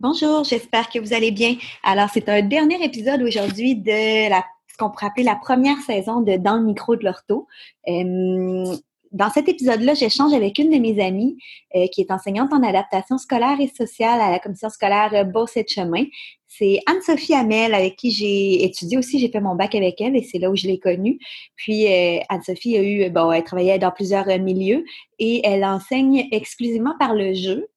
Bonjour, 0.00 0.44
j'espère 0.44 0.90
que 0.90 1.00
vous 1.00 1.12
allez 1.12 1.32
bien. 1.32 1.56
Alors, 1.82 2.08
c'est 2.14 2.28
un 2.28 2.40
dernier 2.40 2.80
épisode 2.84 3.20
aujourd'hui 3.20 3.74
de 3.74 4.30
la, 4.30 4.44
ce 4.68 4.76
qu'on 4.76 4.90
pourrait 4.90 5.06
appeler 5.06 5.24
la 5.24 5.34
première 5.34 5.80
saison 5.80 6.20
de 6.20 6.36
Dans 6.36 6.56
le 6.56 6.62
micro 6.62 6.94
de 6.94 7.04
l'ortho. 7.04 7.48
Euh, 7.88 8.76
dans 9.10 9.30
cet 9.30 9.48
épisode-là, 9.48 9.94
j'échange 9.94 10.32
avec 10.34 10.58
une 10.58 10.70
de 10.70 10.78
mes 10.78 11.04
amies 11.04 11.36
euh, 11.74 11.88
qui 11.88 12.02
est 12.02 12.12
enseignante 12.12 12.52
en 12.52 12.62
adaptation 12.62 13.18
scolaire 13.18 13.60
et 13.60 13.66
sociale 13.66 14.20
à 14.20 14.30
la 14.30 14.38
commission 14.38 14.68
scolaire 14.68 15.26
Beauce 15.26 15.56
et 15.56 15.66
Chemin. 15.66 16.04
C'est 16.46 16.78
Anne-Sophie 16.86 17.34
Hamel 17.34 17.74
avec 17.74 17.96
qui 17.96 18.12
j'ai 18.12 18.64
étudié 18.64 18.98
aussi. 18.98 19.18
J'ai 19.18 19.30
fait 19.30 19.40
mon 19.40 19.56
bac 19.56 19.74
avec 19.74 20.00
elle 20.00 20.14
et 20.14 20.22
c'est 20.22 20.38
là 20.38 20.48
où 20.48 20.54
je 20.54 20.68
l'ai 20.68 20.78
connue. 20.78 21.18
Puis 21.56 21.88
euh, 21.88 22.20
Anne-Sophie 22.28 22.76
a 22.76 22.84
eu, 22.84 23.10
bon, 23.10 23.32
elle 23.32 23.42
travaillait 23.42 23.80
dans 23.80 23.90
plusieurs 23.90 24.28
milieux 24.38 24.84
et 25.18 25.40
elle 25.44 25.64
enseigne 25.64 26.28
exclusivement 26.30 26.94
par 27.00 27.16
le 27.16 27.34
jeu. 27.34 27.68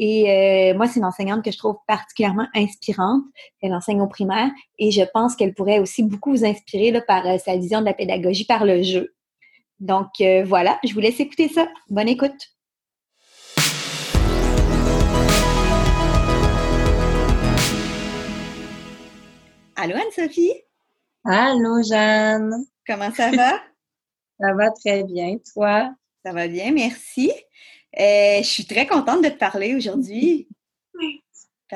Et 0.00 0.30
euh, 0.30 0.76
moi, 0.76 0.86
c'est 0.86 1.00
une 1.00 1.04
enseignante 1.04 1.44
que 1.44 1.50
je 1.50 1.58
trouve 1.58 1.78
particulièrement 1.88 2.46
inspirante. 2.54 3.24
Elle 3.60 3.74
enseigne 3.74 4.00
au 4.00 4.06
primaire 4.06 4.48
et 4.78 4.92
je 4.92 5.02
pense 5.12 5.34
qu'elle 5.34 5.54
pourrait 5.54 5.80
aussi 5.80 6.04
beaucoup 6.04 6.30
vous 6.30 6.44
inspirer 6.44 6.92
là, 6.92 7.00
par 7.00 7.26
euh, 7.26 7.36
sa 7.38 7.56
vision 7.56 7.80
de 7.80 7.86
la 7.86 7.94
pédagogie 7.94 8.44
par 8.44 8.64
le 8.64 8.80
jeu. 8.84 9.12
Donc 9.80 10.06
euh, 10.20 10.44
voilà, 10.44 10.78
je 10.84 10.94
vous 10.94 11.00
laisse 11.00 11.18
écouter 11.18 11.48
ça. 11.48 11.66
Bonne 11.90 12.08
écoute. 12.08 12.30
Allô 19.74 19.96
Anne-Sophie? 19.96 20.62
Allô 21.24 21.82
Jeanne. 21.82 22.66
Comment 22.86 23.12
ça 23.12 23.32
va? 23.32 23.60
ça 24.40 24.54
va 24.54 24.70
très 24.70 25.02
bien, 25.02 25.38
toi? 25.52 25.92
Ça 26.24 26.32
va 26.32 26.46
bien, 26.46 26.70
merci. 26.70 27.32
Euh, 27.98 28.38
je 28.38 28.48
suis 28.48 28.66
très 28.66 28.86
contente 28.86 29.22
de 29.22 29.28
te 29.28 29.38
parler 29.38 29.74
aujourd'hui. 29.74 30.48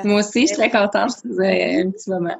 Moi 0.03 0.19
aussi, 0.19 0.41
je 0.41 0.47
suis 0.47 0.55
très 0.55 0.71
contente. 0.71 1.11
Ça 1.11 1.21
faisait 1.21 1.81
un 1.81 1.91
petit 1.91 2.09
moment. 2.09 2.37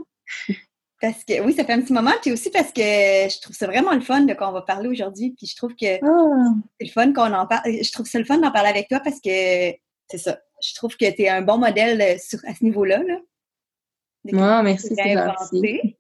Parce 1.02 1.24
que 1.26 1.42
oui, 1.42 1.54
ça 1.54 1.66
fait 1.66 1.74
un 1.74 1.82
petit 1.82 1.92
moment, 1.92 2.14
puis 2.22 2.32
aussi 2.32 2.50
parce 2.50 2.72
que 2.72 2.82
je 2.82 3.42
trouve 3.42 3.56
ça 3.56 3.68
vraiment 3.68 3.94
le 3.94 4.00
fun 4.00 4.22
de 4.22 4.34
quoi 4.34 4.50
on 4.50 4.54
va 4.54 4.62
parler 4.62 4.88
aujourd'hui. 4.88 5.34
Puis 5.38 5.48
je 5.48 5.56
trouve 5.56 5.76
que 5.76 5.98
ah. 6.02 6.54
c'est 6.80 6.88
le 6.88 6.92
fun 6.92 7.12
qu'on 7.12 7.34
en 7.34 7.46
parle. 7.46 7.64
Je 7.66 7.92
trouve 7.92 8.06
ça 8.06 8.20
le 8.20 8.26
fun 8.26 8.38
d'en 8.38 8.52
parler 8.52 8.70
avec 8.70 8.88
toi 8.88 9.02
parce 9.02 9.18
que 9.18 9.74
c'est 10.10 10.18
ça. 10.18 10.40
Je 10.62 10.74
trouve 10.76 10.96
que 10.96 11.10
tu 11.12 11.24
es 11.24 11.30
un 11.30 11.42
bon 11.42 11.58
modèle 11.58 12.02
à 12.02 12.18
ce 12.18 12.64
niveau-là. 12.64 13.04
Là, 13.04 13.20
ah, 14.40 14.64
merci, 14.64 14.96
c'est 14.96 15.14
gentil. 15.14 15.98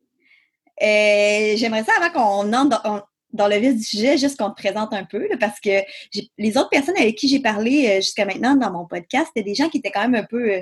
Euh, 0.81 1.57
j'aimerais 1.57 1.83
ça, 1.83 1.91
avant 2.01 2.11
qu'on 2.11 2.53
entre 2.53 3.07
dans, 3.33 3.47
le 3.47 3.55
vif 3.57 3.75
du 3.75 3.83
sujet, 3.83 4.17
juste 4.17 4.39
qu'on 4.39 4.49
te 4.49 4.61
présente 4.61 4.93
un 4.93 5.03
peu, 5.03 5.27
parce 5.39 5.59
que 5.59 5.81
les 6.37 6.57
autres 6.57 6.69
personnes 6.69 6.97
avec 6.97 7.15
qui 7.15 7.27
j'ai 7.27 7.39
parlé 7.39 7.87
euh, 7.87 7.95
jusqu'à 7.97 8.25
maintenant 8.25 8.55
dans 8.55 8.71
mon 8.71 8.85
podcast, 8.85 9.27
c'était 9.27 9.43
des 9.47 9.55
gens 9.55 9.69
qui 9.69 9.79
étaient 9.79 9.91
quand 9.91 10.07
même 10.07 10.15
un 10.15 10.25
peu 10.25 10.53
euh, 10.53 10.61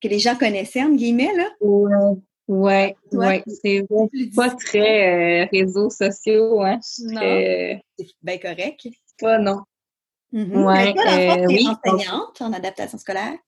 que 0.00 0.08
les 0.08 0.18
gens 0.18 0.36
connaissaient, 0.36 0.82
entre 0.82 0.96
guillemets, 0.96 1.32
là. 1.36 1.48
Ouais, 2.48 2.96
ouais, 3.12 3.44
c'est 3.62 3.86
pas 4.34 4.50
très 4.50 5.44
euh, 5.44 5.48
réseaux 5.52 5.90
sociaux, 5.90 6.60
hein. 6.62 6.78
Non. 7.04 7.20
C'est 7.20 7.82
bien 8.20 8.38
correct. 8.38 8.88
Pas 9.18 9.38
non. 9.38 9.62
Mm-hmm. 10.32 10.64
Ouais, 10.64 10.94
toi, 10.94 11.46
oui, 11.46 11.66
enseignante 11.68 12.40
en 12.40 12.52
adaptation 12.52 12.98
scolaire? 12.98 13.38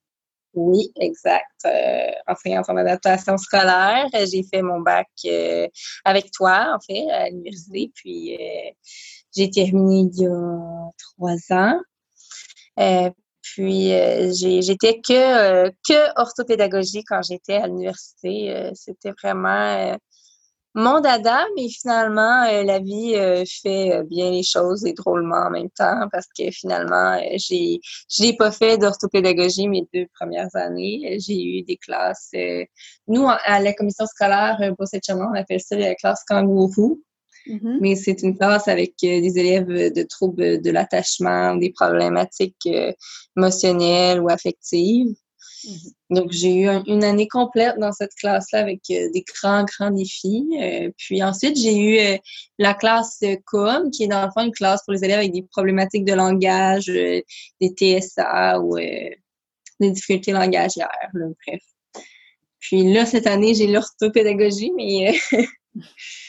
Oui, 0.54 0.92
exact. 1.00 1.46
Euh, 1.66 2.10
enseignante 2.28 2.68
en 2.70 2.76
adaptation 2.76 3.36
scolaire. 3.36 4.06
J'ai 4.12 4.44
fait 4.44 4.62
mon 4.62 4.80
bac 4.80 5.08
euh, 5.24 5.66
avec 6.04 6.30
toi, 6.30 6.76
en 6.76 6.80
fait, 6.80 7.10
à 7.10 7.28
l'université. 7.28 7.90
Puis 7.94 8.36
euh, 8.36 8.70
j'ai 9.36 9.50
terminé 9.50 10.08
il 10.12 10.22
y 10.22 10.26
a 10.26 10.90
trois 10.98 11.36
ans. 11.50 11.80
Euh, 12.78 13.10
puis 13.42 13.88
j'étais 14.32 15.00
que 15.00 15.68
que 15.68 16.20
orthopédagogie 16.20 17.04
quand 17.04 17.22
j'étais 17.22 17.54
à 17.54 17.66
l'université. 17.66 18.70
C'était 18.74 19.12
vraiment 19.22 19.96
mon 20.74 21.00
dada, 21.00 21.46
mais 21.56 21.68
finalement, 21.68 22.42
euh, 22.42 22.64
la 22.64 22.80
vie 22.80 23.14
euh, 23.14 23.44
fait 23.62 23.92
euh, 23.92 24.02
bien 24.02 24.32
les 24.32 24.42
choses 24.42 24.84
et 24.84 24.92
drôlement 24.92 25.46
en 25.46 25.50
même 25.50 25.70
temps 25.70 26.08
parce 26.10 26.26
que 26.36 26.50
finalement, 26.50 27.16
j'ai 27.36 27.80
j'ai 28.08 28.32
pas 28.32 28.50
fait 28.50 28.76
d'orthopédagogie 28.76 29.68
mes 29.68 29.86
deux 29.94 30.06
premières 30.18 30.54
années. 30.54 31.18
J'ai 31.20 31.40
eu 31.42 31.62
des 31.62 31.76
classes. 31.76 32.32
nous, 33.06 33.28
à 33.28 33.60
la 33.60 33.72
commission 33.72 34.06
scolaire 34.06 34.58
pour 34.76 34.88
cette 34.88 35.06
chemin, 35.06 35.30
on 35.32 35.38
appelle 35.38 35.60
ça 35.60 35.76
la 35.76 35.94
classe 35.94 36.24
kangourou. 36.26 37.00
Mm-hmm. 37.46 37.78
Mais 37.80 37.94
c'est 37.94 38.22
une 38.22 38.36
classe 38.36 38.66
avec 38.68 38.94
des 39.00 39.38
élèves 39.38 39.92
de 39.92 40.02
troubles 40.02 40.60
de 40.60 40.70
l'attachement, 40.70 41.54
des 41.56 41.70
problématiques 41.70 42.68
émotionnelles 43.36 44.20
ou 44.20 44.28
affectives. 44.28 45.14
Donc, 46.10 46.32
j'ai 46.32 46.54
eu 46.54 46.68
une 46.86 47.04
année 47.04 47.28
complète 47.28 47.78
dans 47.78 47.92
cette 47.92 48.14
classe-là 48.14 48.60
avec 48.60 48.80
euh, 48.90 49.10
des 49.12 49.22
grands, 49.22 49.64
grands 49.64 49.90
défis. 49.90 50.46
Euh, 50.60 50.90
puis 50.96 51.22
ensuite, 51.22 51.56
j'ai 51.56 51.76
eu 51.76 51.98
euh, 51.98 52.18
la 52.58 52.74
classe 52.74 53.22
COM, 53.46 53.90
qui 53.90 54.04
est 54.04 54.08
dans 54.08 54.24
le 54.24 54.30
fond 54.32 54.44
une 54.44 54.52
classe 54.52 54.82
pour 54.84 54.92
les 54.92 55.04
élèves 55.04 55.18
avec 55.18 55.32
des 55.32 55.42
problématiques 55.42 56.04
de 56.04 56.14
langage, 56.14 56.86
des 56.86 57.24
TSA 57.60 58.60
ou 58.60 58.76
des 58.76 59.90
difficultés 59.90 60.32
langagières, 60.32 61.10
bref. 61.12 61.62
Puis 62.60 62.92
là, 62.92 63.04
cette 63.04 63.26
année, 63.26 63.54
j'ai 63.54 63.66
l'orthopédagogie, 63.66 64.72
mais 64.74 65.14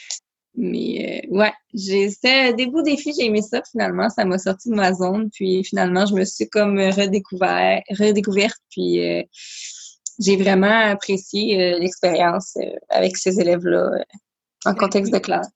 Mais 0.56 1.22
euh, 1.30 1.36
ouais, 1.36 1.52
c'était 1.74 2.54
des 2.54 2.66
beaux 2.66 2.82
défis, 2.82 3.12
j'ai 3.18 3.26
aimé 3.26 3.42
ça 3.42 3.60
finalement, 3.70 4.08
ça 4.08 4.24
m'a 4.24 4.38
sorti 4.38 4.70
de 4.70 4.74
ma 4.74 4.94
zone, 4.94 5.28
puis 5.30 5.62
finalement 5.64 6.06
je 6.06 6.14
me 6.14 6.24
suis 6.24 6.48
comme 6.48 6.78
redécouvert, 6.78 7.82
redécouverte, 7.90 8.58
puis 8.70 9.06
euh, 9.06 9.22
j'ai 10.18 10.36
vraiment 10.36 10.90
apprécié 10.90 11.60
euh, 11.60 11.78
l'expérience 11.78 12.56
avec 12.88 13.18
ces 13.18 13.38
élèves-là 13.38 14.02
en 14.64 14.74
contexte 14.74 15.12
de 15.12 15.18
classe. 15.18 15.48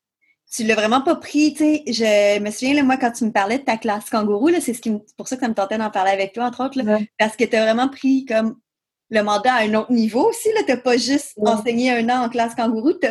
Tu 0.52 0.64
l'as 0.64 0.74
vraiment 0.74 1.00
pas 1.00 1.16
pris, 1.16 1.54
tu 1.54 1.64
sais, 1.64 1.82
je 1.86 2.40
me 2.40 2.50
souviens, 2.50 2.74
là, 2.74 2.82
moi, 2.82 2.96
quand 2.96 3.12
tu 3.12 3.24
me 3.24 3.30
parlais 3.30 3.58
de 3.58 3.64
ta 3.64 3.76
classe 3.76 4.10
kangourou, 4.10 4.50
c'est 4.60 4.74
ce 4.74 4.80
qui 4.80 4.92
pour 5.16 5.28
ça 5.28 5.36
que 5.36 5.42
ça 5.42 5.48
me 5.48 5.54
tentait 5.54 5.78
d'en 5.78 5.90
parler 5.90 6.10
avec 6.10 6.34
toi, 6.34 6.44
entre 6.44 6.64
autres, 6.64 6.78
parce 7.18 7.36
que 7.36 7.44
tu 7.44 7.56
as 7.56 7.64
vraiment 7.64 7.88
pris 7.88 8.26
comme 8.26 8.56
le 9.10 9.22
mandat 9.22 9.54
à 9.54 9.62
un 9.62 9.74
autre 9.74 9.92
niveau 9.92 10.28
aussi, 10.28 10.48
tu 10.66 10.76
pas 10.78 10.96
juste 10.96 11.34
enseigné 11.38 11.90
un 11.92 12.08
an 12.10 12.24
en 12.24 12.28
classe 12.28 12.54
kangourou, 12.54 12.92
tu 12.94 13.08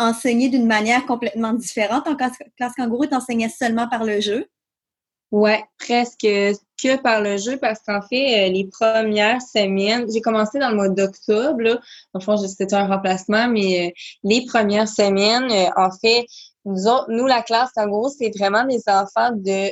enseigné 0.00 0.48
d'une 0.48 0.66
manière 0.66 1.06
complètement 1.06 1.52
différente. 1.52 2.08
En 2.08 2.16
classe, 2.16 2.74
kangourou, 2.76 3.06
tu 3.06 3.14
enseignais 3.14 3.48
seulement 3.48 3.88
par 3.88 4.04
le 4.04 4.20
jeu? 4.20 4.46
Ouais, 5.30 5.62
presque 5.78 6.26
que 6.82 6.96
par 6.96 7.20
le 7.20 7.36
jeu 7.36 7.56
parce 7.58 7.78
qu'en 7.86 8.00
fait, 8.02 8.48
euh, 8.48 8.52
les 8.52 8.66
premières 8.66 9.40
semaines, 9.40 10.06
j'ai 10.12 10.20
commencé 10.20 10.58
dans 10.58 10.70
le 10.70 10.76
mois 10.76 10.88
d'octobre, 10.88 11.80
en 12.14 12.20
fond, 12.20 12.36
c'était 12.36 12.74
un 12.74 12.88
remplacement, 12.88 13.46
mais 13.46 13.88
euh, 13.88 13.90
les 14.24 14.44
premières 14.46 14.88
semaines, 14.88 15.50
euh, 15.52 15.70
en 15.76 15.90
fait, 15.92 16.26
nous, 16.64 16.74
nous, 17.08 17.26
la 17.26 17.42
classe 17.42 17.70
kangourou, 17.76 18.08
c'est 18.08 18.36
vraiment 18.36 18.64
des 18.64 18.82
enfants 18.88 19.30
de 19.32 19.70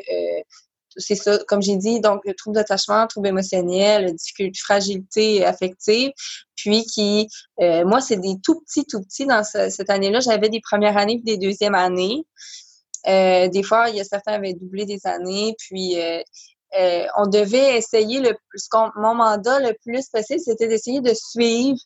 c'est 0.97 1.15
ça, 1.15 1.39
comme 1.47 1.63
j'ai 1.63 1.77
dit, 1.77 2.01
donc 2.01 2.21
le 2.25 2.35
trouble 2.35 2.57
d'attachement, 2.57 3.07
trouble 3.07 3.29
émotionnel, 3.29 4.15
difficulté, 4.15 4.59
fragilité 4.59 5.45
affective, 5.45 6.11
puis 6.57 6.85
qui, 6.85 7.29
euh, 7.61 7.85
moi, 7.85 8.01
c'est 8.01 8.17
des 8.17 8.37
tout 8.43 8.61
petits, 8.61 8.85
tout 8.85 9.03
petits. 9.03 9.27
Dans 9.27 9.45
cette 9.45 9.91
année-là, 9.91 10.21
j'avais 10.21 10.49
des 10.49 10.61
premières 10.61 10.97
années 10.97 11.21
et 11.27 11.37
des 11.37 11.39
deuxièmes 11.39 11.75
années. 11.75 12.25
Euh, 13.07 13.49
des 13.49 13.63
fois, 13.63 13.91
il 13.91 13.97
y 13.97 14.01
a 14.01 14.05
certains 14.05 14.33
avaient 14.33 14.55
doublé 14.55 14.85
des 14.85 15.01
années, 15.05 15.55
puis 15.59 15.97
euh, 15.99 17.07
on 17.17 17.27
devait 17.27 17.79
essayer 17.79 18.21
le 18.21 18.37
plus, 18.49 18.69
mon 18.97 19.15
mandat 19.15 19.61
le 19.61 19.75
plus 19.85 20.09
possible, 20.09 20.41
c'était 20.41 20.69
d'essayer 20.69 21.01
de 21.01 21.15
suivre 21.15 21.79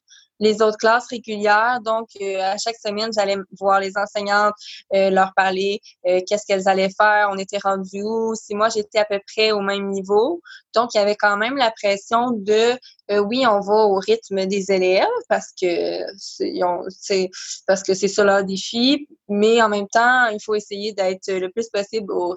les 0.43 0.61
autres 0.61 0.77
classes 0.77 1.07
régulières. 1.09 1.79
Donc, 1.85 2.09
euh, 2.21 2.41
à 2.41 2.59
chaque 2.59 2.77
semaine, 2.77 3.11
j'allais 3.15 3.37
voir 3.59 3.79
les 3.79 3.93
enseignantes, 3.97 4.55
euh, 4.93 5.09
leur 5.09 5.33
parler 5.35 5.81
euh, 6.07 6.21
qu'est-ce 6.27 6.45
qu'elles 6.47 6.69
allaient 6.69 6.91
faire, 6.91 7.29
on 7.31 7.39
était 7.39 7.59
rendus 7.59 8.03
où, 8.03 8.35
si 8.35 8.55
moi 8.55 8.69
j'étais 8.69 8.99
à 8.99 9.05
peu 9.05 9.21
près 9.33 9.53
au 9.53 9.61
même 9.61 9.89
niveau. 9.89 10.43
Donc, 10.75 10.95
il 10.95 10.99
y 10.99 11.01
avait 11.01 11.15
quand 11.15 11.37
même 11.37 11.57
la 11.57 11.71
pression 11.71 12.33
de 12.33 12.77
oui, 13.11 13.45
on 13.47 13.61
va 13.61 13.75
au 13.75 13.97
rythme 13.97 14.47
des 14.47 14.73
élèves 14.73 15.05
parce 15.29 15.49
que 15.61 16.01
c'est 16.19 17.31
parce 17.67 17.83
que 17.83 17.93
c'est 17.93 18.09
ça 18.09 18.25
leur 18.25 18.43
défi, 18.43 19.07
mais 19.29 19.61
en 19.61 19.69
même 19.69 19.87
temps, 19.87 20.29
il 20.29 20.39
faut 20.43 20.55
essayer 20.55 20.95
d'être 20.95 21.31
le 21.31 21.51
plus 21.51 21.69
possible 21.69 22.11
au 22.11 22.35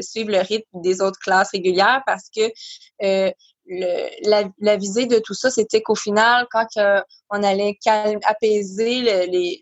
suivre 0.00 0.32
le 0.32 0.40
rythme 0.40 0.80
des 0.82 1.00
autres 1.00 1.20
classes 1.20 1.50
régulières 1.52 2.02
parce 2.06 2.28
que 2.34 2.50
la, 3.68 4.76
visée 4.76 5.06
de 5.06 5.18
tout 5.18 5.34
ça, 5.34 5.50
c'était 5.50 5.82
qu'au 5.82 5.94
final, 5.94 6.46
quand 6.50 6.66
on 7.30 7.42
allait 7.42 7.76
apaiser 8.24 9.02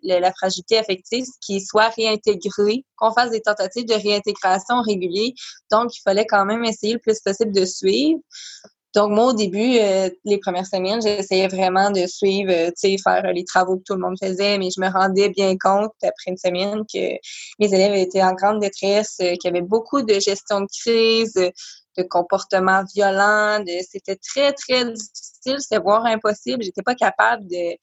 la 0.02 0.32
fragilité 0.32 0.78
affective, 0.78 1.24
qu'il 1.40 1.64
soit 1.64 1.88
réintégré, 1.88 2.84
qu'on 2.96 3.12
fasse 3.12 3.30
des 3.30 3.40
tentatives 3.40 3.86
de 3.86 3.94
réintégration 3.94 4.82
régulières. 4.82 5.32
Donc, 5.70 5.96
il 5.96 6.00
fallait 6.02 6.26
quand 6.26 6.44
même 6.44 6.64
essayer 6.64 6.94
le 6.94 6.98
plus 6.98 7.20
possible 7.20 7.52
de 7.52 7.64
suivre. 7.64 8.20
Donc, 8.94 9.10
moi, 9.10 9.26
au 9.26 9.32
début, 9.32 9.78
euh, 9.80 10.08
les 10.24 10.38
premières 10.38 10.66
semaines, 10.66 11.02
j'essayais 11.02 11.48
vraiment 11.48 11.90
de 11.90 12.06
suivre, 12.06 12.52
euh, 12.52 12.68
tu 12.68 12.90
sais, 12.90 12.96
faire 13.02 13.24
les 13.32 13.44
travaux 13.44 13.78
que 13.78 13.82
tout 13.84 13.94
le 13.94 14.00
monde 14.00 14.16
faisait, 14.22 14.56
mais 14.56 14.68
je 14.70 14.80
me 14.80 14.88
rendais 14.88 15.30
bien 15.30 15.56
compte, 15.58 15.92
après 16.00 16.30
une 16.30 16.36
semaine, 16.36 16.82
que 16.82 17.18
mes 17.58 17.74
élèves 17.74 17.94
étaient 17.94 18.22
en 18.22 18.34
grande 18.34 18.60
détresse, 18.60 19.16
euh, 19.20 19.32
qu'il 19.32 19.46
y 19.46 19.48
avait 19.48 19.66
beaucoup 19.66 20.02
de 20.02 20.20
gestion 20.20 20.60
de 20.60 20.68
crise, 20.80 21.50
de 21.96 22.02
comportements 22.02 22.84
violents. 22.94 23.64
C'était 23.88 24.16
très, 24.16 24.52
très 24.52 24.84
difficile, 24.84 25.60
c'était 25.60 25.78
voire 25.78 26.04
impossible. 26.06 26.62
J'étais 26.62 26.82
pas 26.82 26.94
capable 26.94 27.46
de 27.46 27.76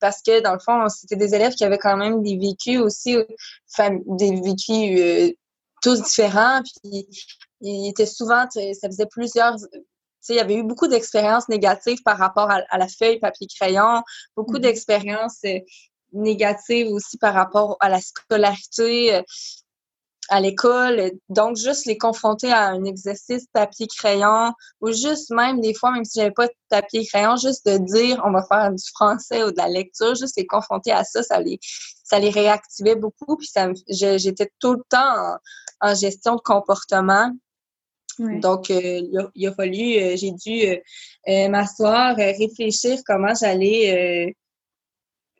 parce 0.00 0.22
que 0.22 0.40
dans 0.40 0.52
le 0.52 0.60
fond, 0.60 0.88
c'était 0.88 1.16
des 1.16 1.34
élèves 1.34 1.54
qui 1.54 1.64
avaient 1.64 1.78
quand 1.78 1.96
même 1.96 2.22
des 2.22 2.36
vécus 2.36 2.80
aussi, 2.80 3.16
des 4.06 4.40
vécus 4.40 5.00
euh, 5.00 5.32
tous 5.82 6.02
différents. 6.02 6.62
Puis 6.62 7.08
ils 7.60 7.90
étaient 7.90 8.06
souvent, 8.06 8.46
ça 8.50 8.88
faisait 8.88 9.06
plusieurs 9.06 9.56
il 10.28 10.36
y 10.36 10.40
avait 10.40 10.56
eu 10.56 10.62
beaucoup 10.62 10.88
d'expériences 10.88 11.48
négatives 11.48 12.02
par 12.04 12.18
rapport 12.18 12.50
à, 12.50 12.78
la 12.78 12.88
feuille 12.88 13.18
papier-crayon, 13.18 14.02
beaucoup 14.36 14.56
mm-hmm. 14.56 14.60
d'expériences 14.60 15.38
euh, 15.44 15.58
négatives 16.12 16.88
aussi 16.88 17.18
par 17.18 17.34
rapport 17.34 17.76
à 17.80 17.88
la 17.88 18.00
scolarité. 18.00 19.22
Euh, 20.30 20.36
à 20.36 20.40
l'école. 20.40 21.12
Donc, 21.28 21.56
juste 21.56 21.86
les 21.86 21.98
confronter 21.98 22.52
à 22.52 22.68
un 22.68 22.84
exercice 22.84 23.46
papier-crayon 23.52 24.52
ou 24.80 24.92
juste 24.92 25.30
même 25.30 25.60
des 25.60 25.74
fois, 25.74 25.90
même 25.92 26.04
si 26.04 26.20
j'avais 26.20 26.32
pas 26.32 26.46
de 26.46 26.52
papier-crayon, 26.68 27.36
juste 27.36 27.66
de 27.66 27.78
dire 27.78 28.20
on 28.24 28.32
va 28.32 28.42
faire 28.42 28.70
du 28.70 28.84
français 28.92 29.42
ou 29.44 29.50
de 29.50 29.56
la 29.56 29.68
lecture, 29.68 30.14
juste 30.14 30.36
les 30.36 30.46
confronter 30.46 30.92
à 30.92 31.04
ça, 31.04 31.22
ça 31.22 31.40
les, 31.40 31.58
ça 32.04 32.18
les 32.18 32.30
réactivait 32.30 32.96
beaucoup. 32.96 33.36
Puis 33.36 33.48
ça, 33.48 33.68
j'étais 33.88 34.50
tout 34.58 34.74
le 34.74 34.82
temps 34.88 35.38
en, 35.80 35.94
gestion 35.94 36.36
de 36.36 36.40
comportement. 36.40 37.32
Donc, 38.18 38.70
euh, 38.70 39.28
il, 39.36 39.46
a, 39.46 39.52
fallu, 39.52 39.96
euh, 39.96 40.16
j'ai 40.16 40.32
dû 40.32 40.66
euh, 41.28 41.48
m'asseoir, 41.48 42.16
réfléchir 42.16 42.98
comment 43.06 43.32
j'allais 43.32 44.34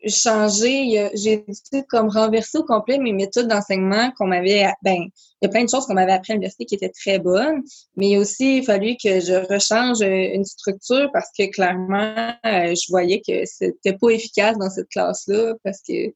changé, 0.06 1.10
j'ai 1.14 1.44
dû 1.72 1.82
comme 1.88 2.08
renverser 2.08 2.58
au 2.58 2.64
complet 2.64 2.98
mes 2.98 3.12
méthodes 3.12 3.48
d'enseignement 3.48 4.10
qu'on 4.16 4.26
m'avait, 4.26 4.66
ben, 4.82 4.96
il 5.40 5.44
y 5.44 5.46
a 5.46 5.48
plein 5.48 5.64
de 5.64 5.70
choses 5.70 5.86
qu'on 5.86 5.94
m'avait 5.94 6.12
appris 6.12 6.32
à 6.32 6.34
l'université 6.34 6.64
qui 6.64 6.74
étaient 6.74 6.90
très 6.90 7.18
bonnes, 7.18 7.62
mais 7.96 8.10
il 8.10 8.16
a 8.16 8.20
aussi 8.20 8.62
fallu 8.64 8.96
que 9.02 9.20
je 9.20 9.34
rechange 9.52 10.02
euh, 10.02 10.34
une 10.34 10.44
structure 10.44 11.10
parce 11.12 11.28
que 11.36 11.50
clairement, 11.50 12.32
euh, 12.44 12.74
je 12.74 12.90
voyais 12.90 13.20
que 13.26 13.44
c'était 13.44 13.96
pas 13.96 14.10
efficace 14.10 14.56
dans 14.58 14.70
cette 14.70 14.88
classe-là 14.88 15.54
parce 15.62 15.80
que 15.86 16.12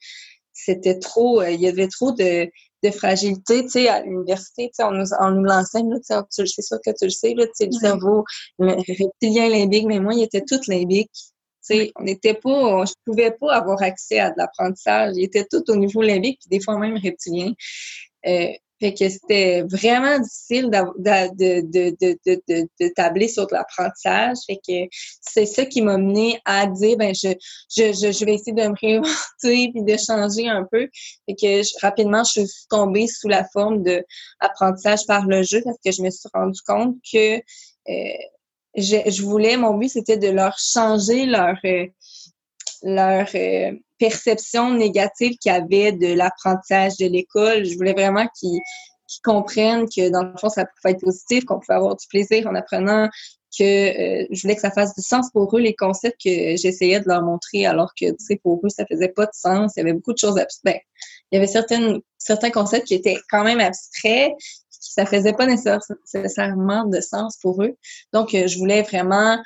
c'était 0.52 0.98
trop, 0.98 1.40
euh, 1.40 1.50
il 1.50 1.60
y 1.60 1.68
avait 1.68 1.88
trop 1.88 2.12
de, 2.12 2.48
de 2.82 2.90
fragilité, 2.90 3.62
tu 3.62 3.70
sais, 3.70 3.88
à 3.88 4.02
l'université, 4.02 4.66
tu 4.68 4.74
sais, 4.74 4.84
on 4.84 4.92
nous, 4.92 5.06
on 5.20 5.30
nous 5.30 5.44
l'enseigne, 5.44 5.88
tu 5.94 6.14
sais, 6.30 6.44
c'est 6.46 6.62
sûr 6.62 6.78
que 6.84 6.90
tu 6.90 7.04
le 7.04 7.10
sais, 7.10 7.34
là, 7.34 7.46
tu 7.46 7.52
sais, 7.54 7.66
le 7.66 7.72
cerveau, 7.72 8.24
le 8.58 8.74
reptilien 8.74 9.48
limbique, 9.48 9.86
mais 9.86 10.00
moi, 10.00 10.14
il 10.14 10.22
était 10.22 10.42
tout 10.42 10.60
limbique 10.66 11.10
on 11.96 12.02
n'était 12.02 12.34
pas, 12.34 12.84
je 12.84 12.92
pouvais 13.04 13.30
pas 13.30 13.54
avoir 13.54 13.82
accès 13.82 14.18
à 14.18 14.30
de 14.30 14.34
l'apprentissage. 14.36 15.14
Il 15.16 15.24
était 15.24 15.46
tout 15.50 15.62
au 15.70 15.76
niveau 15.76 16.02
limbique, 16.02 16.40
puis 16.40 16.58
des 16.58 16.62
fois 16.62 16.78
même 16.78 16.96
reptilien. 16.96 17.52
Euh, 18.26 18.48
fait 18.82 18.94
que 18.94 19.08
c'était 19.08 19.62
vraiment 19.62 20.18
difficile 20.18 20.68
de, 20.68 20.80
de, 20.98 21.60
de, 21.62 22.66
de, 22.80 22.88
tabler 22.96 23.28
sur 23.28 23.46
de 23.46 23.54
l'apprentissage. 23.54 24.38
Fait 24.44 24.56
que 24.56 24.88
c'est 25.20 25.46
ça 25.46 25.64
qui 25.66 25.82
m'a 25.82 25.98
mené 25.98 26.40
à 26.44 26.66
dire, 26.66 26.96
ben, 26.96 27.14
je, 27.14 27.28
je, 27.70 27.92
je, 27.92 28.24
vais 28.24 28.34
essayer 28.34 28.52
de 28.52 28.66
me 28.66 28.74
réinventer 28.74 29.70
puis 29.72 29.84
de 29.84 29.96
changer 29.96 30.48
un 30.48 30.66
peu. 30.68 30.88
Fait 31.28 31.34
que 31.40 31.80
rapidement, 31.80 32.24
je 32.24 32.40
suis 32.40 32.66
tombée 32.68 33.06
sous 33.06 33.28
la 33.28 33.44
forme 33.52 33.84
de 33.84 34.04
apprentissage 34.40 35.06
par 35.06 35.26
le 35.28 35.44
jeu 35.44 35.62
parce 35.64 35.78
que 35.84 35.92
je 35.92 36.02
me 36.02 36.10
suis 36.10 36.28
rendu 36.34 36.60
compte 36.66 36.96
que 37.12 37.36
euh, 37.36 38.18
je, 38.76 39.22
voulais, 39.22 39.56
mon 39.56 39.74
but, 39.74 39.88
c'était 39.88 40.16
de 40.16 40.28
leur 40.28 40.58
changer 40.58 41.26
leur, 41.26 41.56
euh, 41.64 41.86
leur 42.82 43.28
euh, 43.34 43.72
perception 43.98 44.74
négative 44.74 45.36
qu'ils 45.40 45.52
avaient 45.52 45.92
de 45.92 46.14
l'apprentissage 46.14 46.96
de 46.96 47.06
l'école. 47.06 47.64
Je 47.64 47.76
voulais 47.76 47.92
vraiment 47.92 48.26
qu'ils 48.38 48.60
comprennent 49.22 49.86
que, 49.88 50.08
dans 50.08 50.24
le 50.24 50.36
fond, 50.38 50.48
ça 50.48 50.64
pouvait 50.64 50.94
être 50.94 51.02
positif, 51.02 51.44
qu'on 51.44 51.60
pouvait 51.60 51.76
avoir 51.76 51.96
du 51.96 52.06
plaisir 52.08 52.46
en 52.46 52.54
apprenant, 52.54 53.08
que 53.56 53.62
euh, 53.62 54.26
je 54.30 54.42
voulais 54.42 54.54
que 54.54 54.62
ça 54.62 54.70
fasse 54.70 54.94
du 54.94 55.02
sens 55.02 55.30
pour 55.30 55.54
eux, 55.56 55.60
les 55.60 55.74
concepts 55.74 56.20
que 56.22 56.56
j'essayais 56.56 57.00
de 57.00 57.08
leur 57.08 57.22
montrer, 57.22 57.66
alors 57.66 57.92
que, 57.94 58.06
tu 58.10 58.16
sais, 58.18 58.40
pour 58.42 58.60
eux, 58.64 58.70
ça 58.70 58.86
faisait 58.86 59.08
pas 59.10 59.26
de 59.26 59.34
sens. 59.34 59.72
Il 59.76 59.80
y 59.80 59.82
avait 59.82 59.92
beaucoup 59.92 60.14
de 60.14 60.18
choses 60.18 60.38
abstraites. 60.38 60.62
Ben, 60.64 60.80
il 61.30 61.36
y 61.36 61.38
avait 61.38 61.46
certaines, 61.46 62.00
certains 62.18 62.50
concepts 62.50 62.86
qui 62.86 62.94
étaient 62.94 63.18
quand 63.30 63.44
même 63.44 63.60
abstraits, 63.60 64.32
ça 64.94 65.06
faisait 65.06 65.32
pas 65.32 65.46
nécessairement 65.46 66.84
de 66.84 67.00
sens 67.00 67.38
pour 67.38 67.62
eux. 67.62 67.76
Donc, 68.12 68.34
euh, 68.34 68.46
je 68.46 68.58
voulais 68.58 68.82
vraiment, 68.82 69.38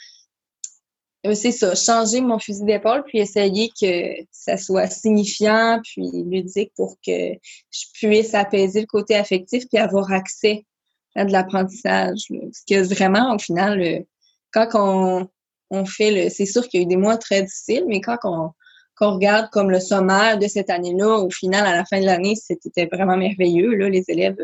euh, 1.24 1.34
c'est 1.34 1.52
ça, 1.52 1.74
changer 1.74 2.20
mon 2.20 2.38
fusil 2.38 2.64
d'épaule, 2.64 3.04
puis 3.04 3.18
essayer 3.18 3.70
que 3.80 4.24
ça 4.32 4.56
soit 4.56 4.88
signifiant, 4.88 5.80
puis 5.84 6.10
ludique 6.24 6.72
pour 6.76 6.96
que 7.06 7.34
je 7.70 7.84
puisse 7.94 8.34
apaiser 8.34 8.80
le 8.80 8.86
côté 8.86 9.14
affectif, 9.14 9.64
puis 9.68 9.78
avoir 9.78 10.12
accès 10.12 10.64
à 11.14 11.24
de 11.24 11.32
l'apprentissage. 11.32 12.26
Parce 12.28 12.64
que 12.68 12.94
vraiment, 12.94 13.34
au 13.34 13.38
final, 13.38 13.80
euh, 13.80 14.00
quand 14.52 14.68
on, 14.74 15.28
on 15.70 15.84
fait 15.84 16.10
le... 16.10 16.30
C'est 16.30 16.46
sûr 16.46 16.66
qu'il 16.68 16.80
y 16.80 16.82
a 16.82 16.84
eu 16.84 16.88
des 16.88 16.96
mois 16.96 17.16
très 17.16 17.42
difficiles, 17.42 17.84
mais 17.86 18.00
quand 18.00 18.18
on, 18.24 18.50
qu'on 18.96 19.14
regarde 19.14 19.50
comme 19.50 19.70
le 19.70 19.80
sommaire 19.80 20.38
de 20.38 20.48
cette 20.48 20.70
année-là, 20.70 21.18
au 21.18 21.30
final, 21.30 21.66
à 21.66 21.74
la 21.76 21.84
fin 21.84 22.00
de 22.00 22.06
l'année, 22.06 22.34
c'était 22.34 22.86
vraiment 22.86 23.16
merveilleux. 23.16 23.74
Là, 23.74 23.88
les 23.88 24.04
élèves 24.08 24.40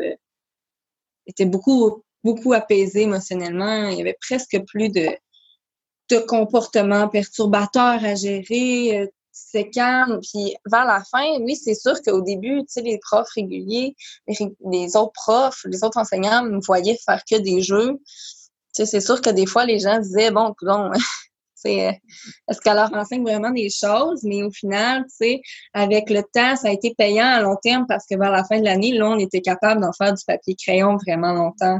était 1.27 1.45
beaucoup, 1.45 2.03
beaucoup 2.23 2.53
apaisé 2.53 3.01
émotionnellement. 3.01 3.87
Il 3.89 3.97
y 3.97 4.01
avait 4.01 4.17
presque 4.19 4.59
plus 4.67 4.89
de, 4.89 5.09
de 6.09 6.17
comportements 6.19 7.07
perturbateurs 7.07 8.03
à 8.03 8.15
gérer. 8.15 9.09
C'est 9.31 9.69
calme. 9.69 10.19
Puis 10.21 10.55
vers 10.69 10.85
la 10.85 11.03
fin, 11.03 11.39
oui, 11.41 11.55
c'est 11.55 11.73
sûr 11.73 12.01
qu'au 12.01 12.21
début, 12.21 12.59
tu 12.59 12.65
sais, 12.67 12.81
les 12.81 12.99
profs 12.99 13.29
réguliers, 13.35 13.95
les, 14.27 14.95
autres 14.95 15.13
profs, 15.13 15.65
les 15.65 15.83
autres 15.83 15.97
enseignants 15.97 16.43
me 16.43 16.59
voyaient 16.63 16.99
faire 17.03 17.23
que 17.29 17.37
des 17.37 17.61
jeux. 17.61 17.97
Tu 17.97 18.03
sais, 18.73 18.85
c'est 18.85 19.01
sûr 19.01 19.21
que 19.21 19.31
des 19.31 19.47
fois, 19.47 19.65
les 19.65 19.79
gens 19.79 19.99
disaient, 19.99 20.31
bon, 20.31 20.53
Euh, 20.61 20.89
est-ce 21.65 22.59
qu'elle 22.61 22.75
leur 22.75 22.93
enseigne 22.93 23.23
vraiment 23.23 23.51
des 23.51 23.69
choses? 23.69 24.23
Mais 24.23 24.43
au 24.43 24.51
final, 24.51 25.03
tu 25.03 25.15
sais, 25.15 25.41
avec 25.73 26.09
le 26.09 26.21
temps, 26.21 26.55
ça 26.55 26.69
a 26.69 26.71
été 26.71 26.93
payant 26.97 27.25
à 27.25 27.41
long 27.41 27.57
terme 27.61 27.85
parce 27.87 28.05
que 28.05 28.17
vers 28.17 28.31
la 28.31 28.43
fin 28.43 28.59
de 28.59 28.65
l'année, 28.65 28.93
là, 28.93 29.09
on 29.09 29.19
était 29.19 29.41
capable 29.41 29.81
d'en 29.81 29.93
faire 29.93 30.13
du 30.13 30.23
papier 30.25 30.55
crayon 30.55 30.97
vraiment 30.97 31.33
longtemps. 31.33 31.79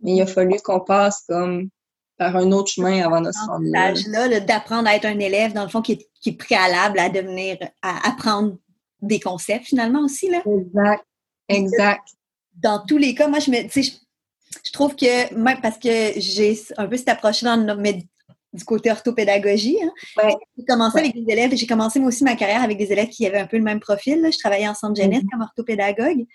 Mais 0.00 0.16
il 0.16 0.22
a 0.22 0.26
fallu 0.26 0.56
qu'on 0.62 0.80
passe 0.80 1.24
comme 1.28 1.68
par 2.16 2.36
un 2.36 2.50
autre 2.52 2.72
chemin 2.72 3.04
avant 3.04 3.20
de 3.20 3.30
se 3.30 3.38
rendre 3.46 3.66
là. 3.70 4.40
d'apprendre 4.40 4.88
à 4.88 4.96
être 4.96 5.06
un 5.06 5.18
élève, 5.18 5.52
dans 5.52 5.62
le 5.62 5.68
fond, 5.68 5.82
qui 5.82 5.92
est, 5.92 6.08
qui 6.20 6.30
est 6.30 6.36
préalable 6.36 6.98
à 6.98 7.08
devenir, 7.08 7.56
à 7.82 8.08
apprendre 8.08 8.56
des 9.00 9.20
concepts 9.20 9.66
finalement 9.66 10.00
aussi. 10.00 10.28
Là. 10.28 10.42
Exact. 10.44 11.04
Exact. 11.48 12.08
Dans 12.56 12.84
tous 12.84 12.98
les 12.98 13.14
cas, 13.14 13.28
moi, 13.28 13.38
je 13.38 13.50
me, 13.50 13.68
je, 13.68 13.90
je 14.64 14.72
trouve 14.72 14.96
que, 14.96 15.34
même 15.34 15.60
parce 15.60 15.78
que 15.78 16.12
j'ai 16.16 16.58
un 16.76 16.86
peu 16.86 16.96
cette 16.96 17.08
approche-là 17.08 17.56
dans 17.56 17.76
du 18.58 18.64
côté 18.64 18.90
orthopédagogie. 18.90 19.78
Hein. 19.82 20.28
J'ai 20.56 20.64
commencé 20.64 20.98
avec 20.98 21.14
des 21.14 21.32
élèves, 21.32 21.54
j'ai 21.54 21.66
commencé 21.66 21.98
moi 21.98 22.08
aussi 22.08 22.24
ma 22.24 22.36
carrière 22.36 22.62
avec 22.62 22.76
des 22.76 22.92
élèves 22.92 23.08
qui 23.08 23.26
avaient 23.26 23.38
un 23.38 23.46
peu 23.46 23.56
le 23.56 23.62
même 23.62 23.80
profil. 23.80 24.28
Je 24.30 24.38
travaillais 24.38 24.68
en 24.68 24.74
centre 24.74 25.00
jeunesse 25.00 25.22
mm-hmm. 25.22 25.30
comme 25.30 25.42
orthopédagogue. 25.42 26.26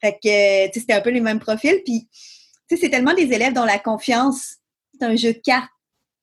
Fait 0.00 0.12
que, 0.12 0.78
c'était 0.78 0.94
un 0.94 1.00
peu 1.00 1.10
les 1.10 1.20
mêmes 1.20 1.40
profils. 1.40 1.82
Puis, 1.84 2.08
c'est 2.68 2.88
tellement 2.88 3.14
des 3.14 3.32
élèves 3.32 3.52
dont 3.52 3.64
la 3.64 3.78
confiance, 3.78 4.56
c'est 4.92 5.04
un 5.04 5.16
jeu 5.16 5.32
de 5.32 5.40
cartes. 5.44 5.70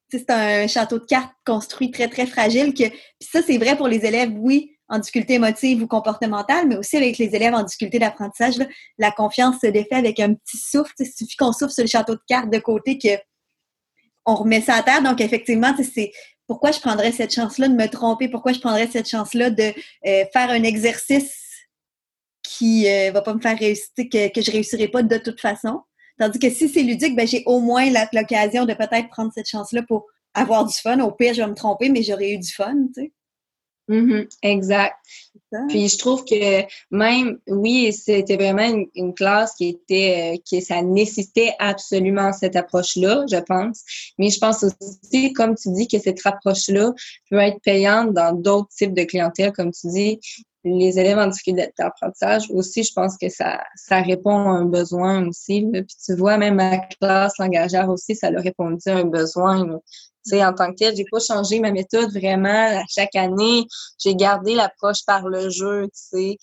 C'est 0.09 0.29
un 0.29 0.67
château 0.67 0.99
de 0.99 1.05
cartes 1.05 1.33
construit 1.45 1.91
très, 1.91 2.07
très 2.07 2.25
fragile. 2.25 2.73
Que, 2.73 2.87
puis 2.87 3.29
ça, 3.31 3.41
c'est 3.45 3.57
vrai 3.57 3.75
pour 3.75 3.87
les 3.87 4.05
élèves, 4.05 4.31
oui, 4.37 4.71
en 4.87 4.99
difficulté 4.99 5.33
émotive 5.33 5.81
ou 5.81 5.87
comportementale, 5.87 6.67
mais 6.67 6.77
aussi 6.77 6.95
avec 6.95 7.17
les 7.17 7.35
élèves 7.35 7.53
en 7.53 7.63
difficulté 7.63 7.99
d'apprentissage. 7.99 8.55
La 8.97 9.11
confiance 9.11 9.55
se 9.61 9.67
défait 9.67 9.95
avec 9.95 10.19
un 10.19 10.35
petit 10.35 10.57
souffle. 10.57 10.93
Il 10.99 11.07
suffit 11.07 11.35
qu'on 11.35 11.51
souffle 11.51 11.73
sur 11.73 11.83
le 11.83 11.89
château 11.89 12.15
de 12.15 12.21
cartes 12.27 12.51
de 12.51 12.59
côté 12.59 12.97
que 12.97 13.17
on 14.25 14.35
remet 14.35 14.61
ça 14.61 14.75
à 14.75 14.83
terre. 14.83 15.01
Donc, 15.01 15.21
effectivement, 15.21 15.73
c'est 15.83 16.11
pourquoi 16.47 16.71
je 16.71 16.79
prendrais 16.79 17.11
cette 17.11 17.33
chance-là 17.33 17.67
de 17.67 17.73
me 17.73 17.87
tromper, 17.87 18.29
pourquoi 18.29 18.53
je 18.53 18.59
prendrais 18.59 18.87
cette 18.87 19.09
chance-là 19.09 19.49
de 19.49 19.63
euh, 19.63 20.25
faire 20.31 20.49
un 20.49 20.63
exercice 20.63 21.41
qui 22.43 22.87
euh, 22.87 23.11
va 23.11 23.21
pas 23.21 23.33
me 23.33 23.41
faire 23.41 23.57
réussir, 23.57 23.89
que, 23.97 24.31
que 24.31 24.41
je 24.41 24.51
réussirai 24.51 24.87
pas 24.87 25.03
de 25.03 25.17
toute 25.17 25.41
façon? 25.41 25.81
Tandis 26.19 26.39
que 26.39 26.49
si 26.49 26.69
c'est 26.69 26.83
ludique, 26.83 27.15
ben, 27.15 27.27
j'ai 27.27 27.43
au 27.45 27.59
moins 27.59 27.89
l'occasion 28.13 28.65
de 28.65 28.73
peut-être 28.73 29.09
prendre 29.09 29.31
cette 29.33 29.49
chance-là 29.49 29.81
pour 29.83 30.05
avoir 30.33 30.65
du 30.65 30.75
fun. 30.75 30.99
Au 30.99 31.11
pire, 31.11 31.33
je 31.33 31.41
vais 31.41 31.47
me 31.47 31.55
tromper, 31.55 31.89
mais 31.89 32.03
j'aurais 32.03 32.31
eu 32.31 32.37
du 32.37 32.51
fun, 32.51 32.75
tu. 32.93 33.11
Mm-hmm. 33.89 34.27
exact. 34.41 34.95
Puis 35.69 35.89
je 35.89 35.97
trouve 35.97 36.23
que 36.25 36.63
même, 36.91 37.37
oui, 37.47 37.93
c'était 37.93 38.35
vraiment 38.35 38.85
une, 38.95 39.13
classe 39.13 39.53
qui 39.55 39.69
était, 39.69 40.35
euh, 40.35 40.37
que 40.49 40.63
ça 40.63 40.81
nécessitait 40.81 41.53
absolument 41.59 42.33
cette 42.33 42.55
approche-là, 42.55 43.25
je 43.31 43.37
pense. 43.37 43.81
Mais 44.17 44.29
je 44.29 44.39
pense 44.39 44.63
aussi, 44.63 45.33
comme 45.33 45.55
tu 45.55 45.71
dis, 45.73 45.87
que 45.87 45.99
cette 45.99 46.25
approche-là 46.25 46.91
peut 47.29 47.39
être 47.39 47.59
payante 47.61 48.13
dans 48.13 48.33
d'autres 48.33 48.69
types 48.69 48.93
de 48.93 49.03
clientèle, 49.03 49.51
comme 49.51 49.71
tu 49.71 49.87
dis, 49.87 50.19
les 50.65 50.99
élèves 50.99 51.19
en 51.19 51.27
difficulté 51.27 51.71
d'apprentissage 51.77 52.49
aussi, 52.49 52.83
je 52.83 52.91
pense 52.93 53.17
que 53.17 53.29
ça, 53.29 53.63
ça 53.75 54.01
répond 54.01 54.37
à 54.49 54.53
un 54.53 54.65
besoin 54.65 55.27
aussi. 55.27 55.65
Puis 55.71 55.95
tu 56.03 56.15
vois, 56.15 56.37
même 56.37 56.55
ma 56.55 56.79
classe 56.79 57.37
langagière 57.37 57.89
aussi, 57.89 58.15
ça 58.15 58.27
a 58.27 58.41
répondu 58.41 58.81
à 58.87 58.97
un 58.97 59.05
besoin 59.05 59.79
sais, 60.29 60.43
en 60.43 60.53
tant 60.53 60.71
que 60.71 60.75
tel, 60.77 60.95
j'ai 60.95 61.05
pas 61.09 61.19
changé 61.19 61.59
ma 61.59 61.71
méthode 61.71 62.11
vraiment 62.11 62.79
à 62.79 62.83
chaque 62.87 63.15
année. 63.15 63.65
J'ai 63.97 64.15
gardé 64.15 64.55
l'approche 64.55 65.05
par 65.05 65.27
le 65.27 65.49
jeu, 65.49 65.85
tu 65.85 65.89
sais. 65.93 66.37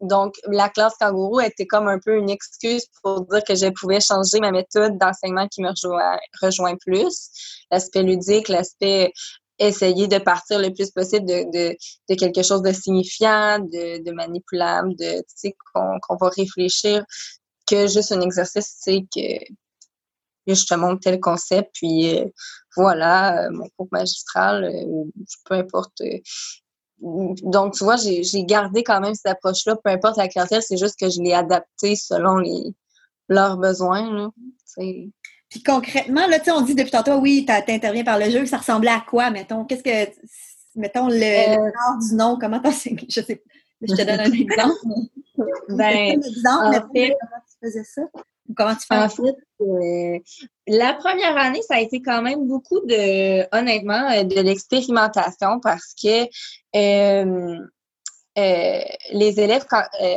donc, 0.00 0.34
la 0.46 0.68
classe 0.68 0.94
kangourou 0.98 1.40
était 1.40 1.66
comme 1.66 1.88
un 1.88 1.98
peu 1.98 2.16
une 2.16 2.30
excuse 2.30 2.86
pour 3.02 3.22
dire 3.26 3.42
que 3.44 3.54
je 3.54 3.68
pouvais 3.70 4.00
changer 4.00 4.40
ma 4.40 4.50
méthode 4.50 4.98
d'enseignement 4.98 5.48
qui 5.48 5.62
me 5.62 5.70
rejoint, 5.70 6.18
rejoint 6.42 6.76
plus. 6.76 7.30
L'aspect 7.70 8.02
ludique, 8.02 8.48
l'aspect 8.48 9.12
essayer 9.58 10.08
de 10.08 10.18
partir 10.18 10.58
le 10.58 10.72
plus 10.72 10.90
possible 10.90 11.26
de, 11.26 11.44
de, 11.52 11.76
de 12.08 12.14
quelque 12.16 12.42
chose 12.42 12.62
de 12.62 12.72
signifiant, 12.72 13.58
de, 13.60 14.02
de 14.02 14.12
manipulable, 14.12 14.94
de, 14.96 15.22
qu'on 15.72 16.16
va 16.16 16.28
réfléchir 16.30 17.04
que 17.66 17.86
juste 17.86 18.12
un 18.12 18.20
exercice, 18.20 18.80
que 18.84 19.54
je 20.46 20.64
te 20.64 20.74
montre 20.74 21.00
tel 21.00 21.20
concept, 21.20 21.70
puis 21.74 22.18
euh, 22.18 22.26
voilà, 22.76 23.44
euh, 23.44 23.50
mon 23.50 23.68
cours 23.76 23.88
magistral, 23.92 24.64
euh, 24.64 25.04
peu 25.46 25.54
importe. 25.54 26.02
donc, 27.00 27.74
tu 27.74 27.84
vois, 27.84 27.96
j'ai 27.96 28.44
gardé 28.44 28.82
quand 28.82 29.00
même 29.00 29.14
cette 29.14 29.32
approche-là, 29.32 29.76
peu 29.76 29.90
importe 29.90 30.16
la 30.16 30.28
clientèle, 30.28 30.62
c'est 30.62 30.76
juste 30.76 30.98
que 30.98 31.08
je 31.08 31.20
l'ai 31.20 31.32
adaptée 31.32 31.96
selon 31.96 32.36
les, 32.36 32.74
leurs 33.28 33.56
besoins. 33.56 34.12
Là, 34.12 34.28
puis 34.76 35.62
concrètement, 35.64 36.26
là, 36.26 36.38
tu 36.38 36.46
sais, 36.46 36.50
on 36.50 36.62
dit 36.62 36.74
depuis 36.74 36.90
tantôt, 36.90 37.18
oui, 37.20 37.46
tu 37.46 37.72
interviens 37.72 38.04
par 38.04 38.18
le 38.18 38.28
jeu, 38.28 38.44
ça 38.46 38.58
ressemblait 38.58 38.90
à 38.90 39.04
quoi, 39.08 39.30
mettons? 39.30 39.64
Qu'est-ce 39.64 39.84
que, 39.84 40.10
mettons, 40.74 41.08
le, 41.08 41.14
le 41.18 42.08
du 42.08 42.16
nom, 42.16 42.36
comment 42.40 42.60
t'enseignes? 42.60 42.98
Je 43.08 43.20
sais 43.20 43.42
je 43.86 43.94
te 43.94 44.02
donne 44.02 44.20
un 44.20 44.32
exemple. 44.32 44.74
ben, 45.68 45.80
un 45.80 46.20
exemple, 46.20 46.66
en 46.66 46.92
fait, 46.92 47.16
comment 47.20 47.42
tu 47.48 47.66
faisais 47.66 47.84
ça? 47.84 48.02
Tu 48.46 48.86
fais? 48.86 48.98
En 48.98 49.08
fait, 49.08 49.36
euh, 49.60 50.18
la 50.66 50.94
première 50.94 51.36
année, 51.36 51.62
ça 51.62 51.76
a 51.76 51.80
été 51.80 52.02
quand 52.02 52.22
même 52.22 52.46
beaucoup 52.46 52.80
de, 52.80 53.56
honnêtement, 53.56 54.10
euh, 54.10 54.22
de 54.22 54.40
l'expérimentation 54.40 55.60
parce 55.60 55.94
que 56.00 56.26
euh, 56.76 57.58
les 58.36 59.40
élèves 59.40 59.64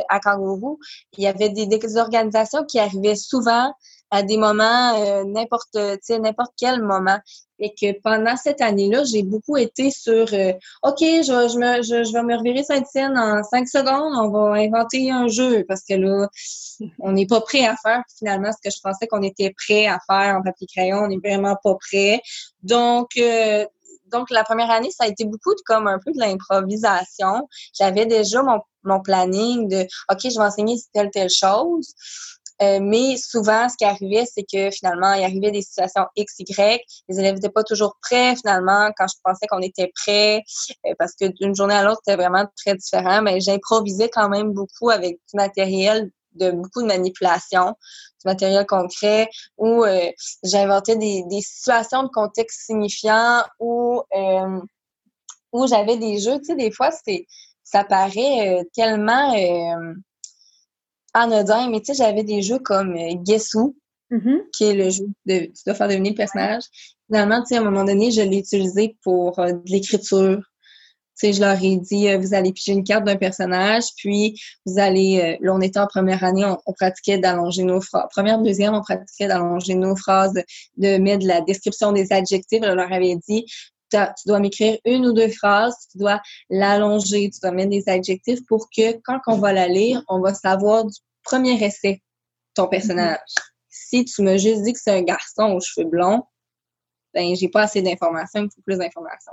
à 0.08 0.20
Kangourou, 0.20 0.78
il 1.16 1.24
y 1.24 1.26
avait 1.26 1.50
des, 1.50 1.96
organisations 1.96 2.64
qui 2.64 2.78
arrivaient 2.78 3.16
souvent 3.16 3.72
à 4.10 4.22
des 4.22 4.36
moments, 4.36 5.24
n'importe, 5.24 5.76
n'importe 6.08 6.52
quel 6.56 6.82
moment. 6.82 7.18
Et 7.60 7.74
que 7.74 7.98
pendant 8.00 8.36
cette 8.36 8.60
année-là, 8.60 9.02
j'ai 9.04 9.24
beaucoup 9.24 9.56
été 9.56 9.90
sur 9.90 10.32
euh, 10.32 10.52
OK, 10.84 11.00
je, 11.00 11.24
je, 11.24 11.58
me, 11.58 11.82
je, 11.82 12.04
je 12.04 12.12
vais 12.12 12.22
me 12.22 12.36
revirer 12.36 12.62
cette 12.62 12.86
scène 12.86 13.18
en 13.18 13.42
cinq 13.42 13.66
secondes, 13.66 14.14
on 14.16 14.30
va 14.30 14.60
inventer 14.60 15.10
un 15.10 15.26
jeu 15.26 15.64
parce 15.66 15.82
que 15.82 15.94
là, 15.94 16.28
on 17.00 17.12
n'est 17.12 17.26
pas 17.26 17.40
prêt 17.40 17.66
à 17.66 17.74
faire 17.82 18.02
finalement 18.16 18.52
ce 18.52 18.58
que 18.62 18.72
je 18.74 18.80
pensais 18.80 19.08
qu'on 19.08 19.22
était 19.22 19.52
prêt 19.66 19.86
à 19.86 19.98
faire 20.08 20.36
en 20.36 20.42
papier 20.42 20.68
crayon, 20.68 20.98
on 20.98 21.08
n'est 21.08 21.18
vraiment 21.18 21.56
pas 21.62 21.74
prêt. 21.74 22.20
Donc, 22.62 23.08
euh, 23.16 23.66
donc 24.06 24.30
la 24.30 24.44
première 24.44 24.70
année, 24.70 24.90
ça 24.90 25.04
a 25.04 25.08
été 25.08 25.24
beaucoup 25.24 25.54
de 25.54 25.60
comme 25.66 25.88
un 25.88 25.98
peu 25.98 26.12
de 26.12 26.18
l'improvisation. 26.18 27.48
J'avais 27.76 28.06
déjà 28.06 28.42
mon, 28.42 28.60
mon 28.84 29.00
planning 29.00 29.68
de 29.68 29.82
OK, 30.10 30.20
je 30.22 30.38
vais 30.38 30.46
enseigner 30.46 30.76
telle 30.92 31.10
telle 31.10 31.30
chose. 31.30 31.92
Euh, 32.60 32.80
mais 32.82 33.16
souvent, 33.16 33.68
ce 33.68 33.76
qui 33.76 33.84
arrivait, 33.84 34.26
c'est 34.26 34.42
que 34.42 34.70
finalement, 34.70 35.12
il 35.12 35.22
arrivait 35.22 35.52
des 35.52 35.62
situations 35.62 36.06
X, 36.16 36.34
Y. 36.40 36.82
Les 37.08 37.18
élèves 37.20 37.36
n'étaient 37.36 37.50
pas 37.50 37.62
toujours 37.62 37.96
prêts 38.02 38.34
finalement 38.34 38.90
quand 38.96 39.06
je 39.06 39.14
pensais 39.22 39.46
qu'on 39.46 39.60
était 39.60 39.92
prêts 39.94 40.42
euh, 40.86 40.94
parce 40.98 41.12
que 41.14 41.26
d'une 41.26 41.54
journée 41.54 41.74
à 41.74 41.84
l'autre, 41.84 42.00
c'était 42.04 42.16
vraiment 42.16 42.46
très 42.56 42.74
différent. 42.74 43.22
Mais 43.22 43.40
j'improvisais 43.40 44.08
quand 44.08 44.28
même 44.28 44.52
beaucoup 44.52 44.90
avec 44.90 45.14
du 45.16 45.36
matériel 45.36 46.10
de 46.34 46.50
beaucoup 46.50 46.82
de 46.82 46.86
manipulation, 46.86 47.70
du 47.70 48.26
matériel 48.26 48.66
concret, 48.66 49.28
où 49.56 49.84
euh, 49.84 50.10
j'inventais 50.44 50.96
des, 50.96 51.24
des, 51.24 51.40
situations 51.40 52.04
de 52.04 52.08
contexte 52.08 52.66
signifiant 52.66 53.42
où, 53.58 54.02
euh, 54.14 54.60
où 55.52 55.66
j'avais 55.66 55.96
des 55.96 56.18
jeux. 56.18 56.38
Tu 56.38 56.46
sais, 56.46 56.54
des 56.56 56.70
fois, 56.70 56.90
c'est 56.90 57.26
ça 57.64 57.84
paraît 57.84 58.64
tellement 58.72 59.34
anodin, 61.14 61.70
mais 61.70 61.80
tu 61.80 61.86
sais, 61.86 61.94
j'avais 61.94 62.24
des 62.24 62.42
jeux 62.42 62.58
comme 62.58 62.96
euh, 62.96 63.14
Guess 63.22 63.54
Who, 63.54 63.76
mm-hmm. 64.10 64.38
qui 64.52 64.64
est 64.64 64.74
le 64.74 64.90
jeu 64.90 65.06
de 65.26 65.46
tu 65.46 65.62
dois 65.66 65.74
faire 65.74 65.88
devenir 65.88 66.12
le 66.12 66.16
personnage. 66.16 66.64
Finalement, 67.06 67.40
tu 67.40 67.48
sais, 67.48 67.56
à 67.56 67.60
un 67.60 67.64
moment 67.64 67.84
donné, 67.84 68.10
je 68.10 68.22
l'ai 68.22 68.38
utilisé 68.38 68.96
pour 69.02 69.38
euh, 69.38 69.52
de 69.52 69.62
l'écriture. 69.66 70.40
Tu 71.18 71.26
sais, 71.26 71.32
je 71.32 71.40
leur 71.40 71.62
ai 71.62 71.76
dit, 71.76 72.08
euh, 72.08 72.18
vous 72.18 72.34
allez 72.34 72.52
piger 72.52 72.72
une 72.72 72.84
carte 72.84 73.04
d'un 73.04 73.16
personnage, 73.16 73.84
puis 73.96 74.40
vous 74.66 74.78
allez, 74.78 75.36
là, 75.40 75.52
on 75.52 75.60
était 75.60 75.80
en 75.80 75.88
première 75.88 76.22
année, 76.22 76.44
on, 76.44 76.72
pratiquait 76.74 77.18
d'allonger 77.18 77.64
nos 77.64 77.80
phrases. 77.80 78.06
Première, 78.10 78.38
deuxième, 78.40 78.74
on 78.74 78.82
pratiquait 78.82 79.26
d'allonger 79.26 79.74
nos 79.74 79.96
phrases, 79.96 80.34
de 80.76 80.98
mettre 80.98 81.26
la 81.26 81.40
description 81.40 81.90
des 81.90 82.12
adjectifs. 82.12 82.62
Je 82.62 82.70
leur 82.70 82.92
avais 82.92 83.16
dit, 83.28 83.46
tu 83.90 84.26
dois 84.26 84.40
m'écrire 84.40 84.78
une 84.84 85.06
ou 85.06 85.12
deux 85.12 85.30
phrases, 85.30 85.74
tu 85.90 85.98
dois 85.98 86.20
l'allonger, 86.50 87.30
tu 87.30 87.40
dois 87.40 87.52
mettre 87.52 87.70
des 87.70 87.88
adjectifs 87.88 88.40
pour 88.46 88.68
que 88.74 88.92
quand 89.04 89.20
on 89.26 89.38
va 89.38 89.52
la 89.52 89.68
lire, 89.68 90.02
on 90.08 90.20
va 90.20 90.34
savoir 90.34 90.84
du 90.84 90.94
premier 91.22 91.62
essai 91.62 92.02
ton 92.54 92.64
mhm. 92.64 92.70
personnage. 92.70 93.34
Si 93.68 94.04
tu 94.04 94.22
me 94.22 94.36
juste 94.36 94.62
dit 94.62 94.72
que 94.72 94.80
c'est 94.82 94.96
un 94.96 95.02
garçon 95.02 95.54
aux 95.54 95.60
cheveux 95.60 95.88
blonds, 95.88 96.22
ben 97.14 97.34
j'ai 97.34 97.48
pas 97.48 97.62
assez 97.62 97.82
d'informations, 97.82 98.40
il 98.40 98.44
me 98.44 98.50
faut 98.50 98.62
plus 98.62 98.76
d'informations. 98.76 99.32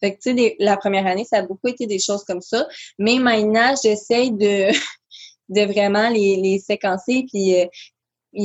Fait 0.00 0.14
que, 0.14 0.20
tu 0.20 0.36
sais, 0.36 0.56
la 0.58 0.76
première 0.76 1.06
année, 1.06 1.24
ça 1.24 1.38
a 1.38 1.42
beaucoup 1.42 1.68
été 1.68 1.86
des 1.86 1.98
choses 1.98 2.24
comme 2.24 2.40
ça. 2.40 2.68
Mais 2.98 3.18
maintenant, 3.18 3.74
j'essaye 3.82 4.30
de, 4.32 4.68
de 5.48 5.62
vraiment 5.62 6.08
les, 6.08 6.36
les 6.36 6.58
séquencer. 6.58 7.24
Puis, 7.32 7.60
euh, 7.60 7.66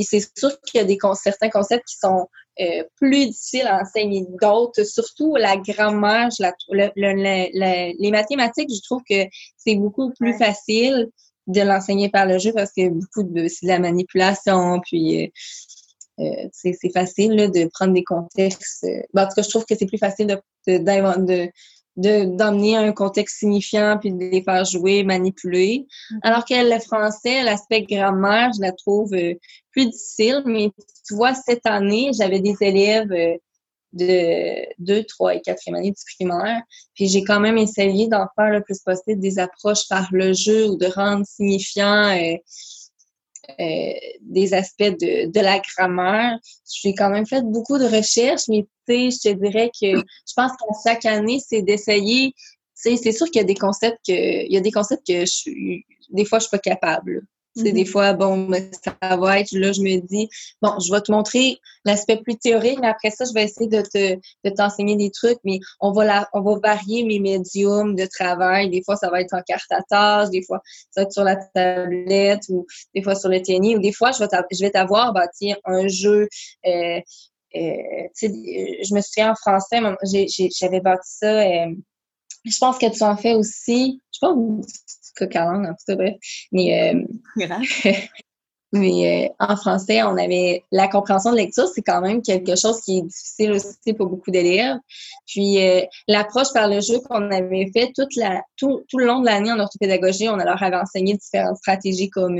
c'est 0.02 0.20
sûr 0.36 0.58
qu'il 0.62 0.80
y 0.80 0.80
a 0.80 0.84
des 0.84 0.98
certains 1.14 1.50
concepts 1.50 1.86
qui 1.86 1.96
sont 1.96 2.28
euh, 2.60 2.84
plus 2.96 3.28
difficiles 3.28 3.66
à 3.66 3.80
enseigner 3.80 4.26
d'autres, 4.40 4.84
surtout 4.84 5.36
la 5.36 5.56
grammaire, 5.56 6.28
la, 6.38 6.52
les 6.70 8.10
mathématiques, 8.10 8.70
je 8.74 8.82
trouve 8.82 9.02
que 9.08 9.24
c'est 9.56 9.76
beaucoup 9.76 10.12
plus 10.12 10.36
facile 10.36 11.08
de 11.46 11.60
l'enseigner 11.62 12.08
par 12.08 12.26
le 12.26 12.38
jeu 12.38 12.52
parce 12.52 12.72
que 12.72 12.88
beaucoup 12.88 13.22
de 13.22 13.48
c'est 13.48 13.66
de 13.66 13.68
la 13.68 13.78
manipulation 13.78 14.80
puis 14.80 15.24
euh, 15.24 15.28
euh 16.20 16.48
c'est 16.52 16.92
facile 16.92 17.32
là, 17.32 17.48
de 17.48 17.68
prendre 17.72 17.94
des 17.94 18.04
contextes 18.04 18.84
euh, 18.84 19.02
ben, 19.12 19.24
en 19.24 19.28
tout 19.28 19.34
cas 19.34 19.42
je 19.42 19.48
trouve 19.48 19.64
que 19.64 19.74
c'est 19.76 19.86
plus 19.86 19.98
facile 19.98 20.28
de 20.28 20.40
de, 20.68 20.78
de 20.78 21.50
d'emmener 21.96 22.76
un 22.76 22.92
contexte 22.92 23.38
signifiant 23.38 23.98
puis 24.00 24.12
de 24.12 24.18
les 24.18 24.42
faire 24.42 24.64
jouer 24.64 25.04
manipuler 25.04 25.86
mm-hmm. 26.10 26.18
alors 26.22 26.44
que 26.44 26.54
le 26.54 26.80
français 26.80 27.42
l'aspect 27.42 27.82
grammaire 27.82 28.50
je 28.56 28.62
la 28.62 28.72
trouve 28.72 29.12
euh, 29.12 29.34
plus 29.72 29.86
difficile 29.86 30.42
mais 30.46 30.70
tu 31.06 31.14
vois 31.14 31.34
cette 31.34 31.66
année 31.66 32.10
j'avais 32.16 32.40
des 32.40 32.56
élèves 32.60 33.38
de 33.92 34.66
deux, 34.78 35.04
trois 35.04 35.34
et 35.34 35.40
quatrième 35.40 35.76
année 35.76 35.90
du 35.90 36.02
primaire. 36.16 36.62
Puis 36.94 37.08
j'ai 37.08 37.22
quand 37.24 37.40
même 37.40 37.58
essayé 37.58 38.08
d'en 38.08 38.26
faire 38.36 38.50
le 38.50 38.62
plus 38.62 38.80
possible 38.80 39.20
des 39.20 39.38
approches 39.38 39.88
par 39.88 40.08
le 40.12 40.32
jeu 40.32 40.70
ou 40.70 40.76
de 40.76 40.86
rendre 40.86 41.26
signifiant 41.26 42.08
euh, 42.08 42.36
euh, 43.60 43.92
des 44.20 44.54
aspects 44.54 44.82
de, 44.82 45.40
la 45.40 45.60
grammaire. 45.60 46.38
J'ai 46.70 46.94
quand 46.94 47.10
même 47.10 47.26
fait 47.26 47.42
beaucoup 47.42 47.78
de 47.78 47.84
recherches, 47.84 48.48
mais 48.48 48.66
tu 48.88 49.10
sais, 49.10 49.10
je 49.10 49.30
te 49.30 49.34
dirais 49.34 49.70
que 49.70 49.98
je 49.98 50.32
pense 50.34 50.52
qu'à 50.52 50.92
chaque 50.92 51.06
année, 51.06 51.40
c'est 51.46 51.62
d'essayer. 51.62 52.34
C'est 52.74 53.12
sûr 53.12 53.26
qu'il 53.26 53.36
y 53.36 53.44
a 53.44 53.44
des 53.44 53.54
concepts 53.54 53.98
que 54.06 54.12
il 54.12 54.52
y 54.52 54.56
a 54.56 54.60
des 54.60 54.72
concepts 54.72 55.06
que 55.06 55.24
je 55.24 55.82
des 56.10 56.24
fois 56.24 56.38
je 56.38 56.44
suis 56.48 56.50
pas 56.50 56.58
capable. 56.58 57.22
C'est 57.54 57.72
des 57.72 57.84
mm-hmm. 57.84 57.86
fois, 57.86 58.12
bon, 58.14 58.50
ça 58.82 59.16
va 59.16 59.40
être, 59.40 59.52
là, 59.52 59.72
je 59.72 59.80
me 59.82 60.00
dis, 60.00 60.28
bon, 60.62 60.78
je 60.80 60.92
vais 60.92 61.00
te 61.00 61.12
montrer 61.12 61.58
l'aspect 61.84 62.16
plus 62.16 62.36
théorique, 62.36 62.78
mais 62.80 62.88
après 62.88 63.10
ça, 63.10 63.24
je 63.24 63.32
vais 63.34 63.44
essayer 63.44 63.68
de 63.68 63.82
te, 63.82 64.14
de 64.14 64.54
t'enseigner 64.54 64.96
des 64.96 65.10
trucs, 65.10 65.38
mais 65.44 65.58
on 65.80 65.92
va 65.92 66.04
la, 66.04 66.28
on 66.32 66.40
va 66.40 66.58
varier 66.62 67.04
mes 67.04 67.18
médiums 67.18 67.94
de 67.94 68.06
travail. 68.06 68.70
Des 68.70 68.82
fois, 68.82 68.96
ça 68.96 69.10
va 69.10 69.20
être 69.20 69.34
en 69.34 69.42
carte 69.42 69.70
à 69.70 69.82
tâche, 69.82 70.30
des 70.30 70.42
fois, 70.42 70.62
ça 70.90 71.02
va 71.02 71.02
être 71.02 71.12
sur 71.12 71.24
la 71.24 71.36
tablette, 71.36 72.42
ou 72.48 72.66
des 72.94 73.02
fois 73.02 73.14
sur 73.14 73.28
le 73.28 73.42
tennis, 73.42 73.76
ou 73.76 73.80
des 73.80 73.92
fois, 73.92 74.12
je 74.12 74.20
vais, 74.20 74.28
je 74.50 74.60
vais 74.60 74.70
t'avoir, 74.70 75.12
bah, 75.12 75.28
tiens, 75.28 75.56
un 75.64 75.88
jeu, 75.88 76.28
euh, 76.66 77.00
euh, 77.54 78.08
je 78.22 78.94
me 78.94 79.00
souviens 79.00 79.32
en 79.32 79.34
français, 79.34 79.78
j'avais 80.58 80.80
bâti 80.80 81.02
ça, 81.04 81.40
euh, 81.40 81.74
je 82.44 82.58
pense 82.58 82.78
que 82.78 82.90
tu 82.90 83.02
en 83.02 83.16
fais 83.16 83.34
aussi, 83.34 84.00
je 84.12 84.18
sais 84.18 84.26
pas 84.26 84.34
coq 85.16 85.36
en 85.36 85.64
tout 85.66 85.84
cas, 85.86 85.96
bref. 85.96 86.14
Mais, 86.50 86.94
euh, 86.94 87.02
mais 88.72 89.28
euh, 89.28 89.28
en 89.38 89.56
français, 89.56 90.02
on 90.02 90.16
avait 90.16 90.64
la 90.72 90.88
compréhension 90.88 91.32
de 91.32 91.36
lecture, 91.36 91.68
c'est 91.68 91.82
quand 91.82 92.00
même 92.00 92.22
quelque 92.22 92.56
chose 92.56 92.80
qui 92.80 92.98
est 92.98 93.02
difficile 93.02 93.52
aussi 93.52 93.92
pour 93.92 94.06
beaucoup 94.06 94.30
d'élèves. 94.30 94.78
Puis 95.26 95.62
euh, 95.62 95.82
l'approche 96.08 96.52
par 96.54 96.68
le 96.68 96.80
jeu 96.80 97.00
qu'on 97.00 97.30
avait 97.30 97.70
fait 97.72 97.92
toute 97.94 98.16
la, 98.16 98.42
tout, 98.56 98.82
tout 98.88 98.98
le 98.98 99.06
long 99.06 99.20
de 99.20 99.26
l'année 99.26 99.52
en 99.52 99.60
orthopédagogie, 99.60 100.28
on 100.28 100.36
leur 100.36 100.62
avait 100.62 100.76
enseigné 100.76 101.14
différentes 101.14 101.58
stratégies 101.58 102.08
comme 102.08 102.38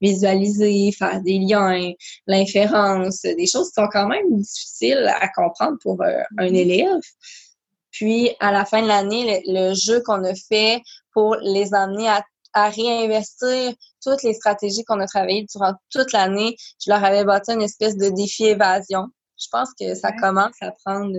visualiser, 0.00 0.90
faire 0.92 1.20
des 1.22 1.38
liens, 1.38 1.92
l'inférence, 2.26 3.22
des 3.22 3.46
choses 3.46 3.68
qui 3.68 3.74
sont 3.74 3.88
quand 3.92 4.08
même 4.08 4.36
difficiles 4.36 5.10
à 5.20 5.28
comprendre 5.28 5.76
pour 5.82 6.02
un 6.02 6.46
élève. 6.46 7.00
Puis, 7.94 8.30
à 8.40 8.50
la 8.50 8.64
fin 8.64 8.82
de 8.82 8.88
l'année, 8.88 9.42
le, 9.46 9.72
jeu 9.72 10.02
qu'on 10.02 10.24
a 10.24 10.34
fait 10.34 10.82
pour 11.12 11.36
les 11.36 11.72
amener 11.74 12.08
à, 12.08 12.22
réinvestir 12.68 13.72
toutes 14.02 14.22
les 14.22 14.34
stratégies 14.34 14.84
qu'on 14.84 15.00
a 15.00 15.06
travaillées 15.06 15.46
durant 15.52 15.72
toute 15.90 16.12
l'année, 16.12 16.56
je 16.84 16.90
leur 16.90 17.02
avais 17.02 17.24
bâti 17.24 17.52
une 17.52 17.62
espèce 17.62 17.96
de 17.96 18.10
défi 18.10 18.46
évasion. 18.46 19.06
je 19.36 19.46
pense 19.50 19.70
que 19.78 19.94
ça 19.96 20.12
commence 20.12 20.54
à 20.60 20.70
prendre 20.84 21.16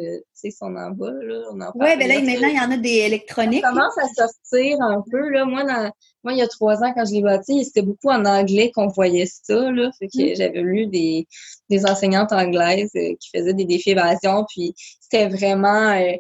son 0.51 0.75
envol. 0.75 1.45
Oui, 1.75 1.97
ben 1.97 2.07
là, 2.07 2.21
maintenant, 2.21 2.47
il 2.47 2.55
y 2.55 2.59
en 2.59 2.71
a 2.71 2.77
des 2.77 2.89
électroniques. 2.89 3.63
Ça 3.63 3.69
commence 3.69 3.97
à 3.97 4.07
sortir 4.07 4.77
un 4.81 5.03
peu. 5.09 5.29
Là. 5.29 5.45
Moi, 5.45 5.63
moi, 6.23 6.33
il 6.33 6.39
y 6.39 6.41
a 6.41 6.47
trois 6.47 6.83
ans, 6.83 6.93
quand 6.95 7.05
je 7.05 7.13
l'ai 7.13 7.21
bâti, 7.21 7.65
c'était 7.65 7.81
beaucoup 7.81 8.09
en 8.09 8.25
anglais 8.25 8.71
qu'on 8.73 8.87
voyait 8.87 9.27
ça. 9.27 9.71
Là. 9.71 9.91
Fait 9.99 10.07
que 10.07 10.31
mm. 10.31 10.35
j'avais 10.35 10.61
lu 10.61 10.87
des, 10.87 11.27
des 11.69 11.85
enseignantes 11.85 12.31
anglaises 12.31 12.91
euh, 12.95 13.13
qui 13.19 13.29
faisaient 13.35 13.53
des 13.53 13.65
défis 13.65 13.91
évasion. 13.91 14.45
Puis 14.49 14.73
c'était 15.01 15.27
vraiment 15.27 15.91
euh, 15.91 16.13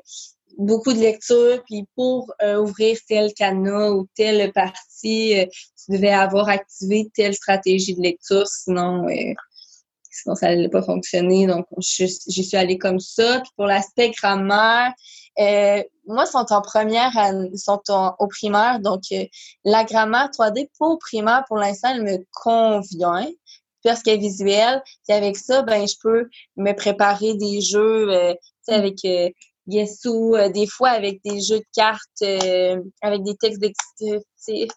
beaucoup 0.57 0.93
de 0.93 0.99
lecture. 0.99 1.63
Puis 1.65 1.85
pour 1.95 2.33
euh, 2.41 2.61
ouvrir 2.61 2.97
tel 3.07 3.33
cadenas 3.33 3.91
ou 3.91 4.07
telle 4.15 4.51
partie, 4.53 5.35
tu 5.83 5.91
devais 5.91 6.13
avoir 6.13 6.49
activé 6.49 7.09
telle 7.13 7.33
stratégie 7.33 7.95
de 7.95 8.01
lecture. 8.01 8.47
Sinon, 8.47 9.07
sinon 10.09 10.35
ça 10.35 10.47
n'allait 10.47 10.69
pas 10.69 10.81
fonctionner. 10.81 11.47
Donc, 11.47 11.65
j'y 11.79 12.43
suis 12.43 12.57
allée 12.57 12.77
comme 12.77 12.99
ça. 12.99 13.41
Puis 13.41 13.51
pour 13.55 13.65
l'aspect 13.65 14.11
grammaire, 14.11 14.93
euh, 15.39 15.83
moi, 16.07 16.23
ils 16.25 16.31
sont 16.31 16.53
en 16.53 16.61
première, 16.61 17.11
ils 17.51 17.59
sont 17.59 17.81
au 18.19 18.27
primaire, 18.27 18.79
donc 18.79 19.01
euh, 19.11 19.25
la 19.65 19.83
grammaire 19.83 20.29
3D 20.29 20.69
pour 20.77 20.97
primaire, 20.99 21.43
pour 21.47 21.57
l'instant, 21.57 21.89
elle 21.93 22.03
me 22.03 22.17
convient 22.31 23.27
parce 23.83 24.01
qu'elle 24.01 24.15
est 24.15 24.17
visuelle. 24.17 24.81
Puis 25.07 25.15
avec 25.15 25.35
ça, 25.37 25.61
ben, 25.61 25.85
je 25.87 25.95
peux 26.01 26.29
me 26.55 26.71
préparer 26.71 27.33
des 27.35 27.61
jeux, 27.61 28.35
euh, 29.67 29.79
avec 29.79 30.05
euh, 30.05 30.49
des 30.49 30.67
fois 30.67 30.89
avec 30.89 31.21
des 31.23 31.41
jeux 31.41 31.59
de 31.59 31.65
cartes, 31.73 32.21
avec 33.01 33.23
des 33.23 33.35
textes 33.35 33.63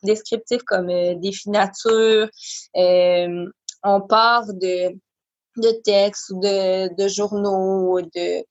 descriptifs, 0.02 0.62
comme 0.64 0.86
des 0.86 1.32
finatures. 1.32 2.28
on 2.74 4.00
part 4.08 4.46
de 4.54 4.96
de 5.56 5.70
textes 5.82 6.30
ou 6.30 6.40
de, 6.40 6.94
de 6.94 7.08
journaux, 7.08 8.00
de, 8.00 8.44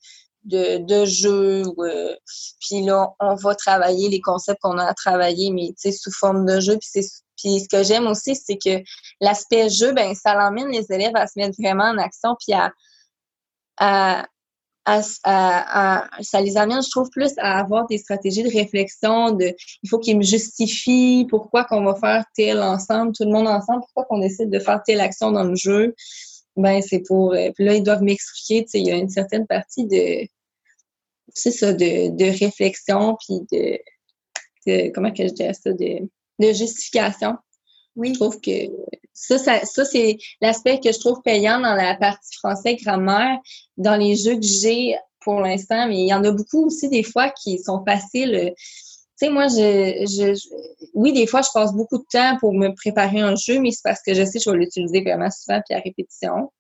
de, 0.48 0.78
de 0.78 1.06
jeux. 1.06 1.64
Euh, 1.80 2.16
puis 2.60 2.82
là, 2.82 3.10
on 3.20 3.36
va 3.36 3.56
travailler 3.56 4.10
les 4.10 4.22
concepts 4.22 4.62
qu'on 4.62 4.78
a 4.78 4.86
à 4.86 4.94
travailler, 4.94 5.52
mais 5.52 5.74
sous 5.92 6.12
forme 6.12 6.46
de 6.46 6.60
jeu. 6.60 6.78
Puis, 6.78 7.06
puis 7.38 7.60
ce 7.60 7.68
que 7.70 7.84
j'aime 7.84 8.08
aussi, 8.08 8.36
c'est 8.36 8.58
que 8.58 8.84
l'aspect 9.22 9.70
jeu, 9.70 9.94
ben 9.94 10.16
ça 10.16 10.34
l'emmène 10.34 10.70
les 10.70 10.92
élèves 10.92 11.16
à 11.16 11.28
se 11.28 11.34
mettre 11.38 11.56
vraiment 11.60 11.86
en 11.86 11.98
action, 11.98 12.36
puis 12.40 12.54
à, 12.54 12.72
à, 13.78 14.26
ça 14.88 16.42
les 16.42 16.58
amène, 16.58 16.82
je 16.82 16.90
trouve, 16.90 17.10
plus 17.10 17.34
à 17.38 17.60
avoir 17.60 17.88
des 17.88 17.98
stratégies 17.98 18.44
de 18.44 18.52
réflexion, 18.52 19.32
de 19.32 19.54
il 19.84 19.90
faut 19.90 20.00
qu'ils 20.00 20.18
me 20.18 20.24
justifient 20.24 21.26
pourquoi 21.30 21.66
qu'on 21.66 21.84
va 21.84 21.96
faire 21.96 22.24
tel 22.36 22.62
ensemble, 22.62 23.12
tout 23.16 23.26
le 23.26 23.32
monde 23.32 23.48
ensemble, 23.48 23.82
pourquoi 23.82 24.06
qu'on 24.06 24.20
décide 24.20 24.50
de 24.50 24.60
faire 24.60 24.82
telle 24.86 25.02
action 25.02 25.32
dans 25.32 25.44
le 25.44 25.56
jeu 25.56 25.94
ben 26.58 26.82
c'est 26.82 27.00
pour. 27.08 27.34
Euh, 27.34 27.52
puis 27.56 27.64
là, 27.64 27.76
ils 27.76 27.84
doivent 27.84 28.04
m'expliquer, 28.04 28.66
tu 28.66 28.72
sais, 28.72 28.80
il 28.80 28.88
y 28.88 28.92
a 28.92 28.96
une 28.98 29.10
certaine 29.10 29.48
partie 29.48 29.86
de. 29.86 30.28
C'est 31.34 31.52
ça, 31.52 31.72
de, 31.72 32.16
de 32.16 32.40
réflexion, 32.40 33.16
puis 33.20 33.42
de, 33.52 33.78
de, 34.66 34.92
Comment 34.92 35.12
que 35.14 35.28
je 35.28 35.34
dirais 35.34 35.54
ça? 35.54 35.72
De, 35.72 36.10
de 36.40 36.54
justification. 36.54 37.36
Oui. 37.98 38.14
Je 38.14 38.20
trouve 38.20 38.40
que 38.40 38.52
ça, 39.14 39.38
ça, 39.38 39.66
ça 39.66 39.84
c'est 39.84 40.18
l'aspect 40.42 40.80
que 40.80 40.92
je 40.92 41.00
trouve 41.00 41.22
payant 41.22 41.60
dans 41.60 41.74
la 41.76 41.96
partie 41.96 42.38
français 42.38 42.76
grammaire, 42.76 43.38
dans 43.76 43.98
les 43.98 44.16
jeux 44.16 44.36
que 44.36 44.46
j'ai 44.46 44.96
pour 45.20 45.42
l'instant, 45.42 45.88
mais 45.88 45.98
il 46.04 46.08
y 46.08 46.14
en 46.14 46.24
a 46.24 46.32
beaucoup 46.32 46.68
aussi 46.68 46.88
des 46.88 47.04
fois 47.04 47.30
qui 47.32 47.60
sont 47.60 47.84
faciles 47.86 48.54
tu 48.56 48.87
sais, 49.18 49.30
moi, 49.30 49.48
je, 49.48 50.06
je, 50.06 50.40
oui, 50.94 51.14
des 51.14 51.28
fois, 51.28 51.42
je 51.42 51.50
passe 51.54 51.74
beaucoup 51.74 51.98
de 51.98 52.06
temps 52.12 52.38
pour 52.40 52.54
me 52.54 52.70
préparer 52.76 53.20
un 53.20 53.36
jeu, 53.36 53.60
mais 53.60 53.72
c'est 53.72 53.84
parce 53.84 54.02
que 54.02 54.14
je 54.14 54.24
sais 54.24 54.40
que 54.40 54.46
je 54.46 54.52
vais 54.52 54.58
l'utiliser 54.58 55.02
vraiment 55.02 55.30
souvent 55.32 55.62
puis 55.68 55.76
à 55.76 55.82
répétition. 55.82 56.52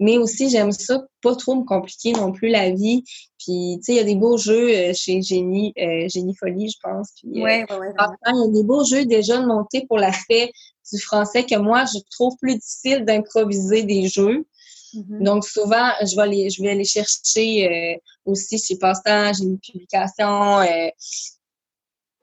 Mais 0.00 0.18
aussi, 0.18 0.48
j'aime 0.48 0.72
ça, 0.72 1.04
pas 1.22 1.34
trop 1.36 1.54
me 1.56 1.64
compliquer 1.64 2.12
non 2.12 2.32
plus 2.32 2.48
la 2.48 2.70
vie. 2.70 3.04
Puis, 3.38 3.78
tu 3.78 3.82
sais, 3.82 3.92
il 3.92 3.96
y 3.96 4.00
a 4.00 4.04
des 4.04 4.16
beaux 4.16 4.38
jeux 4.38 4.68
euh, 4.70 4.92
chez 4.94 5.22
Génie, 5.22 5.72
euh, 5.78 6.08
Génie 6.08 6.34
Folie, 6.34 6.70
je 6.70 6.78
pense. 6.82 7.10
Puis, 7.16 7.40
euh, 7.40 7.44
ouais, 7.44 7.64
ouais, 7.70 7.76
ouais, 7.78 7.92
il 8.26 8.36
y 8.36 8.48
a 8.48 8.52
des 8.52 8.64
beaux 8.64 8.84
jeux 8.84 9.04
déjà 9.04 9.38
de 9.38 9.46
monter 9.46 9.84
pour 9.86 9.98
l'aspect 9.98 10.50
du 10.92 11.00
français 11.00 11.44
que 11.44 11.56
moi, 11.56 11.84
je 11.84 11.98
trouve 12.10 12.34
plus 12.40 12.54
difficile 12.54 13.04
d'improviser 13.04 13.82
des 13.82 14.08
jeux. 14.08 14.46
Mm-hmm. 14.94 15.22
Donc, 15.22 15.44
souvent, 15.44 15.90
je 16.00 16.16
vais 16.16 16.22
aller, 16.22 16.50
je 16.50 16.62
vais 16.62 16.70
aller 16.70 16.84
chercher 16.84 17.68
euh, 17.68 17.98
aussi 18.24 18.58
chez 18.58 18.76
Passe-Temps, 18.76 19.32
j'ai 19.34 19.44
une 19.44 19.58
publication, 19.58 20.60
euh, 20.60 20.88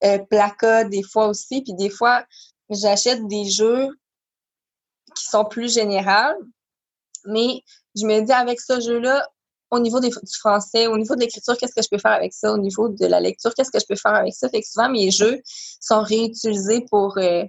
euh, 0.06 0.84
des 0.90 1.04
fois 1.04 1.28
aussi. 1.28 1.62
Puis 1.62 1.74
des 1.74 1.90
fois, 1.90 2.26
j'achète 2.70 3.26
des 3.28 3.50
jeux 3.50 3.90
qui 5.16 5.26
sont 5.26 5.46
plus 5.46 5.74
généraux. 5.74 6.40
Mais 7.26 7.62
je 7.96 8.06
me 8.06 8.22
dis, 8.22 8.32
avec 8.32 8.60
ce 8.60 8.80
jeu-là, 8.82 9.28
au 9.72 9.80
niveau 9.80 10.00
des, 10.00 10.10
du 10.10 10.38
français, 10.40 10.88
au 10.88 10.98
niveau 10.98 11.16
de 11.16 11.22
l'écriture, 11.22 11.58
qu'est-ce 11.58 11.74
que 11.74 11.82
je 11.82 11.90
peux 11.90 11.98
faire 11.98 12.12
avec 12.12 12.34
ça? 12.34 12.54
Au 12.54 12.58
niveau 12.58 12.90
de 12.90 13.06
la 13.06 13.20
lecture, 13.20 13.54
qu'est-ce 13.54 13.72
que 13.72 13.80
je 13.80 13.86
peux 13.88 13.96
faire 13.96 14.14
avec 14.14 14.34
ça? 14.34 14.50
Fait 14.50 14.62
que 14.62 14.68
souvent, 14.68 14.90
mes 14.90 15.10
jeux 15.10 15.42
sont 15.80 16.02
réutilisés 16.02 16.86
pour 16.90 17.18
euh, 17.18 17.44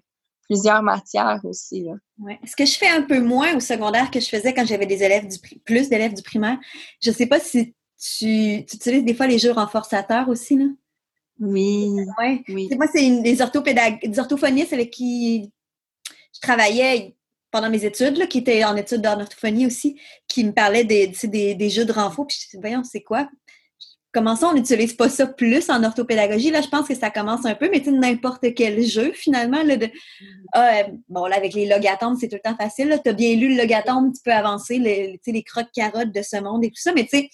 plusieurs 0.48 0.82
matières 0.82 1.40
aussi. 1.44 1.82
Là. 1.82 1.92
Ouais. 2.18 2.38
Ce 2.46 2.56
que 2.56 2.64
je 2.64 2.76
fais 2.76 2.88
un 2.88 3.02
peu 3.02 3.20
moins 3.20 3.54
au 3.56 3.60
secondaire 3.60 4.10
que 4.10 4.20
je 4.20 4.28
faisais 4.28 4.54
quand 4.54 4.66
j'avais 4.66 4.86
des 4.86 5.02
élèves 5.02 5.26
du 5.26 5.38
plus 5.64 5.88
d'élèves 5.88 6.14
du 6.14 6.22
primaire, 6.22 6.58
je 7.02 7.10
sais 7.10 7.26
pas 7.26 7.40
si 7.40 7.74
tu, 7.98 8.64
tu 8.66 8.76
utilises 8.76 9.04
des 9.04 9.14
fois 9.14 9.26
les 9.26 9.38
jeux 9.38 9.52
renforçateurs 9.52 10.28
aussi, 10.28 10.56
là? 10.56 10.66
Oui. 11.40 11.88
Ouais. 12.18 12.42
oui. 12.48 12.68
Moi, 12.76 12.86
c'est 12.92 13.00
des, 13.00 13.20
des 13.22 14.18
orthophonistes 14.18 14.72
avec 14.72 14.90
qui 14.90 15.50
je 16.34 16.40
travaillais 16.40 17.14
pendant 17.50 17.70
mes 17.70 17.84
études, 17.84 18.16
là, 18.16 18.26
qui 18.26 18.38
étaient 18.38 18.64
en 18.64 18.76
études 18.76 19.00
d'orthophonie 19.00 19.66
aussi, 19.66 19.98
qui 20.26 20.44
me 20.44 20.52
parlaient 20.52 20.84
des, 20.84 21.12
des, 21.24 21.54
des 21.54 21.70
jeux 21.70 21.84
de 21.84 21.92
renfort. 21.92 22.26
Puis 22.26 22.36
je 22.40 22.46
disais, 22.46 22.58
voyons, 22.60 22.82
c'est 22.82 23.02
quoi? 23.02 23.28
Comment 24.12 24.36
ça, 24.36 24.48
on 24.48 24.54
n'utilise 24.54 24.92
pas 24.92 25.08
ça 25.08 25.26
plus 25.26 25.70
en 25.70 25.82
orthopédagogie? 25.82 26.50
Là, 26.50 26.60
je 26.60 26.68
pense 26.68 26.86
que 26.86 26.94
ça 26.94 27.10
commence 27.10 27.44
un 27.46 27.54
peu, 27.54 27.68
mais 27.70 27.80
tu 27.80 27.90
n'importe 27.90 28.54
quel 28.54 28.82
jeu, 28.82 29.12
finalement. 29.12 29.62
Là, 29.62 29.76
de, 29.76 29.86
mm-hmm. 29.86 30.44
ah, 30.52 30.76
euh, 30.78 30.82
bon, 31.08 31.26
là, 31.26 31.36
avec 31.36 31.54
les 31.54 31.66
logatomes, 31.66 32.16
c'est 32.16 32.28
tout 32.28 32.36
le 32.36 32.48
temps 32.48 32.56
facile. 32.56 33.00
Tu 33.04 33.10
as 33.10 33.12
bien 33.12 33.34
lu 33.34 33.48
le 33.48 33.56
logatome, 33.56 34.12
tu 34.12 34.20
peux 34.24 34.32
avancer 34.32 34.78
les, 34.78 35.20
les 35.26 35.42
croques-carottes 35.42 36.12
de 36.12 36.22
ce 36.22 36.40
monde 36.40 36.64
et 36.64 36.68
tout 36.68 36.80
ça. 36.80 36.92
Mais 36.92 37.04
tu 37.04 37.18
sais, 37.18 37.28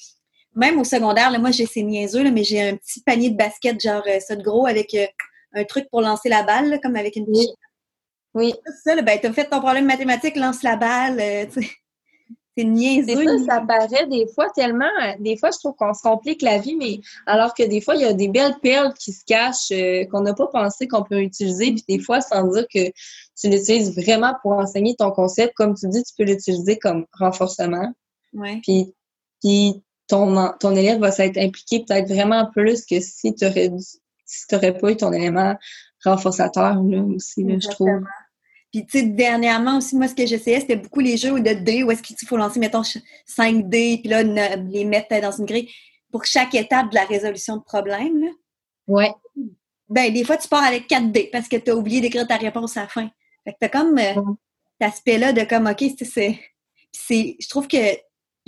même 0.54 0.78
au 0.80 0.84
secondaire, 0.84 1.30
là, 1.30 1.38
moi, 1.38 1.50
j'ai 1.50 1.66
ces 1.66 1.82
niaiseux, 1.82 2.22
là, 2.22 2.30
mais 2.30 2.44
j'ai 2.44 2.60
un 2.60 2.76
petit 2.76 3.00
panier 3.00 3.30
de 3.30 3.36
basket, 3.36 3.80
genre 3.80 4.02
euh, 4.06 4.20
ça 4.20 4.36
de 4.36 4.42
gros, 4.42 4.66
avec 4.66 4.94
euh, 4.94 5.06
un 5.54 5.64
truc 5.64 5.88
pour 5.90 6.00
lancer 6.00 6.28
la 6.28 6.42
balle, 6.42 6.80
comme 6.82 6.96
avec 6.96 7.16
une 7.16 7.26
Oui. 7.28 7.48
oui. 8.34 8.54
Ça, 8.84 9.00
ben, 9.00 9.18
t'as 9.20 9.32
fait 9.32 9.48
ton 9.48 9.60
problème 9.60 9.86
mathématique, 9.86 10.36
lance 10.36 10.62
la 10.62 10.76
balle, 10.76 11.20
euh, 11.20 11.46
c'est 12.56 12.64
niaiseux. 12.64 13.38
Ça, 13.38 13.44
ça 13.46 13.60
paraît 13.60 14.08
des 14.08 14.26
fois 14.34 14.50
tellement, 14.50 14.90
des 15.20 15.36
fois, 15.36 15.50
je 15.52 15.58
trouve 15.58 15.74
qu'on 15.76 15.94
se 15.94 16.02
complique 16.02 16.42
la 16.42 16.58
vie, 16.58 16.74
mais 16.74 17.00
alors 17.26 17.54
que 17.54 17.62
des 17.62 17.80
fois, 17.80 17.94
il 17.94 18.00
y 18.00 18.04
a 18.04 18.12
des 18.12 18.28
belles 18.28 18.58
perles 18.60 18.92
qui 18.94 19.12
se 19.12 19.24
cachent, 19.24 19.72
qu'on 20.10 20.22
n'a 20.22 20.34
pas 20.34 20.48
pensé 20.48 20.88
qu'on 20.88 21.04
peut 21.04 21.22
utiliser, 21.22 21.72
puis 21.72 21.84
des 21.88 22.00
fois, 22.00 22.20
sans 22.20 22.48
dire 22.48 22.66
que 22.72 22.88
tu 23.40 23.48
l'utilises 23.48 23.96
vraiment 23.96 24.34
pour 24.42 24.52
enseigner 24.52 24.96
ton 24.96 25.12
concept, 25.12 25.54
comme 25.54 25.74
tu 25.74 25.88
dis, 25.88 26.02
tu 26.02 26.12
peux 26.18 26.24
l'utiliser 26.24 26.76
comme 26.76 27.06
renforcement. 27.12 27.94
Ouais. 28.34 28.60
Puis, 28.64 28.94
puis 29.40 29.82
ton, 30.10 30.52
ton 30.58 30.74
élève 30.74 30.98
va 30.98 31.12
s'être 31.12 31.38
impliqué 31.38 31.84
peut-être 31.86 32.08
vraiment 32.08 32.50
plus 32.50 32.84
que 32.84 33.00
si 33.00 33.32
tu 33.34 33.44
n'aurais 33.44 33.70
si 34.26 34.46
pas 34.48 34.90
eu 34.90 34.96
ton 34.96 35.12
élément 35.12 35.56
renforçateur 36.04 36.82
là, 36.82 37.02
aussi, 37.02 37.44
je 37.46 37.68
trouve. 37.68 38.02
Puis, 38.72 38.86
tu 38.86 39.00
sais, 39.00 39.04
dernièrement 39.04 39.78
aussi, 39.78 39.96
moi, 39.96 40.08
ce 40.08 40.14
que 40.14 40.26
j'essayais, 40.26 40.60
c'était 40.60 40.76
beaucoup 40.76 41.00
les 41.00 41.16
jeux 41.16 41.40
de 41.40 41.52
dés, 41.52 41.82
où 41.82 41.90
est-ce 41.90 42.02
qu'il 42.02 42.16
faut 42.26 42.36
lancer, 42.36 42.60
mettons, 42.60 42.82
5 43.26 43.68
dés, 43.68 43.98
puis 44.00 44.08
là, 44.08 44.22
les 44.22 44.84
mettre 44.84 45.20
dans 45.20 45.32
une 45.32 45.44
grille 45.44 45.68
pour 46.12 46.24
chaque 46.24 46.54
étape 46.54 46.90
de 46.90 46.94
la 46.94 47.04
résolution 47.04 47.56
de 47.56 47.62
problème. 47.62 48.20
Là. 48.20 48.30
Ouais. 48.86 49.12
Ben, 49.88 50.12
des 50.12 50.24
fois, 50.24 50.36
tu 50.36 50.48
pars 50.48 50.62
avec 50.62 50.86
4 50.86 51.10
dés 51.10 51.28
parce 51.32 51.48
que 51.48 51.56
tu 51.56 51.70
as 51.70 51.76
oublié 51.76 52.00
d'écrire 52.00 52.26
ta 52.26 52.36
réponse 52.36 52.76
à 52.76 52.82
la 52.82 52.88
fin. 52.88 53.10
Fait 53.44 53.52
que 53.52 53.56
t'as 53.60 53.68
comme 53.68 53.98
euh, 53.98 54.14
cet 54.80 54.92
aspect-là 54.92 55.32
de 55.32 55.42
comme, 55.42 55.66
OK, 55.66 55.84
c'est. 56.02 56.38
Je 57.08 57.48
trouve 57.48 57.66
que 57.66 57.96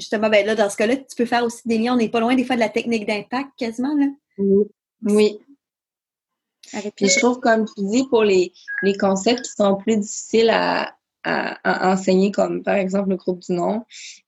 justement, 0.02 0.28
ben 0.28 0.44
là, 0.44 0.54
dans 0.54 0.68
ce 0.68 0.76
cas-là, 0.76 0.96
tu 0.96 1.16
peux 1.16 1.24
faire 1.24 1.44
aussi 1.44 1.66
des 1.66 1.78
liens. 1.78 1.94
On 1.94 1.96
n'est 1.96 2.08
pas 2.08 2.20
loin 2.20 2.34
des 2.34 2.44
fois 2.44 2.56
de 2.56 2.60
la 2.60 2.68
technique 2.68 3.06
d'impact 3.06 3.50
quasiment. 3.56 3.94
Là. 3.96 4.06
Oui. 4.38 4.64
oui. 5.02 5.38
Puis 6.96 7.08
je 7.08 7.18
trouve, 7.18 7.40
comme 7.40 7.66
tu 7.66 7.84
dis, 7.84 8.06
pour 8.08 8.24
les, 8.24 8.52
les 8.82 8.96
concepts 8.96 9.42
qui 9.42 9.50
sont 9.50 9.76
plus 9.76 9.96
difficiles 9.96 10.50
à, 11.24 11.58
à, 11.64 11.92
enseigner, 11.92 12.30
comme 12.30 12.62
par 12.62 12.74
exemple 12.74 13.10
le 13.10 13.16
groupe 13.16 13.40
du 13.40 13.52
nom, 13.52 13.82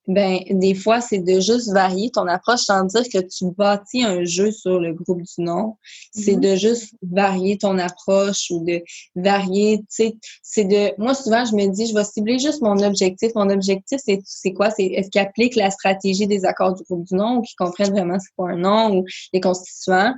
ben 0.06 0.40
des 0.50 0.74
fois, 0.74 1.00
c'est 1.00 1.18
de 1.18 1.40
juste 1.40 1.72
varier 1.72 2.10
ton 2.10 2.26
approche 2.26 2.60
sans 2.60 2.84
dire 2.84 3.04
que 3.04 3.18
tu 3.18 3.50
bâtis 3.56 4.04
un 4.04 4.24
jeu 4.24 4.50
sur 4.50 4.78
le 4.78 4.92
groupe 4.92 5.22
du 5.22 5.42
nom. 5.42 5.76
C'est 6.12 6.32
mm-hmm. 6.32 6.40
de 6.40 6.56
juste 6.56 6.94
varier 7.02 7.56
ton 7.56 7.78
approche 7.78 8.50
ou 8.50 8.64
de 8.64 8.82
varier, 9.16 9.78
tu 9.78 9.84
sais, 9.88 10.16
c'est 10.42 10.64
de... 10.64 10.92
Moi, 11.00 11.14
souvent, 11.14 11.44
je 11.44 11.54
me 11.54 11.66
dis, 11.72 11.86
je 11.86 11.94
vais 11.94 12.04
cibler 12.04 12.38
juste 12.38 12.60
mon 12.60 12.78
objectif. 12.82 13.32
Mon 13.34 13.48
objectif, 13.48 14.00
c'est 14.04 14.20
c'est 14.24 14.52
quoi? 14.52 14.70
C'est 14.70 14.84
est-ce 14.84 15.10
qu'il 15.10 15.20
applique 15.20 15.56
la 15.56 15.70
stratégie 15.70 16.26
des 16.26 16.44
accords 16.44 16.74
du 16.74 16.82
groupe 16.82 17.04
du 17.04 17.14
nom 17.14 17.38
ou 17.38 17.42
qu'ils 17.42 17.56
comprennent 17.56 17.92
vraiment 17.92 18.18
c'est 18.18 18.34
quoi 18.36 18.50
un 18.50 18.58
nom 18.58 18.98
ou 18.98 19.04
les 19.32 19.40
constituants? 19.40 20.14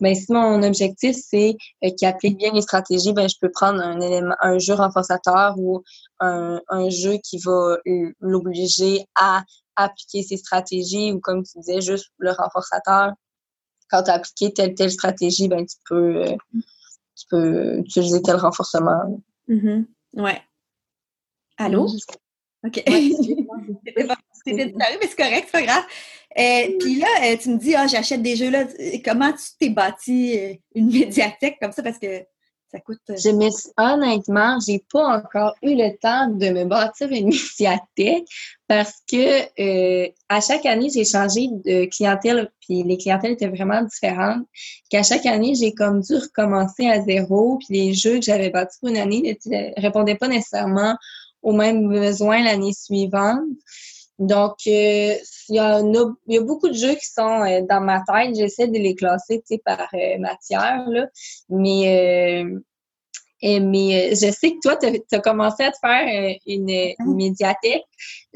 Ben, 0.00 0.14
si 0.14 0.32
mon 0.32 0.62
objectif, 0.62 1.16
c'est 1.16 1.56
euh, 1.84 1.90
qu'il 1.90 2.06
applique 2.08 2.38
bien 2.38 2.52
les 2.52 2.62
stratégies, 2.62 3.12
ben, 3.12 3.28
je 3.28 3.36
peux 3.40 3.50
prendre 3.50 3.80
un 3.80 4.00
élément, 4.00 4.34
un 4.40 4.58
jeu 4.58 4.74
renforçateur 4.74 5.54
ou 5.58 5.82
un, 6.20 6.60
un 6.68 6.88
jeu 6.88 7.18
qui 7.22 7.38
va 7.38 7.76
l'obliger 8.20 9.04
à 9.14 9.42
appliquer 9.76 10.22
ses 10.22 10.36
stratégies 10.36 11.12
ou 11.12 11.20
comme 11.20 11.42
tu 11.44 11.58
disais, 11.58 11.80
juste 11.80 12.10
le 12.18 12.32
renforçateur. 12.32 13.12
Quand 13.90 14.02
tu 14.02 14.10
as 14.10 14.14
appliqué 14.14 14.52
telle 14.52 14.74
telle 14.74 14.90
stratégie, 14.90 15.48
ben 15.48 15.64
tu 15.64 15.76
peux 15.88 16.26
euh, 16.26 16.36
tu 17.16 17.26
peux 17.30 17.78
utiliser 17.78 18.20
tel 18.20 18.36
renforcement. 18.36 19.22
Mm-hmm. 19.48 19.86
Ouais. 20.14 20.42
Allô? 21.56 21.88
OK. 22.64 22.84
Disparu, 24.46 24.96
mais 25.00 25.06
c'est 25.06 25.16
correct, 25.16 25.48
c'est 25.50 25.52
pas 25.52 25.62
grave. 25.62 25.84
Euh, 26.38 26.76
puis 26.78 26.96
là, 26.96 27.08
euh, 27.24 27.36
tu 27.36 27.50
me 27.50 27.56
dis, 27.56 27.74
ah, 27.74 27.86
j'achète 27.86 28.22
des 28.22 28.36
jeux 28.36 28.50
là. 28.50 28.64
Comment 29.04 29.32
tu 29.32 29.44
t'es 29.58 29.70
bâti 29.70 30.38
euh, 30.38 30.54
une 30.74 30.88
médiathèque 30.92 31.56
comme 31.60 31.72
ça? 31.72 31.82
Parce 31.82 31.98
que 31.98 32.22
ça 32.70 32.80
coûte. 32.80 33.00
Je 33.08 33.30
me 33.30 33.48
honnêtement, 33.78 34.58
j'ai 34.64 34.84
pas 34.92 35.18
encore 35.18 35.54
eu 35.62 35.74
le 35.74 35.96
temps 35.96 36.28
de 36.28 36.50
me 36.50 36.64
bâtir 36.64 37.10
une 37.10 37.28
médiathèque 37.58 38.26
parce 38.68 38.92
que 39.10 40.08
à 40.28 40.40
chaque 40.42 40.66
année, 40.66 40.90
j'ai 40.94 41.06
changé 41.06 41.48
de 41.64 41.86
clientèle, 41.86 42.50
puis 42.60 42.82
les 42.82 42.98
clientèles 42.98 43.32
étaient 43.32 43.48
vraiment 43.48 43.82
différentes. 43.82 44.46
Qu'à 44.90 45.02
chaque 45.02 45.24
année, 45.24 45.54
j'ai 45.54 45.72
comme 45.72 46.02
dû 46.02 46.14
recommencer 46.14 46.86
à 46.86 47.00
zéro, 47.00 47.58
puis 47.58 47.68
les 47.70 47.94
jeux 47.94 48.18
que 48.18 48.26
j'avais 48.26 48.50
bâtis 48.50 48.76
pour 48.80 48.90
une 48.90 48.98
année 48.98 49.38
ne 49.46 49.80
répondaient 49.80 50.16
pas 50.16 50.28
nécessairement 50.28 50.94
aux 51.42 51.52
mêmes 51.52 51.88
besoins 51.88 52.42
l'année 52.42 52.74
suivante. 52.74 53.40
Donc, 54.18 54.56
euh, 54.66 55.14
il, 55.48 55.54
y 55.54 55.58
a, 55.60 55.80
il 55.80 56.34
y 56.34 56.38
a 56.38 56.40
beaucoup 56.40 56.68
de 56.68 56.74
jeux 56.74 56.94
qui 56.94 57.06
sont 57.06 57.42
euh, 57.42 57.62
dans 57.68 57.80
ma 57.80 58.00
tête. 58.00 58.34
J'essaie 58.34 58.66
de 58.66 58.78
les 58.78 58.94
classer 58.96 59.42
par 59.64 59.88
euh, 59.94 60.18
matière, 60.18 60.84
là. 60.88 61.06
Mais, 61.48 62.44
mais 63.42 64.10
je 64.10 64.32
sais 64.32 64.52
que 64.52 64.58
toi, 64.60 64.76
tu 64.76 64.86
as, 65.12 65.20
commencé 65.20 65.62
à 65.62 65.70
te 65.70 65.78
faire 65.80 66.36
une, 66.46 66.68
une, 66.68 67.14
médiathèque. 67.14 67.84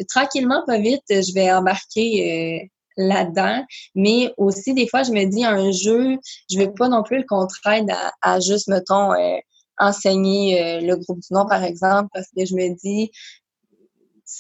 Tranquillement, 0.09 0.63
pas 0.67 0.79
vite, 0.79 1.03
je 1.09 1.35
vais 1.35 1.51
embarquer 1.51 2.71
là-dedans. 2.97 3.65
Mais 3.97 4.33
aussi, 4.37 4.75
des 4.75 4.87
fois, 4.87 5.03
je 5.03 5.11
me 5.11 5.25
dis, 5.25 5.45
un 5.45 5.73
jeu, 5.73 6.17
je 6.49 6.59
vais 6.59 6.71
pas 6.71 6.89
non 6.89 7.03
plus 7.03 7.19
le 7.19 7.25
contraindre 7.29 7.93
à, 8.21 8.35
à 8.35 8.39
juste, 8.39 8.69
mettons, 8.69 9.11
enseigner 9.79 10.81
le 10.81 10.95
groupe 10.95 11.19
du 11.19 11.35
nom, 11.35 11.45
par 11.47 11.65
exemple, 11.65 12.09
parce 12.15 12.29
que 12.37 12.45
je 12.45 12.55
me 12.55 12.73
dis, 12.77 13.11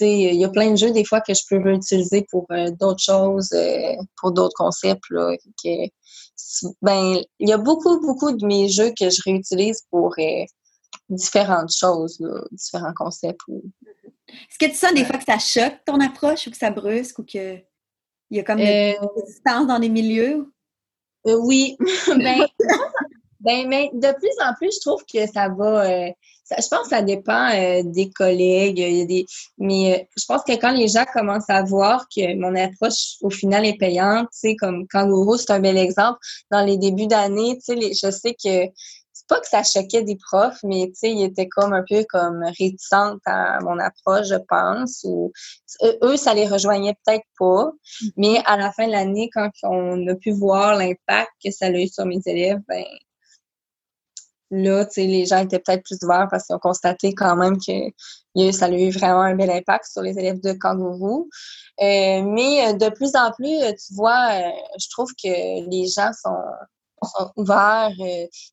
il 0.00 0.34
y 0.34 0.44
a 0.44 0.48
plein 0.48 0.70
de 0.70 0.76
jeux 0.76 0.92
des 0.92 1.04
fois 1.04 1.20
que 1.20 1.34
je 1.34 1.42
peux 1.48 1.62
réutiliser 1.62 2.26
pour 2.30 2.46
euh, 2.50 2.70
d'autres 2.70 3.02
choses, 3.02 3.52
euh, 3.52 3.94
pour 4.16 4.32
d'autres 4.32 4.56
concepts. 4.56 5.02
Là, 5.10 5.36
ben, 6.82 7.20
il 7.38 7.48
y 7.48 7.52
a 7.52 7.58
beaucoup, 7.58 8.00
beaucoup 8.00 8.32
de 8.32 8.46
mes 8.46 8.68
jeux 8.68 8.92
que 8.98 9.10
je 9.10 9.20
réutilise 9.24 9.82
pour 9.90 10.14
euh, 10.18 10.44
différentes 11.08 11.72
choses, 11.72 12.22
différents 12.52 12.94
concepts. 12.96 13.40
Est-ce 14.28 14.58
que 14.58 14.70
tu 14.70 14.76
sens 14.76 14.94
des 14.94 15.04
fois 15.04 15.18
que 15.18 15.24
ça 15.24 15.38
choque 15.38 15.78
ton 15.84 16.00
approche 16.00 16.46
ou 16.46 16.50
que 16.50 16.56
ça 16.56 16.70
brusque 16.70 17.18
ou 17.18 17.24
qu'il 17.24 17.64
y 18.30 18.40
a 18.40 18.42
comme 18.42 18.58
des 18.58 18.96
distances 19.26 19.66
dans 19.66 19.78
les 19.78 19.88
milieux? 19.88 20.52
oui. 21.24 21.76
ben, 22.08 22.46
ben, 23.42 23.68
mais 23.68 23.90
de 23.92 24.12
plus 24.18 24.44
en 24.44 24.54
plus, 24.54 24.74
je 24.74 24.80
trouve 24.80 25.04
que 25.12 25.26
ça 25.32 25.48
va 25.48 26.12
je 26.58 26.68
pense 26.68 26.82
que 26.82 26.88
ça 26.88 27.02
dépend 27.02 27.50
euh, 27.54 27.82
des 27.84 28.10
collègues. 28.10 28.78
Il 28.78 28.98
y 28.98 29.02
a 29.02 29.04
des, 29.04 29.26
mais 29.58 29.94
euh, 29.94 30.04
je 30.16 30.24
pense 30.26 30.42
que 30.42 30.52
quand 30.52 30.72
les 30.72 30.88
gens 30.88 31.04
commencent 31.12 31.50
à 31.50 31.62
voir 31.62 32.06
que 32.14 32.36
mon 32.36 32.54
approche 32.56 33.16
au 33.20 33.30
final 33.30 33.64
est 33.64 33.78
payante, 33.78 34.28
tu 34.32 34.50
sais, 34.50 34.56
comme 34.56 34.86
Kangourou, 34.88 35.36
c'est 35.36 35.50
un 35.50 35.60
bel 35.60 35.78
exemple. 35.78 36.18
Dans 36.50 36.64
les 36.64 36.76
débuts 36.76 37.06
d'année, 37.06 37.58
tu 37.58 37.80
sais, 37.80 37.92
je 37.92 38.10
sais 38.10 38.34
que 38.34 38.72
c'est 39.14 39.28
pas 39.28 39.40
que 39.40 39.48
ça 39.48 39.62
choquait 39.62 40.02
des 40.02 40.16
profs, 40.16 40.58
mais 40.64 40.86
tu 40.88 40.94
sais, 40.94 41.10
ils 41.12 41.24
étaient 41.24 41.48
comme 41.48 41.72
un 41.72 41.84
peu 41.88 42.04
comme 42.08 42.42
réticents 42.58 43.18
à 43.26 43.60
mon 43.60 43.78
approche, 43.78 44.26
je 44.28 44.38
pense. 44.48 45.04
Ou 45.04 45.32
eux, 46.02 46.16
ça 46.16 46.34
les 46.34 46.48
rejoignait 46.48 46.96
peut-être 47.04 47.26
pas. 47.38 47.70
Mm-hmm. 47.70 48.12
Mais 48.16 48.42
à 48.46 48.56
la 48.56 48.72
fin 48.72 48.86
de 48.86 48.92
l'année, 48.92 49.30
quand 49.32 49.50
on 49.62 50.06
a 50.08 50.14
pu 50.14 50.32
voir 50.32 50.76
l'impact 50.76 51.30
que 51.44 51.50
ça 51.50 51.66
a 51.66 51.70
eu 51.70 51.88
sur 51.88 52.06
mes 52.06 52.20
élèves, 52.26 52.60
ben 52.68 52.84
là, 54.52 54.86
les 54.96 55.26
gens 55.26 55.38
étaient 55.38 55.58
peut-être 55.58 55.82
plus 55.82 55.98
ouverts 56.02 56.28
parce 56.30 56.46
qu'ils 56.46 56.54
ont 56.54 56.60
constaté 56.60 57.14
quand 57.14 57.36
même 57.36 57.56
que 57.56 58.52
ça 58.52 58.66
a 58.66 58.70
eu 58.70 58.90
vraiment 58.90 59.22
un 59.22 59.34
bel 59.34 59.50
impact 59.50 59.86
sur 59.90 60.02
les 60.02 60.18
élèves 60.18 60.40
de 60.40 60.52
kangourou. 60.52 61.28
Euh, 61.80 62.22
mais 62.22 62.68
euh, 62.68 62.72
de 62.74 62.90
plus 62.90 63.16
en 63.16 63.32
plus, 63.32 63.62
euh, 63.62 63.72
tu 63.72 63.94
vois, 63.94 64.42
je 64.78 64.88
trouve 64.90 65.10
que 65.12 65.68
les 65.68 65.88
gens 65.88 66.10
sont, 66.12 66.36
ouverts. 67.36 67.90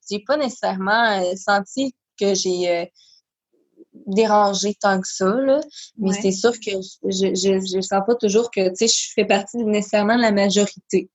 j'ai 0.10 0.20
pas 0.26 0.38
nécessairement 0.38 1.22
senti 1.36 1.94
que 2.20 2.34
j'ai 2.34 2.90
dérangé 4.08 4.74
tant 4.82 5.00
que 5.00 5.08
ça, 5.08 5.36
mais 5.98 6.14
c'est 6.14 6.32
sûr 6.32 6.54
que 6.54 6.72
je, 7.04 7.76
ne 7.76 7.82
sens 7.82 8.02
pas 8.08 8.16
toujours 8.16 8.50
que 8.50 8.62
je 8.80 9.12
fais 9.14 9.26
partie 9.26 9.58
nécessairement 9.58 10.16
de 10.16 10.22
la 10.22 10.32
majorité. 10.32 11.12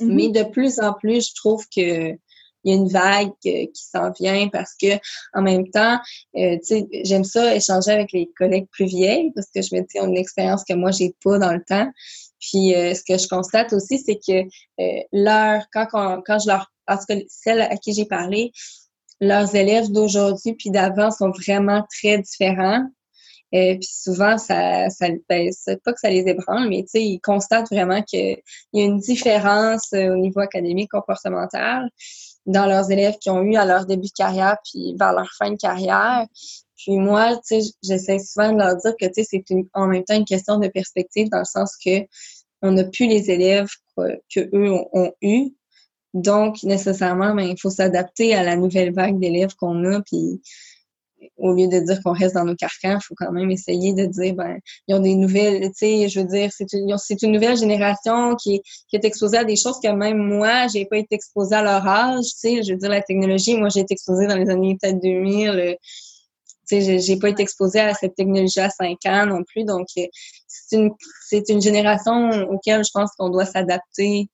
Mm-hmm. 0.00 0.12
Mais 0.12 0.28
de 0.30 0.42
plus 0.50 0.80
en 0.80 0.92
plus, 0.94 1.28
je 1.28 1.34
trouve 1.36 1.64
que 1.68 2.16
il 2.64 2.72
y 2.72 2.76
a 2.76 2.78
une 2.78 2.88
vague 2.88 3.30
euh, 3.46 3.66
qui 3.72 3.84
s'en 3.84 4.10
vient 4.10 4.48
parce 4.48 4.74
que 4.80 4.98
en 5.34 5.42
même 5.42 5.68
temps, 5.70 5.98
euh, 6.36 6.56
tu 6.58 6.64
sais, 6.64 6.88
j'aime 7.04 7.24
ça 7.24 7.54
échanger 7.54 7.90
avec 7.90 8.12
les 8.12 8.30
collègues 8.36 8.66
plus 8.70 8.86
vieilles 8.86 9.32
parce 9.34 9.48
que 9.54 9.62
je 9.62 9.74
me 9.74 9.80
dis, 9.82 9.98
on 10.00 10.04
a 10.04 10.08
une 10.08 10.16
expérience 10.16 10.64
que 10.64 10.74
moi, 10.74 10.90
j'ai 10.90 11.14
pas 11.22 11.38
dans 11.38 11.52
le 11.52 11.62
temps. 11.62 11.90
Puis 12.40 12.74
euh, 12.74 12.94
ce 12.94 13.02
que 13.02 13.18
je 13.18 13.28
constate 13.28 13.72
aussi, 13.72 13.98
c'est 13.98 14.16
que 14.16 14.48
leur, 15.12 15.62
quand, 15.72 16.22
quand 16.24 16.38
je 16.38 16.48
leur, 16.48 16.70
en 16.88 16.96
tout 16.96 17.04
cas, 17.08 17.16
celles 17.28 17.62
à 17.62 17.76
qui 17.76 17.92
j'ai 17.92 18.06
parlé, 18.06 18.52
leurs 19.20 19.54
élèves 19.54 19.90
d'aujourd'hui 19.90 20.54
puis 20.54 20.70
d'avant 20.70 21.10
sont 21.10 21.30
vraiment 21.30 21.86
très 21.90 22.18
différents. 22.18 22.84
Et 23.52 23.76
puis 23.76 23.88
souvent, 23.88 24.36
ça, 24.36 24.90
ça 24.90 25.06
ben, 25.28 25.48
c'est 25.52 25.80
pas 25.82 25.92
que 25.92 26.00
ça 26.00 26.10
les 26.10 26.26
ébranle, 26.26 26.68
mais 26.68 26.84
ils 26.94 27.20
constatent 27.20 27.70
vraiment 27.70 28.02
qu'il 28.02 28.36
y 28.72 28.80
a 28.80 28.84
une 28.84 28.98
différence 28.98 29.92
au 29.92 30.16
niveau 30.16 30.40
académique 30.40 30.90
comportemental 30.90 31.88
dans 32.46 32.66
leurs 32.66 32.90
élèves 32.90 33.16
qui 33.18 33.30
ont 33.30 33.42
eu 33.42 33.56
à 33.56 33.64
leur 33.64 33.86
début 33.86 34.08
de 34.08 34.12
carrière 34.12 34.58
puis 34.64 34.94
vers 34.98 35.12
leur 35.12 35.30
fin 35.38 35.50
de 35.50 35.56
carrière. 35.56 36.26
Puis 36.76 36.98
moi, 36.98 37.36
tu 37.36 37.62
sais, 37.62 37.70
j'essaie 37.82 38.18
souvent 38.18 38.52
de 38.52 38.58
leur 38.58 38.76
dire 38.76 38.94
que, 39.00 39.06
tu 39.06 39.24
sais, 39.24 39.24
c'est 39.24 39.44
en 39.72 39.86
même 39.86 40.04
temps 40.04 40.16
une 40.16 40.24
question 40.24 40.58
de 40.58 40.68
perspective 40.68 41.30
dans 41.30 41.38
le 41.38 41.44
sens 41.44 41.76
que 41.82 42.06
on 42.62 42.72
n'a 42.72 42.84
plus 42.84 43.06
les 43.06 43.30
élèves 43.30 43.68
que, 43.96 44.40
eux 44.54 44.72
ont, 44.92 45.12
eu. 45.20 45.50
Donc, 46.14 46.62
nécessairement, 46.62 47.34
ben, 47.34 47.42
il 47.42 47.60
faut 47.60 47.70
s'adapter 47.70 48.34
à 48.34 48.42
la 48.42 48.56
nouvelle 48.56 48.92
vague 48.92 49.18
d'élèves 49.18 49.54
qu'on 49.54 49.84
a. 49.84 50.00
Puis, 50.00 50.40
au 51.36 51.52
lieu 51.52 51.68
de 51.68 51.80
dire 51.80 52.00
qu'on 52.02 52.12
reste 52.12 52.34
dans 52.34 52.44
nos 52.44 52.54
carcans, 52.54 52.98
il 53.00 53.04
faut 53.04 53.14
quand 53.16 53.32
même 53.32 53.50
essayer 53.50 53.92
de 53.92 54.06
dire, 54.06 54.34
ben, 54.34 54.58
ils 54.88 54.94
ont 54.94 55.00
des 55.00 55.14
nouvelles, 55.14 55.62
tu 55.68 55.72
sais, 55.74 56.08
je 56.08 56.20
veux 56.20 56.26
dire, 56.26 56.50
c'est 56.52 56.72
une, 56.72 56.94
une 57.22 57.32
nouvelle 57.32 57.56
génération 57.56 58.34
qui, 58.36 58.62
est 58.92 59.04
exposée 59.04 59.38
à 59.38 59.44
des 59.44 59.56
choses 59.56 59.78
que 59.82 59.90
même 59.90 60.18
moi, 60.18 60.68
j'ai 60.68 60.86
pas 60.86 60.98
été 60.98 61.14
exposée 61.16 61.56
à 61.56 61.62
leur 61.62 61.86
âge, 61.86 62.24
tu 62.24 62.36
sais, 62.36 62.62
je 62.62 62.72
veux 62.72 62.78
dire, 62.78 62.88
la 62.88 63.02
technologie, 63.02 63.56
moi, 63.56 63.68
j'ai 63.68 63.80
été 63.80 63.94
exposée 63.94 64.26
dans 64.26 64.36
les 64.36 64.48
années 64.48 64.76
peut-être 64.80 65.00
2000, 65.00 65.76
tu 66.68 66.80
sais, 66.80 66.98
j'ai 67.00 67.16
pas 67.18 67.28
été 67.28 67.42
exposée 67.42 67.80
à 67.80 67.94
cette 67.94 68.14
technologie 68.14 68.60
à 68.60 68.70
5 68.70 68.98
ans 69.06 69.26
non 69.26 69.42
plus, 69.44 69.64
donc 69.64 69.86
c'est 69.94 70.76
une, 70.76 70.90
c'est 71.26 71.48
une 71.48 71.60
génération 71.60 72.30
auquel 72.50 72.84
je 72.84 72.90
pense 72.92 73.10
qu'on 73.18 73.30
doit 73.30 73.46
s'adapter 73.46 74.28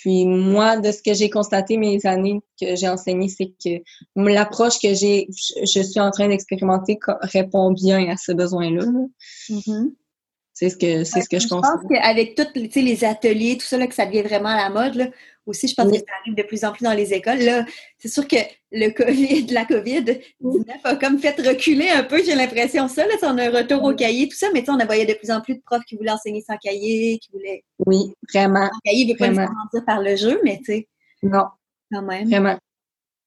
puis 0.00 0.24
moi, 0.24 0.78
de 0.78 0.92
ce 0.92 1.02
que 1.02 1.12
j'ai 1.12 1.28
constaté 1.28 1.76
mes 1.76 2.06
années 2.06 2.40
que 2.58 2.74
j'ai 2.74 2.88
enseigné, 2.88 3.28
c'est 3.28 3.52
que 3.62 3.82
l'approche 4.16 4.80
que 4.80 4.94
j'ai, 4.94 5.28
je 5.30 5.82
suis 5.82 6.00
en 6.00 6.10
train 6.10 6.28
d'expérimenter 6.28 6.98
répond 7.20 7.70
bien 7.72 8.08
à 8.08 8.16
ce 8.16 8.32
besoin-là. 8.32 8.86
Mm-hmm. 9.50 9.92
C'est 10.54 10.70
ce 10.70 10.76
que 10.78 11.04
c'est 11.04 11.20
ce 11.20 11.28
que 11.28 11.38
je, 11.38 11.44
je 11.44 11.48
pense. 11.48 11.66
Je 11.66 11.86
pense 11.86 12.02
qu'avec 12.02 12.34
tous 12.34 12.80
les 12.80 13.04
ateliers, 13.04 13.58
tout 13.58 13.66
ça, 13.66 13.76
là, 13.76 13.86
que 13.86 13.94
ça 13.94 14.06
devient 14.06 14.22
vraiment 14.22 14.48
à 14.48 14.56
la 14.56 14.70
mode, 14.70 14.94
là, 14.94 15.08
aussi, 15.50 15.68
je 15.68 15.74
pense 15.74 15.90
que 15.90 15.98
ça 15.98 16.04
arrive 16.20 16.34
de 16.34 16.42
plus 16.42 16.64
en 16.64 16.72
plus 16.72 16.84
dans 16.84 16.92
les 16.92 17.12
écoles. 17.12 17.40
Là, 17.40 17.66
c'est 17.98 18.08
sûr 18.08 18.26
que 18.26 18.36
le 18.72 18.90
COVID, 18.90 19.46
la 19.52 19.64
COVID-19 19.64 20.80
a 20.84 20.96
comme 20.96 21.18
fait 21.18 21.36
reculer 21.40 21.90
un 21.90 22.04
peu, 22.04 22.22
j'ai 22.24 22.34
l'impression, 22.34 22.88
ça. 22.88 23.06
Là, 23.06 23.14
on 23.22 23.38
a 23.38 23.48
un 23.48 23.50
retour 23.50 23.82
au 23.84 23.94
cahier, 23.94 24.28
tout 24.28 24.36
ça, 24.36 24.48
mais 24.52 24.64
on 24.68 24.76
voyait 24.86 25.06
de 25.06 25.14
plus 25.14 25.30
en 25.30 25.40
plus 25.40 25.56
de 25.56 25.62
profs 25.64 25.84
qui 25.84 25.96
voulaient 25.96 26.12
enseigner 26.12 26.40
sans 26.40 26.56
cahier, 26.56 27.18
qui 27.18 27.30
voulaient. 27.32 27.64
Oui, 27.86 28.14
vraiment. 28.32 28.66
Sans 28.66 28.78
cahier 28.84 29.04
ne 29.04 29.12
veut 29.12 29.18
pas 29.18 29.28
nécessairement 29.28 29.66
dire 29.72 29.84
par 29.84 30.00
le 30.00 30.16
jeu, 30.16 30.40
mais 30.44 30.58
tu 30.58 30.64
sais. 30.64 30.88
Non. 31.22 31.46
Quand 31.92 32.02
même. 32.02 32.28
Vraiment. 32.28 32.58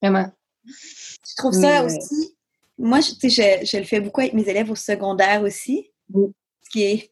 Vraiment. 0.01 0.31
Je 0.65 1.35
trouve 1.37 1.53
ça 1.53 1.83
aussi. 1.83 2.35
Moi, 2.77 2.99
je, 3.01 3.11
je, 3.27 3.65
je 3.65 3.77
le 3.77 3.83
fais 3.83 3.99
beaucoup 3.99 4.21
avec 4.21 4.33
mes 4.33 4.47
élèves 4.47 4.71
au 4.71 4.75
secondaire 4.75 5.43
aussi. 5.43 5.91
Oui. 6.13 6.31
Ce 6.63 6.69
qui 6.69 6.83
est 6.83 7.09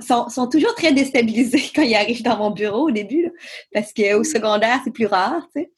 sont, 0.00 0.28
sont, 0.28 0.48
toujours 0.48 0.74
très 0.74 0.92
déstabilisés 0.92 1.70
quand 1.74 1.82
ils 1.82 1.94
arrivent 1.94 2.22
dans 2.22 2.36
mon 2.36 2.50
bureau 2.50 2.88
au 2.88 2.90
début, 2.90 3.32
parce 3.72 3.92
qu'au 3.92 4.24
secondaire, 4.24 4.80
c'est 4.84 4.92
plus 4.92 5.06
rare, 5.06 5.48
tu 5.54 5.62
sais. 5.62 5.70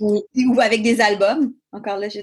Ou 0.00 0.60
avec 0.60 0.82
des 0.82 1.00
albums. 1.00 1.52
Encore 1.72 1.96
là, 1.96 2.08
je 2.08 2.20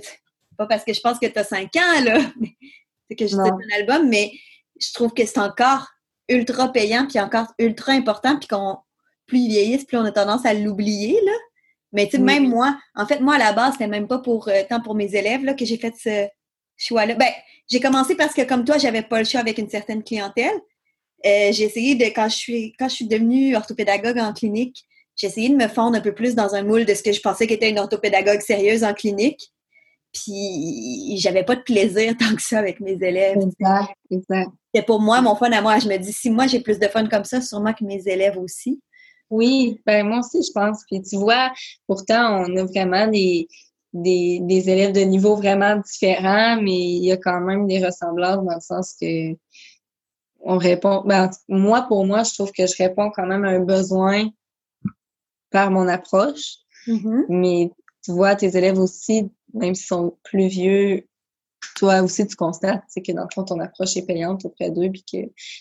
pas 0.58 0.67
parce 0.67 0.86
que 0.86 0.93
je 0.93 1.02
pense 1.02 1.19
que 1.19 1.26
tu 1.26 1.38
as 1.38 1.43
cinq 1.43 1.76
ans, 1.76 2.04
là, 2.04 2.19
c'est 3.10 3.15
que 3.15 3.28
je 3.28 3.36
un 3.36 3.78
album, 3.78 4.08
mais 4.08 4.32
je 4.80 4.93
trouve 4.93 5.13
que 5.13 5.26
c'est 5.26 5.39
encore 5.39 5.88
ultra 6.30 6.71
payant, 6.71 7.06
puis 7.08 7.19
encore 7.19 7.48
ultra 7.60 7.91
important, 7.91 8.38
puis 8.38 8.48
qu'on 8.48 8.78
plus 9.28 9.39
ils 9.39 9.50
vieillissent, 9.50 9.86
plus 9.86 9.98
on 9.98 10.06
a 10.06 10.12
tendance 10.12 10.45
à 10.45 10.54
l'oublier, 10.54 11.19
là. 11.26 11.32
Mais 11.91 12.06
tu 12.06 12.17
sais, 12.17 12.17
même 12.17 12.50
moi, 12.50 12.78
en 12.95 13.06
fait, 13.06 13.21
moi, 13.21 13.36
à 13.36 13.38
la 13.38 13.54
base, 13.54 13.74
c'était 13.74 13.88
même 13.88 14.08
pas 14.08 14.19
pour 14.19 14.50
euh, 14.50 14.63
tant 14.69 14.82
pour 14.82 14.95
mes 14.95 15.15
élèves 15.15 15.45
là, 15.45 15.54
que 15.54 15.63
j'ai 15.63 15.78
fait 15.78 15.93
ce 15.98 16.28
choix-là. 16.76 17.15
Ben, 17.15 17.32
j'ai 17.69 17.80
commencé 17.80 18.15
parce 18.15 18.34
que, 18.34 18.41
comme 18.41 18.65
toi, 18.65 18.78
j'avais 18.78 19.02
pas 19.02 19.19
le 19.19 19.26
choix 19.26 19.39
avec 19.39 19.58
une 19.58 19.69
certaine 19.69 20.04
clientèle. 20.04 20.60
Euh, 21.25 21.51
j'ai 21.51 21.63
essayé 21.63 21.95
de, 21.95 22.05
quand 22.05 22.29
je 22.29 22.35
suis, 22.35 22.73
quand 22.77 22.88
je 22.88 22.95
suis 22.95 23.07
devenue 23.07 23.55
orthopédagogue 23.55 24.19
en 24.19 24.33
clinique, 24.33 24.85
j'ai 25.15 25.27
essayé 25.27 25.49
de 25.49 25.55
me 25.55 25.67
fondre 25.67 25.97
un 25.97 26.01
peu 26.01 26.13
plus 26.13 26.35
dans 26.35 26.55
un 26.55 26.63
moule 26.63 26.85
de 26.85 26.93
ce 26.93 27.01
que 27.01 27.13
je 27.13 27.21
pensais 27.21 27.47
qu'était 27.47 27.69
une 27.69 27.79
orthopédagogue 27.79 28.41
sérieuse 28.41 28.83
en 28.83 28.93
clinique. 28.93 29.51
Puis 30.13 31.17
j'avais 31.17 31.43
pas 31.43 31.55
de 31.55 31.61
plaisir 31.61 32.15
tant 32.19 32.35
que 32.35 32.41
ça 32.41 32.59
avec 32.59 32.79
mes 32.79 32.93
élèves. 32.93 33.38
Exact, 33.38 33.93
exact. 34.11 34.49
C'est 34.73 34.85
pour 34.85 34.99
moi 34.99 35.21
mon 35.21 35.35
fun 35.35 35.51
à 35.51 35.61
moi. 35.61 35.79
Je 35.79 35.88
me 35.88 35.97
dis, 35.97 36.13
si 36.13 36.29
moi 36.29 36.47
j'ai 36.47 36.59
plus 36.59 36.79
de 36.79 36.88
fun 36.88 37.07
comme 37.07 37.25
ça, 37.25 37.41
sûrement 37.41 37.73
que 37.73 37.83
mes 37.83 38.07
élèves 38.07 38.38
aussi. 38.38 38.81
Oui, 39.29 39.81
ben 39.85 40.05
moi 40.05 40.19
aussi, 40.19 40.43
je 40.43 40.51
pense. 40.51 40.83
Puis 40.89 41.01
tu 41.01 41.17
vois, 41.17 41.51
pourtant, 41.88 42.45
on 42.45 42.57
a 42.57 42.63
vraiment 42.65 43.07
des, 43.07 43.47
des, 43.93 44.39
des 44.41 44.69
élèves 44.69 44.91
de 44.91 45.01
niveau 45.01 45.35
vraiment 45.35 45.77
différents, 45.77 46.61
mais 46.61 46.77
il 46.77 47.05
y 47.05 47.11
a 47.11 47.17
quand 47.17 47.39
même 47.39 47.65
des 47.65 47.83
ressemblances 47.83 48.45
dans 48.45 48.53
le 48.53 48.61
sens 48.61 48.93
que 49.01 49.33
on 50.45 50.58
répond. 50.58 51.01
Ben, 51.05 51.29
moi, 51.49 51.81
pour 51.88 52.05
moi, 52.05 52.23
je 52.23 52.34
trouve 52.34 52.51
que 52.51 52.65
je 52.65 52.75
réponds 52.77 53.12
quand 53.13 53.25
même 53.25 53.43
à 53.43 53.49
un 53.49 53.60
besoin 53.60 54.29
par 55.49 55.71
mon 55.71 55.88
approche. 55.88 56.58
Mm-hmm. 56.88 57.25
Mais 57.29 57.71
tu 58.03 58.12
vois, 58.12 58.36
tes 58.36 58.55
élèves 58.55 58.79
aussi, 58.79 59.29
même 59.53 59.73
s'ils 59.73 59.88
sont 59.88 60.17
plus 60.23 60.47
vieux, 60.47 61.08
toi 61.75 62.01
aussi, 62.01 62.27
tu 62.27 62.36
constates 62.36 62.84
que 62.95 63.12
dans 63.12 63.23
le 63.23 63.29
fond, 63.34 63.43
ton 63.43 63.60
approche 63.60 63.97
est 63.97 64.05
payante 64.05 64.45
auprès 64.45 64.69
d'eux. 64.69 64.91
Puis 64.91 65.03
que 65.12 65.17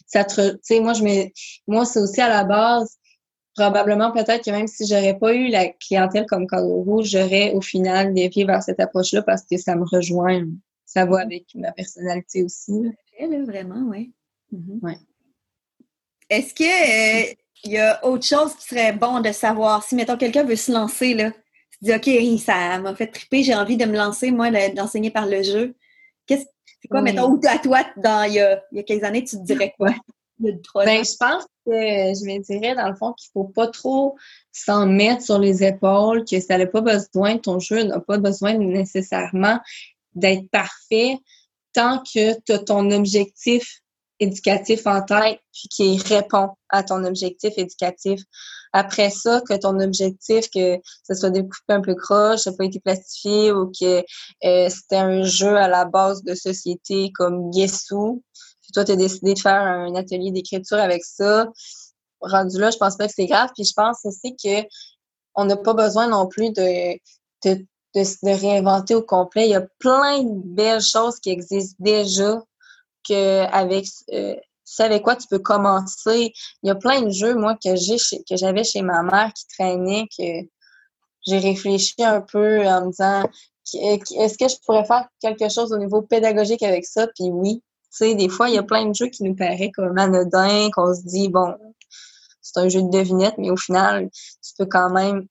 ça 0.06 0.22
te. 0.22 0.52
Tu 0.52 0.58
sais, 0.62 0.80
moi, 0.80 0.92
je 0.92 1.02
mets. 1.02 1.32
Moi, 1.66 1.86
c'est 1.86 2.00
aussi 2.00 2.20
à 2.20 2.28
la 2.28 2.44
base, 2.44 2.98
probablement 3.56 4.12
peut-être 4.12 4.44
que 4.44 4.50
même 4.50 4.66
si 4.66 4.86
j'aurais 4.86 5.18
pas 5.18 5.34
eu 5.34 5.48
la 5.48 5.68
clientèle 5.68 6.26
comme 6.26 6.46
Kangourou, 6.46 7.02
j'aurais 7.02 7.52
au 7.52 7.62
final 7.62 8.12
dévié 8.12 8.44
vers 8.44 8.62
cette 8.62 8.80
approche-là 8.80 9.22
parce 9.22 9.44
que 9.50 9.56
ça 9.56 9.74
me 9.76 9.84
rejoint. 9.84 10.44
Ça 10.84 11.06
va 11.06 11.22
avec 11.22 11.46
ma 11.54 11.72
personnalité 11.72 12.44
aussi. 12.44 12.92
vraiment, 13.46 13.88
oui. 13.88 14.12
Mm-hmm. 14.54 14.80
ouais. 14.82 14.98
Est-ce 16.30 16.54
que 16.54 16.64
euh, 16.64 17.34
il 17.64 17.72
y 17.72 17.78
a 17.78 18.04
autre 18.04 18.26
chose 18.26 18.54
qui 18.56 18.68
serait 18.68 18.92
bon 18.92 19.20
de 19.20 19.32
savoir? 19.32 19.82
Si, 19.82 19.94
mettons, 19.94 20.16
quelqu'un 20.16 20.44
veut 20.44 20.56
se 20.56 20.72
lancer, 20.72 21.14
là, 21.14 21.32
dis, 21.82 21.94
OK, 21.94 22.40
ça 22.40 22.78
m'a 22.78 22.94
fait 22.94 23.08
triper, 23.08 23.42
j'ai 23.42 23.54
envie 23.54 23.76
de 23.76 23.84
me 23.84 23.96
lancer, 23.96 24.30
moi, 24.30 24.50
d'enseigner 24.70 25.10
par 25.10 25.26
le 25.26 25.42
jeu. 25.42 25.74
Qu'est-ce 26.26 26.46
c'est 26.80 26.88
quoi, 26.88 27.00
mettons, 27.00 27.30
ou 27.30 27.40
à 27.46 27.58
toi, 27.58 27.80
dans, 27.96 28.24
il, 28.24 28.34
y 28.34 28.40
a, 28.40 28.62
il 28.70 28.76
y 28.76 28.80
a 28.80 28.82
quelques 28.82 29.04
années, 29.04 29.24
tu 29.24 29.36
te 29.36 29.42
dirais 29.42 29.72
quoi? 29.78 29.94
Ben, 30.38 30.58
je 31.02 31.16
pense 31.16 31.44
que 31.64 31.70
je 31.72 32.26
me 32.26 32.42
dirais, 32.42 32.74
dans 32.74 32.88
le 32.88 32.94
fond, 32.94 33.12
qu'il 33.12 33.30
faut 33.32 33.44
pas 33.44 33.68
trop 33.68 34.16
s'en 34.52 34.86
mettre 34.86 35.22
sur 35.22 35.38
les 35.38 35.64
épaules, 35.64 36.24
que 36.24 36.40
ça 36.40 36.58
n'a 36.58 36.66
pas 36.66 36.82
besoin, 36.82 37.38
ton 37.38 37.58
jeu 37.58 37.84
n'a 37.84 38.00
pas 38.00 38.18
besoin 38.18 38.54
nécessairement 38.58 39.60
d'être 40.14 40.46
parfait 40.50 41.16
tant 41.72 42.00
que 42.00 42.38
tu 42.42 42.52
as 42.52 42.58
ton 42.58 42.90
objectif 42.90 43.80
éducatif 44.20 44.86
en 44.86 45.02
tête, 45.02 45.40
puis 45.52 45.68
qui 45.68 45.98
répond 45.98 46.50
à 46.68 46.82
ton 46.82 47.04
objectif 47.04 47.52
éducatif. 47.56 48.20
Après 48.72 49.10
ça, 49.10 49.40
que 49.40 49.54
ton 49.54 49.78
objectif, 49.80 50.48
que 50.50 50.78
ce 51.06 51.14
soit 51.14 51.30
découpé 51.30 51.74
un 51.74 51.80
peu 51.80 51.94
croche, 51.94 52.46
n'a 52.46 52.52
pas 52.52 52.64
été 52.64 52.80
plastifié 52.80 53.52
ou 53.52 53.70
que 53.70 54.04
euh, 54.44 54.68
c'était 54.68 54.96
un 54.96 55.22
jeu 55.22 55.56
à 55.56 55.68
la 55.68 55.84
base 55.84 56.22
de 56.22 56.34
société 56.34 57.10
comme 57.14 57.50
Guessou, 57.50 58.22
puis 58.64 58.72
toi, 58.72 58.84
tu 58.84 58.92
as 58.92 58.96
décidé 58.96 59.34
de 59.34 59.38
faire 59.38 59.60
un 59.60 59.94
atelier 59.94 60.30
d'écriture 60.30 60.78
avec 60.78 61.04
ça. 61.04 61.48
Rendu 62.20 62.58
là, 62.58 62.70
je 62.70 62.78
pense 62.78 62.96
pas 62.96 63.06
que 63.06 63.12
c'est 63.14 63.26
grave. 63.26 63.50
Puis 63.54 63.64
je 63.64 63.74
pense 63.74 63.98
aussi 64.04 64.34
que 64.42 64.66
on 65.34 65.44
n'a 65.44 65.56
pas 65.56 65.74
besoin 65.74 66.08
non 66.08 66.26
plus 66.26 66.50
de, 66.50 66.94
de, 67.44 67.54
de, 67.94 68.02
de 68.02 68.40
réinventer 68.40 68.94
au 68.94 69.02
complet. 69.02 69.46
Il 69.46 69.50
y 69.50 69.54
a 69.54 69.66
plein 69.78 70.22
de 70.22 70.40
belles 70.46 70.80
choses 70.80 71.20
qui 71.20 71.28
existent 71.28 71.76
déjà 71.78 72.40
que 73.08 73.44
avec 73.46 73.86
euh, 74.12 74.34
avec 74.78 75.02
quoi 75.02 75.16
tu 75.16 75.28
peux 75.28 75.38
commencer. 75.38 76.32
Il 76.62 76.68
y 76.68 76.70
a 76.70 76.74
plein 76.74 77.02
de 77.02 77.10
jeux, 77.10 77.34
moi, 77.34 77.54
que 77.62 77.76
j'ai 77.76 77.96
que 78.28 78.36
j'avais 78.36 78.64
chez 78.64 78.82
ma 78.82 79.02
mère 79.02 79.32
qui 79.34 79.46
traînaient, 79.48 80.06
que 80.18 80.48
j'ai 81.26 81.38
réfléchi 81.38 82.02
un 82.02 82.20
peu 82.20 82.66
en 82.66 82.86
me 82.86 82.90
disant 82.90 83.28
est-ce 83.72 84.38
que 84.38 84.48
je 84.48 84.56
pourrais 84.64 84.84
faire 84.84 85.08
quelque 85.20 85.48
chose 85.48 85.72
au 85.72 85.78
niveau 85.78 86.02
pédagogique 86.02 86.62
avec 86.62 86.84
ça? 86.84 87.06
Puis 87.08 87.30
oui. 87.30 87.62
Tu 87.90 87.98
sais, 87.98 88.14
des 88.16 88.28
fois, 88.28 88.48
il 88.48 88.56
y 88.56 88.58
a 88.58 88.62
plein 88.64 88.86
de 88.86 88.94
jeux 88.94 89.06
qui 89.06 89.22
nous 89.22 89.36
paraissent 89.36 89.70
comme 89.72 89.96
anodins, 89.96 90.68
qu'on 90.72 90.92
se 90.92 91.02
dit, 91.02 91.28
bon, 91.28 91.54
c'est 92.42 92.58
un 92.58 92.68
jeu 92.68 92.82
de 92.82 92.90
devinette, 92.90 93.36
mais 93.38 93.50
au 93.50 93.56
final, 93.56 94.10
tu 94.10 94.52
peux 94.58 94.66
quand 94.66 94.90
même 94.90 95.26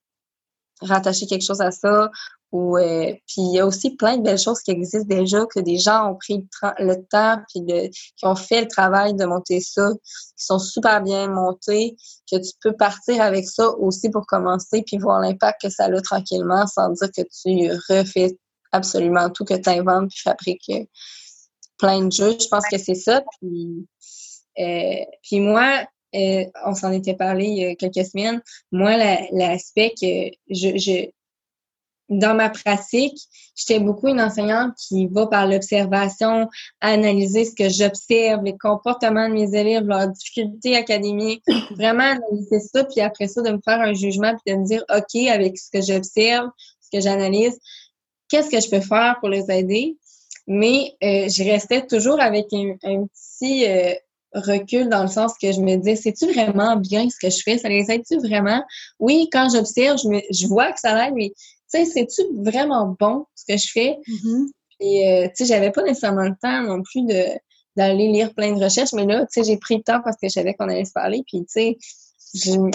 rattacher 0.81 1.25
quelque 1.27 1.43
chose 1.43 1.61
à 1.61 1.71
ça 1.71 2.09
euh, 2.53 3.13
puis 3.27 3.41
il 3.41 3.55
y 3.55 3.59
a 3.59 3.65
aussi 3.65 3.95
plein 3.95 4.17
de 4.17 4.21
belles 4.21 4.37
choses 4.37 4.59
qui 4.61 4.69
existent 4.69 5.07
déjà, 5.07 5.43
que 5.47 5.59
des 5.59 5.79
gens 5.79 6.11
ont 6.11 6.15
pris 6.15 6.47
le, 6.77 6.95
temps, 7.09 7.39
puis 7.49 7.65
qui 7.65 8.25
ont 8.25 8.35
fait 8.35 8.61
le 8.61 8.67
travail 8.67 9.15
de 9.15 9.25
monter 9.25 9.59
ça, 9.59 9.89
qui 10.37 10.45
sont 10.45 10.59
super 10.59 11.01
bien 11.01 11.27
montés, 11.27 11.95
que 12.31 12.37
tu 12.37 12.51
peux 12.61 12.73
partir 12.73 13.21
avec 13.21 13.47
ça 13.47 13.69
aussi 13.79 14.11
pour 14.11 14.27
commencer, 14.27 14.83
puis 14.85 14.97
voir 14.97 15.19
l'impact 15.19 15.61
que 15.63 15.69
ça 15.69 15.85
a 15.85 16.01
tranquillement, 16.01 16.67
sans 16.67 16.89
dire 16.89 17.09
que 17.15 17.23
tu 17.23 17.71
refais 17.89 18.37
absolument 18.71 19.31
tout, 19.31 19.45
que 19.45 19.55
tu 19.55 19.69
inventes, 19.69 20.09
puis 20.09 20.19
fabriques 20.23 20.69
euh, 20.69 20.85
plein 21.79 22.05
de 22.05 22.11
jeux. 22.11 22.35
Je 22.39 22.47
pense 22.47 22.65
que 22.69 22.77
c'est 22.77 22.93
ça. 22.93 23.23
Puis, 23.41 23.87
euh, 24.59 25.05
puis 25.23 25.39
moi, 25.39 25.85
on 26.65 26.75
s'en 26.75 26.91
était 26.91 27.15
parlé 27.15 27.45
il 27.45 27.57
y 27.57 27.65
a 27.65 27.75
quelques 27.75 28.05
semaines. 28.05 28.39
Moi, 28.71 28.95
l'aspect 29.31 29.95
que 29.99 30.29
je 30.51 31.09
dans 32.09 32.35
ma 32.35 32.49
pratique, 32.49 33.17
j'étais 33.55 33.79
beaucoup 33.79 34.07
une 34.07 34.21
enseignante 34.21 34.73
qui 34.75 35.07
va 35.07 35.27
par 35.27 35.47
l'observation, 35.47 36.49
analyser 36.81 37.45
ce 37.45 37.55
que 37.55 37.69
j'observe, 37.69 38.43
les 38.43 38.57
comportements 38.57 39.29
de 39.29 39.33
mes 39.33 39.55
élèves, 39.55 39.85
leurs 39.85 40.09
difficultés 40.09 40.75
académiques, 40.75 41.43
vraiment 41.77 42.03
analyser 42.03 42.59
ça, 42.59 42.83
puis 42.83 43.01
après 43.01 43.27
ça, 43.27 43.41
de 43.41 43.51
me 43.51 43.59
faire 43.63 43.79
un 43.79 43.93
jugement, 43.93 44.33
puis 44.43 44.53
de 44.53 44.59
me 44.59 44.65
dire, 44.65 44.83
OK, 44.93 45.27
avec 45.27 45.57
ce 45.57 45.69
que 45.71 45.81
j'observe, 45.81 46.49
ce 46.81 46.97
que 46.97 47.01
j'analyse, 47.01 47.57
qu'est-ce 48.29 48.49
que 48.49 48.59
je 48.59 48.69
peux 48.69 48.81
faire 48.81 49.17
pour 49.19 49.29
les 49.29 49.49
aider? 49.49 49.95
Mais 50.45 50.93
euh, 51.03 51.29
je 51.29 51.43
restais 51.43 51.85
toujours 51.85 52.19
avec 52.19 52.47
un, 52.51 52.75
petit 53.07 53.65
euh, 53.65 53.93
recul 54.33 54.89
dans 54.89 55.03
le 55.03 55.07
sens 55.07 55.33
que 55.41 55.51
je 55.53 55.61
me 55.61 55.77
disais, 55.77 55.95
c'est-tu 55.95 56.33
vraiment 56.33 56.75
bien 56.75 57.07
ce 57.09 57.15
que 57.21 57.33
je 57.33 57.41
fais? 57.41 57.57
Ça 57.57 57.69
les 57.69 57.89
aide-tu 57.89 58.17
vraiment? 58.17 58.61
Oui, 58.99 59.29
quand 59.31 59.47
j'observe, 59.53 59.97
je, 59.97 60.19
je 60.31 60.47
vois 60.47 60.73
que 60.73 60.79
ça 60.79 60.95
l'aide, 60.95 61.13
mais 61.15 61.31
sais, 61.77 61.85
c'est-tu 61.85 62.21
vraiment 62.43 62.95
bon 62.99 63.25
ce 63.35 63.45
que 63.45 63.57
je 63.57 63.71
fais? 63.71 63.97
Mm-hmm. 64.07 64.49
Puis, 64.79 65.07
euh, 65.07 65.27
tu 65.27 65.31
sais, 65.35 65.45
j'avais 65.45 65.71
pas 65.71 65.83
nécessairement 65.83 66.23
le 66.23 66.35
temps 66.41 66.61
non 66.63 66.81
plus 66.83 67.05
de 67.05 67.23
d'aller 67.75 68.09
lire 68.09 68.35
plein 68.35 68.53
de 68.55 68.63
recherches, 68.63 68.93
mais 68.93 69.05
là, 69.05 69.21
tu 69.21 69.27
sais, 69.31 69.43
j'ai 69.43 69.57
pris 69.57 69.77
le 69.77 69.81
temps 69.81 69.99
parce 70.03 70.15
que 70.17 70.27
je 70.27 70.33
savais 70.33 70.53
qu'on 70.53 70.69
allait 70.69 70.85
se 70.85 70.91
parler, 70.91 71.23
puis, 71.25 71.39
tu 71.39 71.45
sais, 71.47 71.77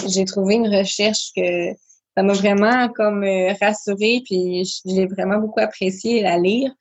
j'ai 0.07 0.25
trouvé 0.25 0.55
une 0.55 0.67
recherche 0.67 1.31
que 1.35 1.71
ça 2.15 2.23
m'a 2.23 2.33
vraiment 2.33 2.89
comme 2.89 3.23
euh, 3.23 3.53
rassurée, 3.61 4.21
puis 4.25 4.65
je 4.65 4.93
l'ai 4.93 5.05
vraiment 5.05 5.37
beaucoup 5.37 5.61
apprécié 5.61 6.21
la 6.21 6.37
lire 6.37 6.71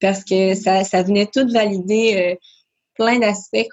parce 0.00 0.24
que 0.24 0.54
ça, 0.54 0.84
ça 0.84 1.02
venait 1.02 1.26
tout 1.26 1.48
valider 1.48 2.16
euh, 2.16 2.36
plein 2.94 3.18
d'aspects 3.18 3.68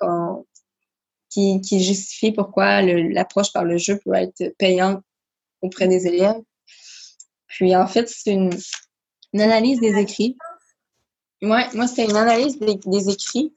qui, 1.29 1.61
qui 1.61 1.83
justifient 1.83 2.31
pourquoi 2.31 2.81
l'approche 2.81 3.51
par 3.51 3.65
le 3.65 3.77
jeu 3.77 3.99
peut 4.03 4.13
être 4.13 4.55
payante 4.57 5.03
auprès 5.61 5.87
des 5.87 6.07
élèves. 6.07 6.41
Puis 7.49 7.75
en 7.75 7.87
fait, 7.87 8.07
c'est 8.07 8.31
une, 8.31 8.51
analyse 9.33 9.79
des 9.81 9.97
écrits. 9.97 10.37
Ouais, 11.41 11.65
moi, 11.73 11.87
c'est 11.87 12.05
une 12.05 12.15
analyse 12.15 12.59
des, 12.59 13.09
écrits 13.09 13.53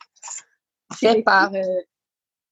faite 0.99 1.25
par, 1.25 1.55
euh, 1.55 1.63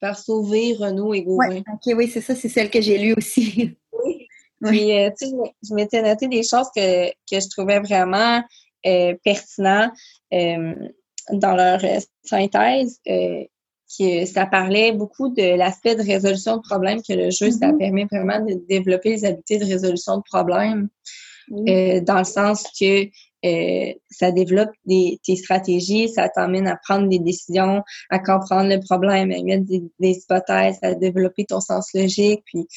par 0.00 0.18
Sauvé, 0.18 0.74
Renaud 0.78 1.14
et 1.14 1.22
Gauvin. 1.22 1.58
ok, 1.58 1.94
oui, 1.96 2.08
c'est 2.08 2.20
ça, 2.20 2.34
c'est 2.34 2.48
celle 2.48 2.70
que 2.70 2.80
j'ai 2.80 2.98
lue 2.98 3.14
aussi. 3.16 3.76
oui. 4.04 4.26
Puis, 4.62 4.92
euh, 4.92 5.10
tu 5.18 5.26
sais, 5.26 5.34
je 5.62 5.74
m'étais 5.74 6.02
noté 6.02 6.28
des 6.28 6.42
choses 6.42 6.68
que, 6.74 7.08
que 7.10 7.40
je 7.40 7.48
trouvais 7.48 7.80
vraiment 7.80 8.42
euh, 8.86 9.14
pertinentes 9.24 9.92
dans 10.30 11.54
leur 11.54 11.80
synthèse. 12.22 13.00
que 13.06 14.26
ça 14.26 14.46
parlait 14.46 14.92
beaucoup 14.92 15.30
de 15.30 15.56
l'aspect 15.56 15.96
de 15.96 16.02
résolution 16.02 16.58
de 16.58 16.62
problèmes, 16.62 17.00
que 17.02 17.14
le 17.14 17.30
jeu, 17.30 17.50
ça 17.50 17.68
mm-hmm. 17.68 17.78
permet 17.78 18.04
vraiment 18.04 18.44
de 18.44 18.54
développer 18.68 19.10
les 19.10 19.24
habiletés 19.24 19.58
de 19.58 19.64
résolution 19.64 20.18
de 20.18 20.22
problèmes. 20.22 20.88
Euh, 21.50 22.00
dans 22.00 22.18
le 22.18 22.24
sens 22.24 22.64
que 22.78 23.08
euh, 23.44 23.92
ça 24.10 24.30
développe 24.30 24.70
des, 24.84 25.18
tes 25.24 25.34
stratégies, 25.34 26.08
ça 26.08 26.28
t'emmène 26.28 26.68
à 26.68 26.76
prendre 26.76 27.08
des 27.08 27.18
décisions, 27.18 27.82
à 28.08 28.18
comprendre 28.18 28.68
le 28.68 28.78
problème, 28.80 29.32
à 29.32 29.42
mettre 29.42 29.64
des, 29.64 30.10
hypothèses, 30.10 30.78
à 30.82 30.94
développer 30.94 31.44
ton 31.46 31.60
sens 31.60 31.88
logique. 31.94 32.42
Puis, 32.44 32.66
tu 32.66 32.76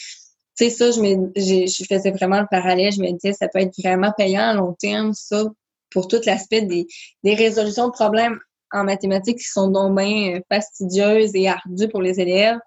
sais, 0.56 0.70
ça, 0.70 0.92
je, 0.92 1.02
me, 1.02 1.32
je, 1.36 1.84
faisais 1.88 2.12
vraiment 2.12 2.42
le 2.42 2.48
parallèle. 2.50 2.92
Je 2.92 3.02
me 3.02 3.12
disais, 3.12 3.34
ça 3.34 3.48
peut 3.48 3.60
être 3.60 3.76
vraiment 3.84 4.12
payant 4.18 4.42
à 4.42 4.54
long 4.54 4.74
terme, 4.74 5.14
ça, 5.14 5.46
pour 5.92 6.08
tout 6.08 6.22
l'aspect 6.26 6.62
des, 6.64 6.88
des 7.24 7.36
résolutions 7.36 7.88
de 7.88 7.94
problèmes 7.94 8.40
en 8.72 8.84
mathématiques 8.84 9.38
qui 9.38 9.50
sont 9.50 9.68
donc 9.68 9.96
bien 9.96 10.36
euh, 10.36 10.42
fastidieuses 10.52 11.36
et 11.36 11.48
ardues 11.48 11.90
pour 11.90 12.02
les 12.02 12.20
élèves. 12.20 12.58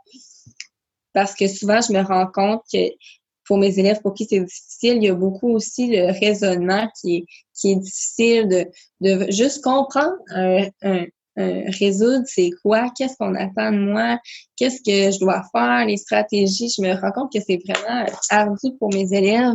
Parce 1.12 1.34
que 1.34 1.48
souvent, 1.48 1.80
je 1.80 1.92
me 1.92 2.02
rends 2.02 2.28
compte 2.28 2.62
que 2.72 2.78
pour 3.46 3.58
mes 3.58 3.78
élèves 3.78 4.00
pour 4.02 4.14
qui 4.14 4.26
c'est 4.26 4.40
difficile, 4.40 4.96
il 4.96 5.04
y 5.04 5.08
a 5.08 5.14
beaucoup 5.14 5.50
aussi 5.50 5.88
le 5.88 6.06
raisonnement 6.18 6.88
qui 7.00 7.16
est, 7.16 7.24
qui 7.54 7.72
est 7.72 7.76
difficile 7.76 8.48
de, 8.48 8.66
de 9.00 9.30
juste 9.30 9.62
comprendre 9.62 10.16
un, 10.82 11.06
résoudre, 11.36 12.24
c'est 12.26 12.50
quoi, 12.62 12.90
qu'est-ce 12.96 13.14
qu'on 13.18 13.34
attend 13.34 13.70
de 13.70 13.78
moi, 13.78 14.18
qu'est-ce 14.56 14.80
que 14.80 15.12
je 15.14 15.20
dois 15.20 15.42
faire, 15.52 15.84
les 15.84 15.98
stratégies. 15.98 16.70
Je 16.74 16.80
me 16.80 16.98
rends 16.98 17.12
compte 17.12 17.30
que 17.30 17.40
c'est 17.46 17.60
vraiment 17.62 18.06
ardu 18.30 18.72
pour 18.78 18.90
mes 18.94 19.12
élèves. 19.12 19.52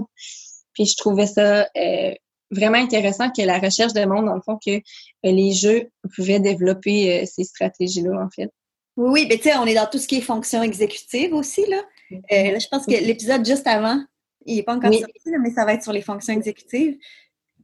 Puis 0.73 0.85
je 0.85 0.95
trouvais 0.95 1.25
ça 1.25 1.67
euh, 1.75 2.13
vraiment 2.51 2.77
intéressant 2.77 3.29
que 3.31 3.41
la 3.41 3.59
recherche 3.59 3.93
demande, 3.93 4.25
dans 4.25 4.35
le 4.35 4.41
fond, 4.41 4.59
que 4.63 4.75
euh, 4.75 4.81
les 5.23 5.53
jeux 5.53 5.89
pouvaient 6.15 6.39
développer 6.39 7.21
euh, 7.21 7.25
ces 7.25 7.45
stratégies-là, 7.45 8.11
en 8.23 8.29
fait. 8.29 8.49
Oui, 8.97 9.09
oui, 9.11 9.25
mais 9.29 9.37
tu 9.37 9.43
sais, 9.43 9.55
on 9.55 9.65
est 9.65 9.73
dans 9.73 9.87
tout 9.87 9.97
ce 9.97 10.07
qui 10.07 10.17
est 10.17 10.21
fonction 10.21 10.61
exécutive 10.61 11.33
aussi, 11.33 11.65
là. 11.67 11.81
Là, 12.29 12.59
je 12.59 12.67
pense 12.67 12.85
que 12.85 12.91
l'épisode 12.91 13.45
juste 13.45 13.67
avant, 13.67 14.03
il 14.45 14.55
n'est 14.57 14.63
pas 14.63 14.75
encore 14.75 14.93
sorti, 14.93 15.31
mais 15.39 15.51
ça 15.51 15.65
va 15.65 15.73
être 15.73 15.83
sur 15.83 15.93
les 15.93 16.01
fonctions 16.01 16.33
exécutives. 16.33 16.97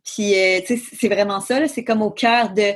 Puis, 0.04 0.34
tu 0.66 0.78
sais, 0.78 0.82
c'est 1.00 1.10
vraiment 1.10 1.40
ça, 1.40 1.68
c'est 1.68 1.84
comme 1.84 2.02
au 2.02 2.12
cœur 2.12 2.54
de... 2.54 2.74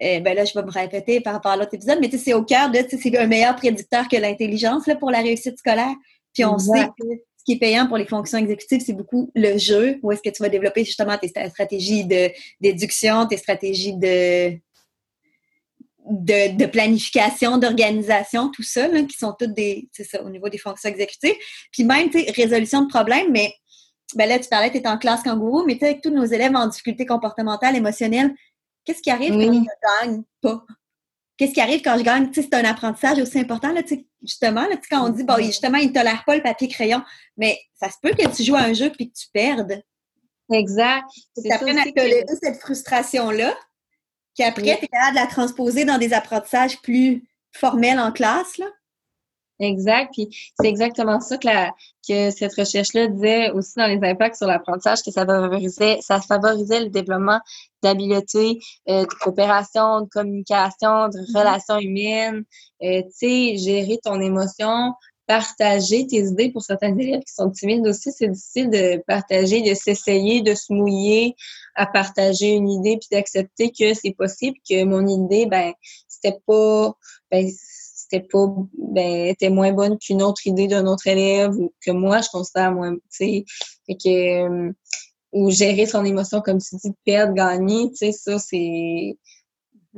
ben 0.00 0.34
là, 0.34 0.44
je 0.44 0.54
vais 0.54 0.64
me 0.64 0.70
répéter 0.70 1.20
par 1.20 1.34
rapport 1.34 1.52
à 1.52 1.56
l'autre 1.56 1.74
épisode, 1.74 1.98
mais 2.00 2.08
tu 2.08 2.18
sais, 2.18 2.24
c'est 2.24 2.34
au 2.34 2.44
cœur 2.44 2.70
de, 2.70 2.78
c'est 2.88 3.16
un 3.16 3.26
meilleur 3.26 3.56
prédicteur 3.56 4.08
que 4.08 4.16
l'intelligence 4.16 4.84
pour 4.98 5.10
la 5.10 5.20
réussite 5.20 5.58
scolaire. 5.58 5.94
Puis 6.34 6.44
on 6.44 6.58
sait 6.58 6.88
que 6.98 7.06
qui 7.46 7.52
est 7.52 7.58
payant 7.58 7.86
pour 7.86 7.96
les 7.96 8.06
fonctions 8.06 8.38
exécutives, 8.38 8.82
c'est 8.84 8.92
beaucoup 8.92 9.30
le 9.34 9.56
jeu, 9.56 10.00
où 10.02 10.10
est-ce 10.10 10.20
que 10.20 10.30
tu 10.30 10.42
vas 10.42 10.48
développer 10.48 10.84
justement 10.84 11.16
tes 11.16 11.28
stratégies 11.28 12.04
de 12.04 12.30
d'éduction, 12.60 13.24
tes 13.26 13.36
stratégies 13.36 13.94
de, 13.94 14.58
de, 16.08 16.66
planification, 16.66 17.58
d'organisation, 17.58 18.50
tout 18.50 18.62
ça, 18.62 18.88
qui 18.88 19.16
sont 19.16 19.34
toutes 19.38 19.54
des, 19.54 19.88
c'est 19.92 20.04
ça, 20.04 20.22
au 20.22 20.30
niveau 20.30 20.48
des 20.48 20.58
fonctions 20.58 20.90
exécutives. 20.90 21.36
Puis 21.72 21.84
même, 21.84 22.10
tu 22.10 22.20
sais, 22.20 22.30
résolution 22.30 22.82
de 22.82 22.88
problèmes, 22.88 23.30
mais 23.30 23.54
ben 24.14 24.28
là, 24.28 24.38
tu 24.38 24.48
parlais, 24.48 24.70
tu 24.70 24.78
es 24.78 24.86
en 24.86 24.98
classe 24.98 25.22
kangourou, 25.22 25.64
mais 25.66 25.76
tu 25.78 25.84
avec 25.84 26.00
tous 26.00 26.10
nos 26.10 26.24
élèves 26.24 26.54
en 26.54 26.68
difficulté 26.68 27.06
comportementale, 27.06 27.76
émotionnelle, 27.76 28.34
qu'est-ce 28.84 29.02
qui 29.02 29.10
arrive 29.10 29.32
quand 29.32 29.40
ils 29.40 29.60
ne 29.60 30.04
gagnent 30.04 30.22
pas? 30.40 30.64
qu'est-ce 31.36 31.52
qui 31.52 31.60
arrive 31.60 31.82
quand 31.82 31.98
je 31.98 32.02
gagne? 32.02 32.30
c'est 32.32 32.54
un 32.54 32.64
apprentissage 32.64 33.18
aussi 33.18 33.38
important, 33.38 33.72
là, 33.72 33.82
justement, 34.22 34.62
là, 34.62 34.76
quand 34.90 35.06
on 35.06 35.10
dit, 35.10 35.24
bon, 35.24 35.36
justement, 35.38 35.78
il 35.78 35.88
ne 35.88 35.92
tolère 35.92 36.24
pas 36.24 36.36
le 36.36 36.42
papier-crayon, 36.42 37.02
mais 37.36 37.58
ça 37.74 37.90
se 37.90 37.96
peut 38.02 38.10
que 38.10 38.34
tu 38.34 38.42
joues 38.42 38.56
à 38.56 38.60
un 38.60 38.72
jeu 38.72 38.90
puis 38.90 39.10
que 39.10 39.16
tu 39.16 39.26
perdes. 39.32 39.82
Exact. 40.52 41.04
Tu 41.36 41.50
apprennes 41.50 41.78
à 41.78 41.84
tolérer 41.84 42.24
cette 42.40 42.60
frustration-là, 42.60 43.56
qu'après, 44.36 44.78
tu 44.78 44.84
es 44.84 44.88
capable 44.88 45.16
de 45.16 45.20
la 45.20 45.26
transposer 45.26 45.84
dans 45.84 45.98
des 45.98 46.12
apprentissages 46.12 46.80
plus 46.80 47.24
formels 47.52 47.98
en 47.98 48.12
classe, 48.12 48.58
là. 48.58 48.66
Exact. 49.58 50.10
Puis 50.12 50.28
c'est 50.60 50.68
exactement 50.68 51.20
ça 51.20 51.38
que, 51.38 51.46
la, 51.46 51.72
que 52.06 52.30
cette 52.30 52.54
recherche-là 52.54 53.06
disait 53.06 53.50
aussi 53.52 53.72
dans 53.76 53.86
les 53.86 54.06
impacts 54.06 54.36
sur 54.36 54.46
l'apprentissage, 54.46 55.02
que 55.02 55.10
ça 55.10 55.24
favorisait, 55.24 55.98
ça 56.02 56.20
favorisait 56.20 56.80
le 56.80 56.90
développement 56.90 57.40
d'habiletés, 57.82 58.58
euh, 58.88 59.04
de 59.04 59.14
coopération, 59.20 60.02
de 60.02 60.08
communication, 60.08 61.08
de 61.08 61.18
mm-hmm. 61.18 61.38
relations 61.38 61.78
humaines. 61.78 62.44
Euh, 62.82 63.02
tu 63.02 63.10
sais, 63.12 63.56
gérer 63.56 63.98
ton 64.04 64.20
émotion, 64.20 64.92
partager 65.26 66.06
tes 66.06 66.20
idées 66.20 66.50
pour 66.50 66.62
certains 66.62 66.96
élèves 66.96 67.20
qui 67.20 67.34
sont 67.34 67.50
timides 67.50 67.86
aussi. 67.86 68.12
C'est 68.12 68.28
difficile 68.28 68.70
de 68.70 69.02
partager, 69.06 69.62
de 69.62 69.74
s'essayer, 69.74 70.42
de 70.42 70.54
se 70.54 70.72
mouiller 70.72 71.34
à 71.74 71.86
partager 71.86 72.52
une 72.52 72.68
idée 72.68 72.98
puis 72.98 73.08
d'accepter 73.10 73.70
que 73.70 73.94
c'est 73.94 74.14
possible, 74.16 74.56
que 74.68 74.84
mon 74.84 75.06
idée, 75.06 75.46
ben, 75.46 75.72
c'était 76.08 76.38
pas, 76.46 76.94
ben, 77.30 77.48
c'était 78.08 78.26
pas 78.26 78.46
ben 78.78 79.26
était 79.26 79.50
moins 79.50 79.72
bonne 79.72 79.98
qu'une 79.98 80.22
autre 80.22 80.46
idée 80.46 80.68
d'un 80.68 80.86
autre 80.86 81.06
élève 81.06 81.56
ou 81.56 81.72
que 81.84 81.90
moi 81.90 82.20
je 82.20 82.28
considère 82.30 82.72
moins 82.72 82.94
tu 82.94 83.00
sais 83.10 83.44
que 83.88 84.68
euh, 84.68 84.72
ou 85.32 85.50
gérer 85.50 85.86
son 85.86 86.04
émotion 86.04 86.40
comme 86.40 86.58
tu 86.58 86.76
dis 86.76 86.92
perdre 87.04 87.34
gagner 87.34 87.90
tu 87.90 87.96
sais 87.96 88.12
ça 88.12 88.38
c'est 88.38 89.18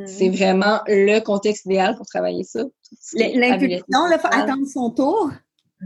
c'est 0.07 0.29
mm-hmm. 0.29 0.37
vraiment 0.37 0.81
le 0.87 1.21
contexte 1.21 1.67
idéal 1.67 1.97
pour 1.97 2.07
travailler 2.07 2.45
ça 2.45 2.65
faut 4.19 4.29
attendre 4.31 4.67
son 4.67 4.91
tour 4.91 5.31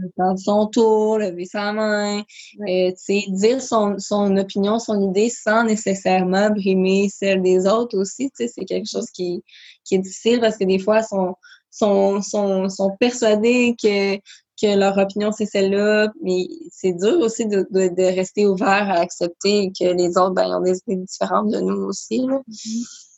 attendre 0.05 0.39
son 0.39 0.67
tour 0.67 1.19
lever 1.19 1.45
sa 1.45 1.71
main 1.73 2.23
euh, 2.67 2.91
dire 3.07 3.61
son, 3.61 3.97
son 3.99 4.35
opinion 4.37 4.79
son 4.79 5.09
idée 5.09 5.29
sans 5.29 5.63
nécessairement 5.63 6.49
brimer 6.49 7.09
celle 7.09 7.41
des 7.41 7.67
autres 7.67 7.97
aussi 7.97 8.31
c'est 8.33 8.65
quelque 8.65 8.89
chose 8.89 9.09
qui, 9.11 9.43
qui 9.83 9.95
est 9.95 9.99
difficile 9.99 10.39
parce 10.39 10.57
que 10.57 10.65
des 10.65 10.79
fois 10.79 11.03
son 11.03 11.35
sont, 11.73 12.21
sont, 12.21 12.69
sont 12.69 12.91
persuadés 12.99 13.75
que, 13.81 14.17
que 14.61 14.77
leur 14.77 14.97
opinion, 14.97 15.31
c'est 15.31 15.45
celle-là. 15.45 16.11
Mais 16.21 16.45
c'est 16.71 16.93
dur 16.93 17.19
aussi 17.19 17.47
de, 17.47 17.67
de, 17.71 18.15
rester 18.15 18.45
ouvert 18.45 18.89
à 18.89 18.99
accepter 18.99 19.71
que 19.77 19.85
les 19.85 20.09
autres, 20.17 20.35
ben, 20.35 20.55
ont 20.55 20.61
des 20.61 20.77
idées 20.87 21.03
différentes 21.03 21.49
de 21.49 21.59
nous 21.59 21.83
aussi. 21.83 22.19
Là. 22.19 22.41
Mm-hmm. 22.47 23.09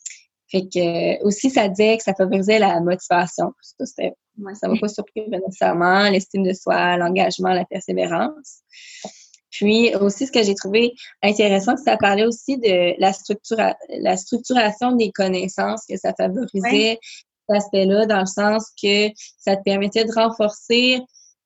Fait 0.48 0.62
que 0.62 1.24
aussi, 1.24 1.50
ça 1.50 1.68
disait 1.68 1.96
que 1.96 2.04
ça 2.04 2.14
favorisait 2.14 2.58
la 2.58 2.80
motivation. 2.80 3.52
Ça, 3.60 3.84
ça 3.86 4.68
m'a 4.68 4.78
pas 4.80 4.88
surpris 4.88 5.28
nécessairement, 5.28 6.08
l'estime 6.08 6.44
de 6.44 6.52
soi, 6.52 6.96
l'engagement, 6.96 7.52
la 7.52 7.64
persévérance. 7.64 8.60
Puis 9.50 9.94
aussi, 9.96 10.26
ce 10.26 10.32
que 10.32 10.42
j'ai 10.42 10.54
trouvé 10.54 10.92
intéressant, 11.22 11.76
c'est 11.76 11.84
que 11.84 11.90
ça 11.90 11.96
parlait 11.96 12.26
aussi 12.26 12.58
de 12.58 13.00
la, 13.00 13.12
structura 13.12 13.74
la 13.88 14.16
structuration 14.16 14.92
des 14.92 15.10
connaissances, 15.12 15.84
que 15.88 15.96
ça 15.96 16.12
favorisait 16.14 16.98
cet 17.48 17.56
aspect-là, 17.56 18.06
dans 18.06 18.20
le 18.20 18.26
sens 18.26 18.70
que 18.80 19.08
ça 19.38 19.56
te 19.56 19.62
permettait 19.62 20.04
de 20.04 20.12
renforcer 20.12 21.00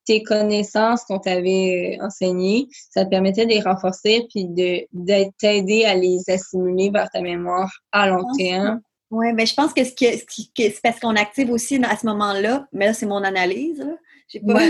tes 0.06 0.22
connaissances 0.22 1.04
qu'on 1.04 1.18
t'avait 1.18 1.98
enseignées, 2.00 2.66
ça 2.90 3.04
te 3.04 3.10
permettait 3.10 3.44
de 3.44 3.50
les 3.50 3.60
renforcer 3.60 4.26
puis 4.30 4.46
de 4.46 5.30
t'aider 5.38 5.84
à 5.84 5.94
les 5.94 6.28
assimiler 6.28 6.90
vers 6.90 7.08
ta 7.10 7.20
mémoire 7.20 7.70
à 7.92 8.08
long 8.08 8.24
terme. 8.36 8.80
Oui, 9.10 9.32
mais 9.34 9.46
je 9.46 9.54
pense 9.54 9.72
que, 9.72 9.82
ce 9.82 9.92
que, 9.92 10.04
c'est 10.56 10.80
parce 10.82 11.00
qu'on 11.00 11.16
active 11.16 11.50
aussi 11.50 11.80
à 11.82 11.96
ce 11.96 12.06
moment-là, 12.06 12.68
mais 12.72 12.86
là, 12.86 12.94
c'est 12.94 13.06
mon 13.06 13.22
analyse. 13.24 13.78
Là. 13.78 13.96
Pas, 14.46 14.68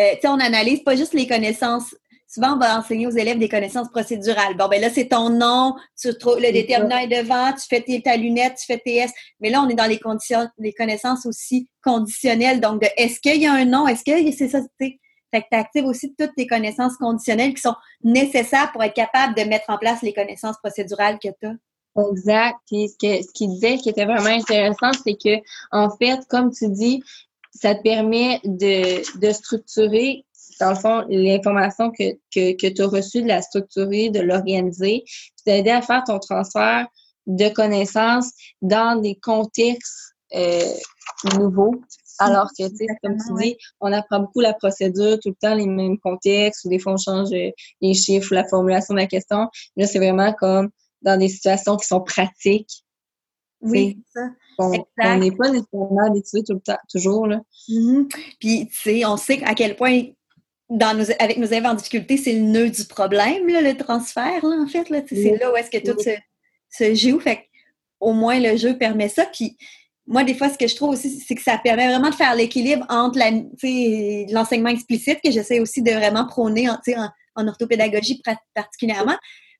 euh, 0.00 0.14
on 0.24 0.40
analyse 0.40 0.82
pas 0.82 0.96
juste 0.96 1.14
les 1.14 1.28
connaissances 1.28 1.94
souvent, 2.28 2.54
on 2.54 2.58
va 2.58 2.78
enseigner 2.78 3.06
aux 3.06 3.10
élèves 3.10 3.38
des 3.38 3.48
connaissances 3.48 3.88
procédurales. 3.88 4.56
Bon, 4.56 4.68
ben 4.68 4.80
là, 4.80 4.90
c'est 4.90 5.08
ton 5.08 5.30
nom, 5.30 5.74
tu 5.98 6.16
trouves 6.18 6.38
le 6.38 6.52
déterminant 6.52 6.98
est 6.98 7.08
devant, 7.08 7.52
tu 7.52 7.64
fais 7.68 7.82
ta 8.00 8.16
lunette, 8.16 8.56
tu 8.58 8.66
fais 8.66 8.78
tes 8.78 8.96
S. 8.96 9.12
Mais 9.40 9.50
là, 9.50 9.62
on 9.62 9.68
est 9.68 9.74
dans 9.74 9.86
les 9.86 9.98
conditions, 9.98 10.48
les 10.58 10.72
connaissances 10.72 11.26
aussi 11.26 11.68
conditionnelles. 11.82 12.60
Donc, 12.60 12.82
de 12.82 12.88
est-ce 12.96 13.18
qu'il 13.20 13.40
y 13.40 13.46
a 13.46 13.52
un 13.52 13.64
nom? 13.64 13.88
Est-ce 13.88 14.04
que 14.04 14.30
c'est 14.32 14.48
ça? 14.48 14.60
Fait 14.78 15.42
que 15.42 15.46
tu 15.50 15.58
actives 15.58 15.84
aussi 15.84 16.14
toutes 16.18 16.34
tes 16.36 16.46
connaissances 16.46 16.96
conditionnelles 16.96 17.54
qui 17.54 17.60
sont 17.60 17.74
nécessaires 18.02 18.72
pour 18.72 18.82
être 18.82 18.94
capable 18.94 19.34
de 19.34 19.42
mettre 19.42 19.68
en 19.68 19.78
place 19.78 20.02
les 20.02 20.14
connaissances 20.14 20.56
procédurales 20.58 21.18
que 21.18 21.28
tu 21.28 21.46
as. 21.46 21.54
Exact. 22.10 22.56
Puis 22.66 22.88
ce 22.88 22.96
qu'il 22.96 23.24
ce 23.24 23.44
disait 23.44 23.78
qui 23.78 23.88
était 23.88 24.04
vraiment 24.04 24.26
intéressant, 24.26 24.92
c'est 25.04 25.14
que, 25.14 25.42
en 25.72 25.90
fait, 25.96 26.20
comme 26.28 26.50
tu 26.52 26.68
dis, 26.70 27.02
ça 27.54 27.74
te 27.74 27.82
permet 27.82 28.40
de, 28.44 29.18
de 29.18 29.32
structurer 29.32 30.24
dans 30.60 30.70
le 30.70 30.76
fond, 30.76 31.04
l'information 31.08 31.90
que, 31.90 32.14
que, 32.34 32.56
que 32.56 32.66
tu 32.66 32.82
as 32.82 32.86
reçue, 32.86 33.22
de 33.22 33.28
la 33.28 33.42
structurer, 33.42 34.10
de 34.10 34.20
l'organiser, 34.20 35.04
puis 35.06 35.44
t'aider 35.44 35.70
à 35.70 35.82
faire 35.82 36.02
ton 36.04 36.18
transfert 36.18 36.86
de 37.26 37.48
connaissances 37.50 38.32
dans 38.62 39.00
des 39.00 39.14
contextes 39.16 40.14
euh, 40.34 40.72
nouveaux. 41.38 41.76
Alors 42.18 42.48
que, 42.58 42.68
tu 42.68 42.76
sais, 42.76 42.86
comme 43.02 43.16
tu 43.16 43.42
dis, 43.42 43.56
on 43.80 43.92
apprend 43.92 44.20
beaucoup 44.20 44.40
la 44.40 44.52
procédure, 44.52 45.18
tout 45.22 45.28
le 45.28 45.36
temps 45.40 45.54
les 45.54 45.66
mêmes 45.66 45.98
contextes, 45.98 46.64
ou 46.64 46.68
des 46.68 46.80
fois 46.80 46.94
on 46.94 46.96
change 46.96 47.32
euh, 47.32 47.50
les 47.80 47.94
chiffres 47.94 48.32
ou 48.32 48.34
la 48.34 48.44
formulation 48.44 48.94
de 48.94 48.98
la 48.98 49.06
question. 49.06 49.46
Là, 49.76 49.86
c'est 49.86 49.98
vraiment 49.98 50.32
comme 50.32 50.70
dans 51.02 51.18
des 51.18 51.28
situations 51.28 51.76
qui 51.76 51.86
sont 51.86 52.00
pratiques. 52.00 52.84
Oui, 53.60 54.00
ça. 54.14 54.30
On 54.58 54.70
n'est 54.70 55.32
pas 55.32 55.50
nécessairement 55.50 56.06
habitué 56.06 56.42
tout 56.44 56.54
le 56.54 56.60
temps, 56.60 56.78
toujours. 56.90 57.26
Là. 57.26 57.40
Mm-hmm. 57.68 58.08
Puis, 58.40 58.68
tu 58.68 58.76
sais, 58.76 59.04
on 59.04 59.16
sait 59.16 59.42
à 59.44 59.54
quel 59.54 59.76
point 59.76 60.02
avec 61.18 61.38
nos 61.38 61.46
élèves 61.46 61.66
en 61.66 61.74
difficulté, 61.74 62.16
c'est 62.16 62.34
le 62.34 62.40
nœud 62.40 62.70
du 62.70 62.84
problème, 62.84 63.46
le 63.46 63.74
transfert, 63.74 64.44
en 64.44 64.66
fait. 64.66 64.86
C'est 65.08 65.38
là 65.38 65.52
où 65.52 65.56
est-ce 65.56 65.70
que 65.70 65.78
tout 65.78 65.98
se, 65.98 66.94
joue. 66.94 67.20
Fait 67.20 67.46
au 68.00 68.12
moins, 68.12 68.38
le 68.38 68.56
jeu 68.56 68.76
permet 68.76 69.08
ça. 69.08 69.24
Puis 69.26 69.56
moi, 70.06 70.24
des 70.24 70.34
fois, 70.34 70.48
ce 70.48 70.58
que 70.58 70.66
je 70.66 70.76
trouve 70.76 70.90
aussi, 70.90 71.20
c'est 71.20 71.34
que 71.34 71.42
ça 71.42 71.58
permet 71.58 71.88
vraiment 71.88 72.10
de 72.10 72.14
faire 72.14 72.34
l'équilibre 72.34 72.84
entre 72.88 73.18
l'enseignement 74.32 74.70
explicite, 74.70 75.20
que 75.22 75.30
j'essaie 75.30 75.60
aussi 75.60 75.82
de 75.82 75.90
vraiment 75.90 76.26
prôner 76.26 76.68
en, 76.68 76.78
en, 77.36 77.48
orthopédagogie 77.48 78.22
particulièrement. 78.54 79.16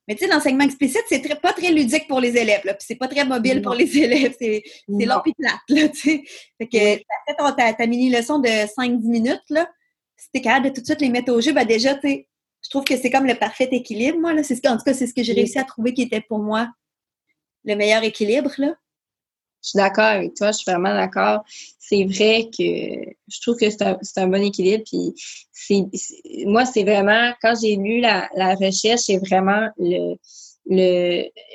Mais 0.09 0.15
tu 0.15 0.25
sais, 0.25 0.31
l'enseignement 0.31 0.65
explicite, 0.65 1.03
c'est 1.07 1.39
pas 1.39 1.53
très 1.53 1.71
ludique 1.71 2.07
pour 2.07 2.19
les 2.19 2.35
élèves, 2.35 2.65
là, 2.65 2.73
puis 2.73 2.83
c'est 2.85 2.95
pas 2.95 3.07
très 3.07 3.23
mobile 3.23 3.61
pour 3.61 3.75
les 3.75 3.97
élèves, 4.03 4.35
c'est 4.41 4.63
long 4.89 5.21
pis 5.23 5.33
plate, 5.37 5.59
là, 5.69 5.87
tu 5.87 5.99
sais. 5.99 6.23
Fait 6.57 6.67
que, 6.67 6.77
fait 6.79 7.55
ta, 7.55 7.73
ta 7.73 7.85
mini-leçon 7.85 8.39
de 8.39 8.49
5-10 8.49 9.07
minutes, 9.07 9.43
là, 9.49 9.69
si 10.17 10.29
t'es 10.33 10.41
capable 10.41 10.65
de 10.65 10.73
tout 10.73 10.81
de 10.81 10.85
suite 10.85 10.99
les 10.99 11.09
mettre 11.09 11.31
au 11.31 11.39
jeu, 11.39 11.53
ben 11.53 11.65
déjà, 11.65 11.93
tu 11.93 12.25
je 12.61 12.69
trouve 12.69 12.83
que 12.83 12.97
c'est 12.97 13.09
comme 13.09 13.25
le 13.25 13.35
parfait 13.35 13.69
équilibre, 13.71 14.19
moi. 14.19 14.33
Là. 14.33 14.43
C'est, 14.43 14.67
en 14.67 14.77
tout 14.77 14.83
cas, 14.83 14.93
c'est 14.93 15.07
ce 15.07 15.13
que 15.13 15.23
j'ai 15.23 15.33
réussi 15.33 15.57
à 15.59 15.63
trouver 15.63 15.93
qui 15.93 16.01
était 16.01 16.21
pour 16.21 16.39
moi 16.39 16.67
le 17.63 17.75
meilleur 17.75 18.03
équilibre. 18.03 18.51
Là. 18.57 18.75
Je 19.61 19.69
suis 19.69 19.77
d'accord 19.77 20.05
avec 20.05 20.35
toi, 20.35 20.51
je 20.51 20.57
suis 20.57 20.71
vraiment 20.71 20.93
d'accord. 20.93 21.43
C'est 21.79 22.05
vrai 22.05 22.49
que 22.55 22.63
je 22.63 23.41
trouve 23.41 23.57
que 23.57 23.69
c'est 23.69 24.17
un, 24.17 24.27
bon 24.27 24.41
équilibre. 24.41 24.83
Puis 24.85 25.13
c'est, 25.51 25.83
moi, 26.45 26.65
c'est 26.65 26.83
vraiment, 26.83 27.33
quand 27.41 27.53
j'ai 27.61 27.75
lu 27.75 27.99
la, 27.99 28.29
recherche, 28.55 29.01
c'est 29.01 29.17
vraiment 29.17 29.67
le, 29.77 30.15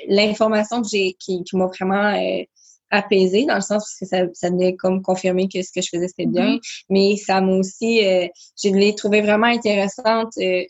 l'information 0.07 0.81
que 0.81 0.87
j'ai 0.89 1.13
qui, 1.13 1.43
m'a 1.53 1.67
vraiment 1.67 2.13
euh, 2.13 2.43
apaisé 2.91 3.45
dans 3.45 3.55
le 3.55 3.61
sens 3.61 3.95
que 3.99 4.05
ça, 4.05 4.23
ça 4.33 4.49
venait 4.49 4.75
comme 4.75 5.01
confirmer 5.01 5.47
que 5.47 5.61
ce 5.61 5.71
que 5.71 5.81
je 5.81 5.89
faisais 5.89 6.07
c'était 6.07 6.27
bien, 6.27 6.55
mm-hmm. 6.55 6.85
mais 6.89 7.15
ça 7.17 7.41
m'a 7.41 7.53
aussi, 7.53 8.05
euh, 8.05 8.27
je 8.61 8.69
l'ai 8.69 8.93
trouvé 8.93 9.21
vraiment 9.21 9.47
intéressante 9.47 10.33
euh, 10.37 10.63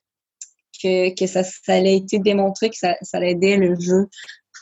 que, 0.82 1.14
que 1.16 1.28
ça, 1.28 1.44
ça 1.44 1.74
allait 1.74 1.98
été 1.98 2.20
démontré 2.20 2.70
que 2.70 2.78
ça, 2.78 2.96
ça 3.02 3.20
aidait 3.20 3.58
le 3.58 3.80
jeu 3.80 4.08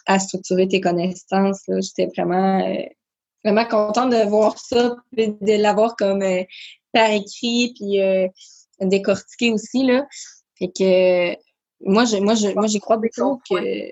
à 0.06 0.20
structurer 0.20 0.68
tes 0.68 0.82
connaissances. 0.82 1.64
J'étais 1.68 2.08
vraiment, 2.08 2.60
euh, 2.60 2.84
vraiment 3.44 3.66
contente 3.66 4.12
de 4.12 4.28
voir 4.28 4.58
ça, 4.58 4.96
de 5.14 5.62
l'avoir 5.62 5.96
comme 5.96 6.24
par 6.92 7.10
écrit, 7.10 7.74
puis 7.76 8.00
décortiqué 8.82 9.52
aussi. 9.52 9.84
Là. 9.86 10.06
Fait 10.58 10.68
que 10.68 11.36
moi, 11.86 12.06
je, 12.06 12.18
moi, 12.18 12.36
je, 12.36 12.48
moi, 12.54 12.68
j'y 12.68 12.80
crois 12.80 12.98
beaucoup 12.98 13.42
que. 13.50 13.92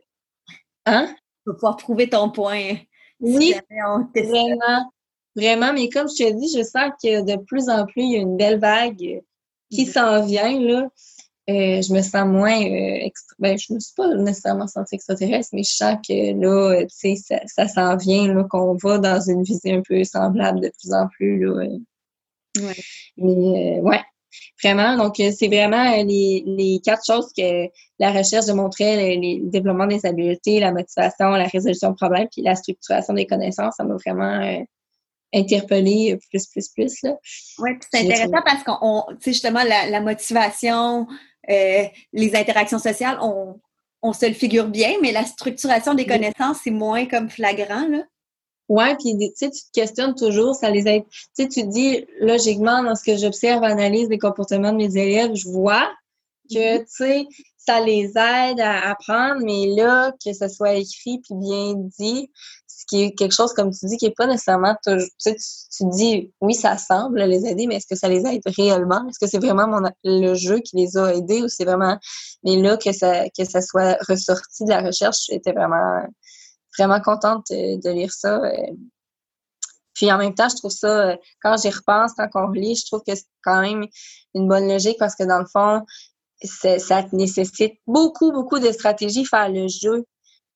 Hein? 0.86 1.14
Tu 1.44 1.50
vas 1.50 1.54
pouvoir 1.54 1.78
prouver 1.78 2.10
ton 2.10 2.30
point. 2.30 2.76
Oui, 3.20 3.54
vraiment. 3.70 4.92
Vraiment, 5.36 5.72
mais 5.74 5.88
comme 5.90 6.10
je 6.10 6.26
te 6.26 6.34
dis, 6.34 6.58
je 6.58 6.64
sens 6.64 6.92
que 7.02 7.22
de 7.22 7.42
plus 7.44 7.70
en 7.70 7.86
plus, 7.86 8.04
il 8.04 8.12
y 8.12 8.16
a 8.18 8.20
une 8.20 8.36
belle 8.36 8.60
vague 8.60 9.22
qui 9.70 9.86
mm-hmm. 9.86 9.92
s'en 9.92 10.26
vient, 10.26 10.60
là. 10.60 10.90
Euh, 11.52 11.82
je 11.82 11.94
me 11.94 12.02
sens 12.02 12.28
moins 12.28 12.62
euh, 12.62 13.10
ben, 13.40 13.58
je 13.58 13.74
me 13.74 13.80
suis 13.80 13.94
pas 13.96 14.14
nécessairement 14.16 14.68
sentie 14.68 14.96
extraterrestre, 14.96 15.50
mais 15.54 15.64
je 15.64 15.74
sens 15.74 15.96
que 16.08 16.40
là, 16.40 16.72
euh, 16.72 16.82
tu 16.84 16.88
sais, 16.90 17.16
ça, 17.16 17.40
ça 17.46 17.68
s'en 17.68 17.98
vient, 17.98 18.34
là, 18.34 18.44
qu'on 18.50 18.76
va 18.76 18.98
dans 18.98 19.22
une 19.22 19.44
visée 19.44 19.74
un 19.74 19.82
peu 19.82 20.04
semblable 20.04 20.62
de 20.62 20.72
plus 20.80 20.94
en 20.94 21.08
plus, 21.08 21.40
là. 21.44 21.66
Ouais. 22.60 22.76
Mais, 23.18 23.80
ouais, 23.82 24.02
Vraiment, 24.64 24.96
donc 24.96 25.20
euh, 25.20 25.32
c'est 25.38 25.48
vraiment 25.48 25.92
euh, 25.92 26.04
les, 26.04 26.44
les, 26.46 26.80
quatre 26.84 27.04
choses 27.06 27.32
que 27.36 27.68
la 28.00 28.12
recherche 28.12 28.46
démontrait, 28.46 29.16
le, 29.16 29.44
le, 29.44 29.50
développement 29.50 29.88
des 29.88 30.06
habiletés, 30.06 30.60
la 30.60 30.72
motivation, 30.72 31.30
la 31.30 31.48
résolution 31.48 31.90
de 31.92 31.96
problèmes, 31.96 32.28
puis 32.32 32.42
la 32.42 32.56
structuration 32.56 33.14
des 33.14 33.26
connaissances, 33.26 33.76
ça 33.76 33.84
m'a 33.84 33.96
vraiment 33.96 34.42
euh, 34.42 34.64
interpellée 35.34 36.18
plus, 36.30 36.48
plus, 36.48 36.70
plus. 36.70 37.06
Oui, 37.60 37.72
c'est 37.92 38.02
intéressant 38.02 38.42
parce 38.46 38.64
qu'on, 38.64 39.04
tu 39.14 39.18
sais, 39.22 39.34
justement, 39.34 39.64
la, 39.64 39.90
la 39.90 40.00
motivation, 40.00 41.08
les 41.48 42.36
interactions 42.36 42.80
sociales, 42.80 43.18
on, 43.22 43.60
on 44.02 44.14
se 44.14 44.26
le 44.26 44.34
figure 44.34 44.68
bien, 44.68 44.94
mais 45.02 45.12
la 45.12 45.26
structuration 45.26 45.94
des 45.94 46.06
connaissances, 46.06 46.60
c'est 46.64 46.72
moins 46.72 47.06
comme 47.06 47.30
flagrant, 47.30 47.88
là. 47.88 48.04
Ouais, 48.70 48.96
puis 48.96 49.18
tu 49.18 49.28
sais, 49.36 49.50
tu 49.50 49.64
te 49.64 49.72
questionnes 49.74 50.16
toujours, 50.16 50.56
ça 50.56 50.70
les 50.70 50.88
aide. 50.88 51.04
Tu 51.10 51.44
sais, 51.44 51.50
tu 51.50 51.62
te 51.64 51.68
dis, 51.68 52.06
logiquement, 52.22 52.82
dans 52.82 52.96
ce 52.96 53.04
que 53.04 53.18
j'observe, 53.18 53.66
analyse 53.66 54.08
des 54.08 54.18
comportements 54.18 54.72
de 54.72 54.78
mes 54.78 54.96
élèves, 54.96 55.36
je 55.36 55.50
vois 55.50 55.92
que, 56.50 56.78
mm-hmm. 56.78 56.80
tu 56.80 56.86
sais, 56.88 57.28
ça 57.58 57.82
les 57.82 58.06
aide 58.16 58.60
à 58.62 58.90
apprendre, 58.90 59.42
mais 59.44 59.68
là, 59.76 60.14
que 60.24 60.32
ce 60.32 60.48
soit 60.48 60.74
écrit 60.74 61.20
puis 61.20 61.36
bien 61.36 61.74
dit, 62.00 62.32
qui 62.92 63.04
est 63.04 63.12
quelque 63.14 63.34
chose, 63.34 63.54
comme 63.54 63.72
tu 63.72 63.86
dis, 63.86 63.96
qui 63.96 64.06
n'est 64.06 64.14
pas 64.14 64.28
nécessairement. 64.28 64.76
Tu 64.86 64.92
tu, 65.24 65.86
dis, 65.92 66.34
oui, 66.42 66.54
ça 66.54 66.78
semble 66.78 67.24
les 67.24 67.46
aider, 67.46 67.66
mais 67.66 67.78
est-ce 67.78 67.88
que 67.88 67.96
ça 67.96 68.10
les 68.10 68.26
aide 68.28 68.42
réellement? 68.46 69.08
Est-ce 69.08 69.18
que 69.18 69.28
c'est 69.28 69.40
vraiment 69.40 69.66
mon, 69.66 69.90
le 70.04 70.34
jeu 70.34 70.60
qui 70.60 70.76
les 70.76 70.98
a 70.98 71.16
aidés 71.16 71.42
ou 71.42 71.48
c'est 71.48 71.64
vraiment. 71.64 71.98
Mais 72.44 72.58
là, 72.58 72.76
que 72.76 72.92
ça, 72.92 73.30
que 73.30 73.46
ça 73.46 73.62
soit 73.62 73.98
ressorti 74.10 74.66
de 74.66 74.70
la 74.70 74.82
recherche, 74.82 75.28
c'était 75.28 75.54
vraiment 75.54 76.04
vraiment 76.78 77.00
contente 77.00 77.46
de, 77.50 77.90
lire 77.92 78.12
ça. 78.12 78.42
Euh. 78.44 78.52
Puis 79.94 80.12
en 80.12 80.18
même 80.18 80.36
temps, 80.36 80.50
je 80.50 80.58
trouve 80.58 80.72
ça, 80.72 81.16
quand 81.42 81.56
j'y 81.62 81.70
repense, 81.70 82.12
quand 82.18 82.28
on 82.36 82.50
lit, 82.50 82.76
je 82.76 82.88
trouve 82.88 83.04
que 83.08 83.16
c'est 83.16 83.24
quand 83.42 83.62
même 83.62 83.86
une 84.34 84.50
bonne 84.50 84.68
logique 84.68 84.98
parce 85.00 85.16
que 85.16 85.24
dans 85.24 85.40
le 85.40 85.46
fond, 85.46 85.86
ça 86.44 87.06
nécessite 87.14 87.74
beaucoup, 87.88 88.32
beaucoup 88.32 88.60
de 88.60 88.72
stratégies 88.72 89.26
faire 89.26 89.50
le 89.50 89.68
jeu. 89.70 90.06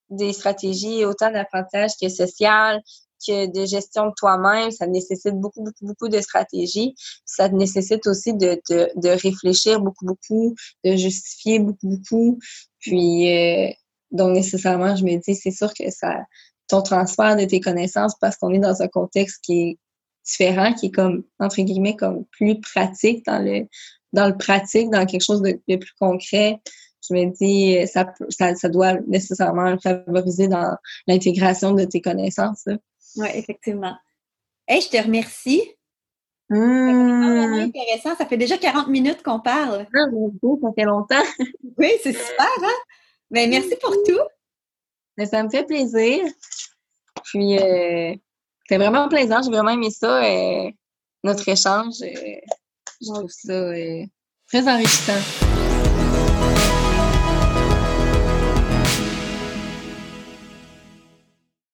Des 0.10 0.34
stratégies 0.34 1.06
autant 1.06 1.32
d'apprentissage 1.32 1.91
que 2.01 2.10
social, 2.10 2.82
que 3.26 3.47
de 3.47 3.66
gestion 3.66 4.08
de 4.08 4.14
toi-même. 4.16 4.72
Ça 4.72 4.88
nécessite 4.88 5.36
beaucoup, 5.36 5.64
beaucoup, 5.64 5.86
beaucoup 5.86 6.10
de 6.10 6.22
stratégies. 6.22 6.95
Ça 7.26 7.49
nécessite 7.49 8.06
aussi 8.08 8.34
de, 8.34 8.60
réfléchir 9.22 9.80
beaucoup, 9.80 10.06
beaucoup, 10.06 10.56
de 10.84 10.95
justifier 10.95 11.60
beaucoup, 11.60 11.88
beaucoup. 11.88 12.39
Puis, 12.80 13.32
euh, 13.32 13.70
donc, 14.12 14.34
nécessairement, 14.34 14.95
je 14.95 15.03
me 15.03 15.18
dis, 15.18 15.36
c'est 15.36 15.51
sûr 15.51 15.74
que 15.74 15.89
ça, 15.91 16.20
ton 16.68 16.82
transfert 16.82 17.36
de 17.36 17.45
tes 17.45 17.60
connaissances, 17.60 18.16
parce 18.20 18.38
qu'on 18.38 18.53
est 18.53 18.60
dans 18.60 18.82
un 18.82 18.88
contexte 18.88 19.43
qui 19.43 19.62
est 19.62 19.78
différent, 20.26 20.74
qui 20.74 20.88
est 20.88 20.91
comme, 20.91 21.24
entre 21.39 21.62
guillemets, 21.62 21.95
comme 21.95 22.26
plus 22.26 22.60
pratique 22.60 23.26
dans 23.26 23.39
le, 23.39 23.68
dans 24.14 24.28
le 24.28 24.38
pratique, 24.38 24.89
dans 24.89 25.06
quelque 25.06 25.24
chose 25.24 25.41
de, 25.41 25.76
plus 25.76 25.93
concret. 25.99 26.60
Je 27.08 27.14
me 27.14 27.26
dis, 27.32 27.88
ça, 27.88 28.14
ça, 28.30 28.56
ça 28.56 28.70
doit 28.70 28.93
nécessairement 29.08 29.78
favoriser 29.80 30.47
dans 30.47 30.76
l'intégration 31.08 31.74
de 31.74 31.86
tes 31.86 32.01
connaissances. 32.01 32.66
Oui, 33.18 33.28
effectivement. 33.34 33.95
Hey, 34.68 34.82
je 34.82 34.89
te 34.89 34.97
remercie. 34.97 35.62
Vraiment 36.49 37.47
mmh. 37.47 37.72
intéressant. 37.74 38.16
Ça 38.16 38.26
fait 38.26 38.38
déjà 38.38 38.58
40 38.58 38.88
minutes 38.88 39.24
qu'on 39.24 39.39
parle. 39.39 39.88
Ah, 39.93 40.06
ça 40.62 40.72
fait 40.76 40.84
longtemps. 40.84 41.24
oui, 41.78 41.91
c'est 42.03 42.14
super, 42.14 42.47
hein? 42.64 42.78
Ben, 43.32 43.49
merci 43.49 43.76
pour 43.82 43.91
tout. 44.06 44.20
Ben, 45.18 45.26
ça 45.26 45.43
me 45.43 45.49
fait 45.49 45.64
plaisir. 45.64 46.24
Puis, 47.24 47.58
euh, 47.60 48.14
c'est 48.68 48.78
vraiment 48.78 49.08
plaisant. 49.10 49.41
J'ai 49.41 49.49
vraiment 49.49 49.72
aimé 49.72 49.89
ça, 49.89 50.24
euh, 50.24 50.70
notre 51.24 51.47
échange. 51.49 51.95
Euh, 52.01 52.39
je 53.01 53.12
trouve 53.12 53.30
ça 53.30 53.72
très 54.47 54.68
enrichissant. 54.68 55.55